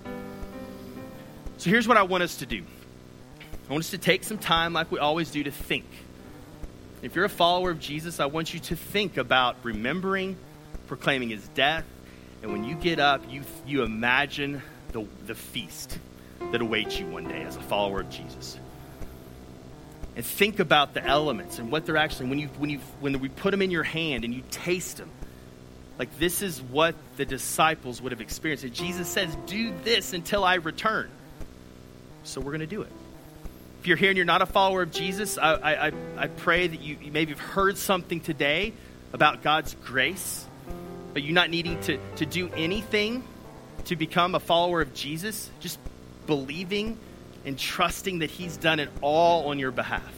So 1.58 1.70
here's 1.70 1.88
what 1.88 1.98
I 1.98 2.04
want 2.04 2.24
us 2.24 2.38
to 2.38 2.46
do 2.46 2.64
I 3.74 3.76
want 3.76 3.86
us 3.86 3.90
to 3.90 3.98
take 3.98 4.24
some 4.24 4.38
time, 4.38 4.72
like 4.74 4.92
we 4.92 5.00
always 5.00 5.32
do, 5.32 5.44
to 5.46 5.50
think. 5.50 5.88
If 7.02 7.16
you're 7.16 7.26
a 7.26 7.30
follower 7.30 7.72
of 7.72 7.80
Jesus, 7.80 8.20
I 8.20 8.28
want 8.28 8.54
you 8.54 8.60
to 8.60 8.76
think 8.76 9.18
about 9.18 9.56
remembering, 9.64 10.38
proclaiming 10.86 11.30
his 11.30 11.48
death, 11.56 11.84
and 12.44 12.52
when 12.52 12.66
you 12.66 12.76
get 12.76 13.00
up, 13.00 13.24
you, 13.32 13.42
you 13.66 13.82
imagine 13.82 14.62
the, 14.92 15.08
the 15.26 15.34
feast 15.34 15.98
that 16.52 16.62
awaits 16.62 17.00
you 17.00 17.08
one 17.08 17.28
day 17.28 17.42
as 17.42 17.56
a 17.56 17.62
follower 17.64 18.02
of 18.02 18.12
Jesus. 18.12 18.60
And 20.16 20.24
think 20.24 20.60
about 20.60 20.94
the 20.94 21.04
elements 21.04 21.58
and 21.58 21.72
what 21.72 21.88
they're 21.88 21.98
actually, 21.98 22.30
when, 22.30 22.38
you, 22.38 22.50
when, 22.60 22.70
you, 22.70 22.78
when 23.00 23.20
we 23.22 23.30
put 23.30 23.50
them 23.50 23.64
in 23.64 23.72
your 23.72 23.82
hand 23.82 24.24
and 24.24 24.36
you 24.36 24.44
taste 24.52 24.98
them, 24.98 25.10
like 25.98 26.20
this 26.20 26.44
is 26.44 26.62
what 26.62 26.94
the 27.18 27.26
disciples 27.26 28.04
would 28.04 28.12
have 28.12 28.22
experienced. 28.22 28.66
And 28.66 28.76
Jesus 28.76 29.08
says, 29.10 29.36
Do 29.48 29.74
this 29.84 30.14
until 30.14 30.44
I 30.44 30.56
return. 30.58 31.10
So 32.24 32.40
we're 32.40 32.52
going 32.52 32.60
to 32.60 32.68
do 32.68 32.84
it. 32.84 32.92
If 33.84 33.88
you're 33.88 33.98
here 33.98 34.12
and 34.12 34.16
you're 34.16 34.26
not 34.26 34.42
a 34.42 34.46
follower 34.46 34.82
of 34.84 34.92
Jesus, 34.94 35.38
I, 35.38 35.56
I, 35.56 35.92
I 36.16 36.28
pray 36.28 36.68
that 36.68 36.82
you, 36.82 36.96
you 37.02 37.12
maybe 37.12 37.34
have 37.34 37.42
heard 37.42 37.78
something 37.78 38.22
today 38.22 38.72
about 39.12 39.44
God's 39.44 39.76
grace, 39.84 40.48
but 41.14 41.22
you're 41.22 41.34
not 41.34 41.50
needing 41.50 41.78
to, 41.82 42.00
to 42.16 42.26
do 42.26 42.50
anything 42.56 43.26
to 43.84 43.98
become 43.98 44.36
a 44.36 44.40
follower 44.40 44.80
of 44.80 44.94
Jesus, 44.94 45.50
just 45.60 45.80
believing 46.28 46.98
and 47.44 47.60
trusting 47.60 48.20
that 48.20 48.32
He's 48.32 48.56
done 48.56 48.80
it 48.80 48.88
all 49.02 49.50
on 49.50 49.60
your 49.60 49.72
behalf. 49.72 50.14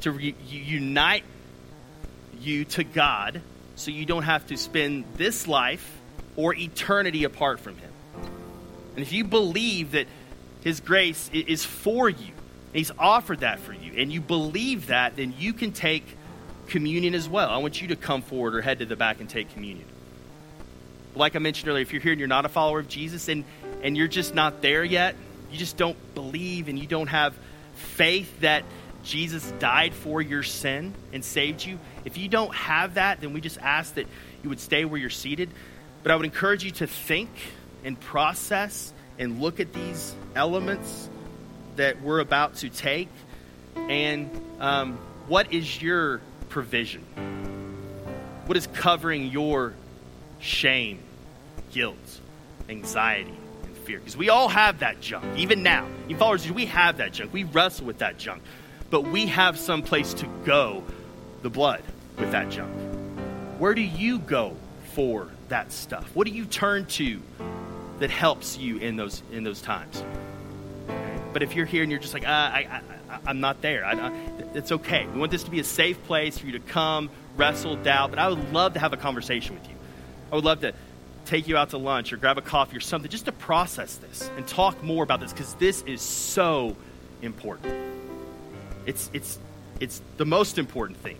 To 0.00 0.12
re- 0.12 0.34
unite 0.48 1.24
you 2.40 2.64
to 2.64 2.82
God 2.82 3.42
so 3.76 3.90
you 3.90 4.06
don't 4.06 4.22
have 4.22 4.46
to 4.46 4.56
spend 4.56 5.04
this 5.16 5.46
life 5.46 5.98
or 6.34 6.54
eternity 6.54 7.24
apart 7.24 7.60
from 7.60 7.76
Him. 7.76 7.90
And 8.96 9.00
if 9.00 9.12
you 9.12 9.24
believe 9.24 9.92
that 9.92 10.06
his 10.62 10.80
grace 10.80 11.30
is 11.32 11.64
for 11.64 12.08
you. 12.08 12.32
He's 12.72 12.90
offered 12.98 13.40
that 13.40 13.58
for 13.60 13.72
you. 13.72 13.94
And 13.96 14.12
you 14.12 14.20
believe 14.20 14.88
that, 14.88 15.16
then 15.16 15.34
you 15.38 15.52
can 15.52 15.72
take 15.72 16.04
communion 16.68 17.14
as 17.14 17.28
well. 17.28 17.50
I 17.50 17.58
want 17.58 17.82
you 17.82 17.88
to 17.88 17.96
come 17.96 18.22
forward 18.22 18.54
or 18.54 18.62
head 18.62 18.78
to 18.78 18.86
the 18.86 18.96
back 18.96 19.20
and 19.20 19.28
take 19.28 19.52
communion. 19.52 19.86
Like 21.16 21.34
I 21.34 21.40
mentioned 21.40 21.68
earlier, 21.68 21.82
if 21.82 21.92
you're 21.92 22.02
here 22.02 22.12
and 22.12 22.20
you're 22.20 22.28
not 22.28 22.44
a 22.44 22.48
follower 22.48 22.78
of 22.78 22.88
Jesus 22.88 23.28
and, 23.28 23.44
and 23.82 23.96
you're 23.96 24.08
just 24.08 24.34
not 24.34 24.62
there 24.62 24.84
yet, 24.84 25.16
you 25.50 25.58
just 25.58 25.76
don't 25.76 25.96
believe 26.14 26.68
and 26.68 26.78
you 26.78 26.86
don't 26.86 27.08
have 27.08 27.34
faith 27.74 28.40
that 28.40 28.64
Jesus 29.02 29.50
died 29.58 29.92
for 29.92 30.22
your 30.22 30.44
sin 30.44 30.94
and 31.12 31.24
saved 31.24 31.64
you, 31.64 31.78
if 32.04 32.16
you 32.16 32.28
don't 32.28 32.54
have 32.54 32.94
that, 32.94 33.20
then 33.20 33.32
we 33.32 33.40
just 33.40 33.58
ask 33.58 33.94
that 33.94 34.06
you 34.44 34.48
would 34.48 34.60
stay 34.60 34.84
where 34.84 35.00
you're 35.00 35.10
seated. 35.10 35.50
But 36.04 36.12
I 36.12 36.16
would 36.16 36.24
encourage 36.24 36.64
you 36.64 36.70
to 36.72 36.86
think 36.86 37.30
and 37.84 37.98
process 37.98 38.92
and 39.18 39.40
look 39.40 39.58
at 39.58 39.72
these 39.72 40.14
elements 40.36 41.10
that 41.76 42.00
we're 42.02 42.20
about 42.20 42.56
to 42.56 42.68
take 42.68 43.08
and 43.76 44.30
um, 44.60 44.98
what 45.26 45.52
is 45.52 45.80
your 45.80 46.20
provision? 46.48 47.02
What 48.46 48.56
is 48.56 48.66
covering 48.68 49.26
your 49.26 49.74
shame, 50.40 51.00
guilt, 51.72 52.20
anxiety, 52.68 53.34
and 53.62 53.76
fear. 53.78 53.98
Because 53.98 54.16
we 54.16 54.28
all 54.28 54.48
have 54.48 54.80
that 54.80 55.00
junk. 55.00 55.24
Even 55.36 55.62
now, 55.62 55.86
you 56.08 56.16
followers, 56.16 56.50
we 56.50 56.66
have 56.66 56.96
that 56.96 57.12
junk. 57.12 57.32
We 57.32 57.44
wrestle 57.44 57.86
with 57.86 57.98
that 57.98 58.18
junk. 58.18 58.42
But 58.90 59.02
we 59.02 59.26
have 59.26 59.58
some 59.58 59.82
place 59.82 60.14
to 60.14 60.26
go, 60.44 60.82
the 61.42 61.50
blood, 61.50 61.82
with 62.18 62.32
that 62.32 62.50
junk. 62.50 62.72
Where 63.58 63.74
do 63.74 63.82
you 63.82 64.18
go 64.18 64.56
for 64.94 65.28
that 65.48 65.70
stuff? 65.70 66.10
What 66.14 66.26
do 66.26 66.32
you 66.32 66.44
turn 66.44 66.86
to 66.86 67.20
that 67.98 68.10
helps 68.10 68.56
you 68.58 68.78
in 68.78 68.96
those 68.96 69.22
in 69.30 69.44
those 69.44 69.60
times? 69.60 70.02
But 71.32 71.42
if 71.42 71.54
you're 71.54 71.66
here 71.66 71.82
and 71.82 71.90
you're 71.90 72.00
just 72.00 72.14
like, 72.14 72.26
uh, 72.26 72.30
I, 72.30 72.80
I, 73.24 73.30
am 73.30 73.40
not 73.40 73.62
there, 73.62 73.84
I, 73.84 74.12
it's 74.54 74.72
okay. 74.72 75.06
We 75.06 75.18
want 75.18 75.30
this 75.30 75.44
to 75.44 75.50
be 75.50 75.60
a 75.60 75.64
safe 75.64 76.02
place 76.04 76.38
for 76.38 76.46
you 76.46 76.52
to 76.52 76.60
come, 76.60 77.10
wrestle, 77.36 77.76
doubt. 77.76 78.10
But 78.10 78.18
I 78.18 78.28
would 78.28 78.52
love 78.52 78.74
to 78.74 78.80
have 78.80 78.92
a 78.92 78.96
conversation 78.96 79.54
with 79.54 79.68
you. 79.68 79.74
I 80.32 80.34
would 80.34 80.44
love 80.44 80.60
to 80.60 80.74
take 81.26 81.46
you 81.46 81.56
out 81.56 81.70
to 81.70 81.78
lunch 81.78 82.12
or 82.12 82.16
grab 82.16 82.38
a 82.38 82.42
coffee 82.42 82.76
or 82.76 82.80
something 82.80 83.10
just 83.10 83.26
to 83.26 83.32
process 83.32 83.96
this 83.96 84.28
and 84.36 84.46
talk 84.46 84.82
more 84.82 85.04
about 85.04 85.20
this 85.20 85.32
because 85.32 85.54
this 85.54 85.82
is 85.82 86.00
so 86.00 86.76
important. 87.22 87.74
It's, 88.86 89.10
it's, 89.12 89.38
it's 89.78 90.02
the 90.16 90.24
most 90.24 90.58
important 90.58 90.98
thing. 90.98 91.18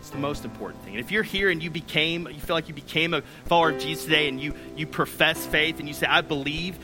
It's 0.00 0.10
the 0.10 0.18
most 0.18 0.46
important 0.46 0.82
thing. 0.82 0.94
And 0.94 1.04
if 1.04 1.12
you're 1.12 1.22
here 1.22 1.50
and 1.50 1.62
you 1.62 1.68
became, 1.68 2.26
you 2.26 2.40
feel 2.40 2.56
like 2.56 2.68
you 2.68 2.74
became 2.74 3.12
a 3.12 3.22
follower 3.44 3.70
of 3.70 3.80
Jesus 3.80 4.04
today 4.04 4.28
and 4.28 4.40
you, 4.40 4.54
you 4.74 4.86
profess 4.86 5.44
faith 5.44 5.78
and 5.78 5.86
you 5.86 5.92
say, 5.92 6.06
I 6.06 6.22
believe, 6.22 6.78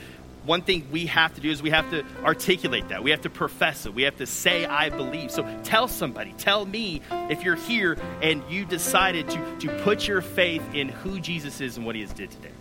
one 0.47 0.63
thing 0.63 0.89
we 0.91 1.07
have 1.07 1.35
to 1.35 1.41
do 1.41 1.51
is 1.51 1.63
we 1.63 1.71
have 1.71 1.91
to 1.91 2.05
articulate 2.25 2.89
that. 2.89 3.03
We 3.03 3.11
have 3.11 3.23
to 3.23 3.31
profess 3.31 3.87
it. 3.87 3.95
We 3.95 4.03
have 4.03 4.17
to 4.17 4.27
say, 4.27 4.65
I 4.65 4.91
believe. 4.91 5.31
So 5.31 5.47
tell 5.65 5.89
somebody, 5.89 6.35
tell 6.39 6.65
me 6.65 7.03
if 7.11 7.43
you're 7.43 7.57
here 7.57 7.99
and 8.23 8.43
you 8.49 8.65
decided 8.65 9.29
to, 9.31 9.57
to 9.61 9.83
put 9.83 10.07
your 10.07 10.21
faith 10.21 10.63
in 10.75 10.89
who 10.89 11.21
Jesus 11.21 11.61
is 11.61 11.77
and 11.77 11.85
what 11.85 11.95
he 11.95 12.03
has 12.03 12.13
did 12.13 12.31
today. 12.31 12.53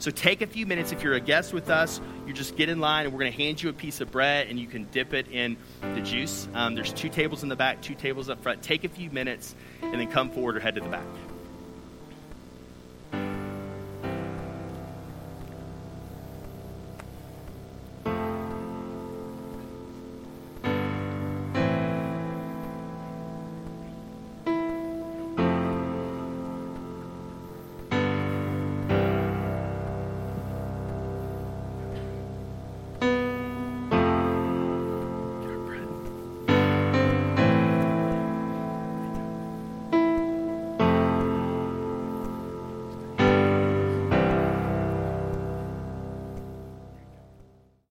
So 0.00 0.12
take 0.12 0.42
a 0.42 0.46
few 0.46 0.64
minutes. 0.64 0.92
If 0.92 1.02
you're 1.02 1.14
a 1.14 1.20
guest 1.20 1.52
with 1.52 1.70
us, 1.70 2.00
you 2.26 2.32
just 2.32 2.56
get 2.56 2.68
in 2.68 2.78
line 2.78 3.04
and 3.04 3.12
we're 3.12 3.20
going 3.20 3.32
to 3.32 3.38
hand 3.38 3.60
you 3.60 3.68
a 3.68 3.72
piece 3.72 4.00
of 4.00 4.12
bread 4.12 4.46
and 4.46 4.58
you 4.58 4.68
can 4.68 4.84
dip 4.92 5.12
it 5.12 5.28
in 5.28 5.56
the 5.80 6.00
juice. 6.00 6.48
Um, 6.54 6.76
there's 6.76 6.92
two 6.92 7.08
tables 7.08 7.42
in 7.42 7.48
the 7.48 7.56
back, 7.56 7.82
two 7.82 7.96
tables 7.96 8.30
up 8.30 8.40
front. 8.42 8.62
Take 8.62 8.84
a 8.84 8.88
few 8.88 9.10
minutes 9.10 9.56
and 9.82 9.94
then 9.94 10.08
come 10.08 10.30
forward 10.30 10.56
or 10.56 10.60
head 10.60 10.76
to 10.76 10.80
the 10.80 10.88
back. 10.88 11.04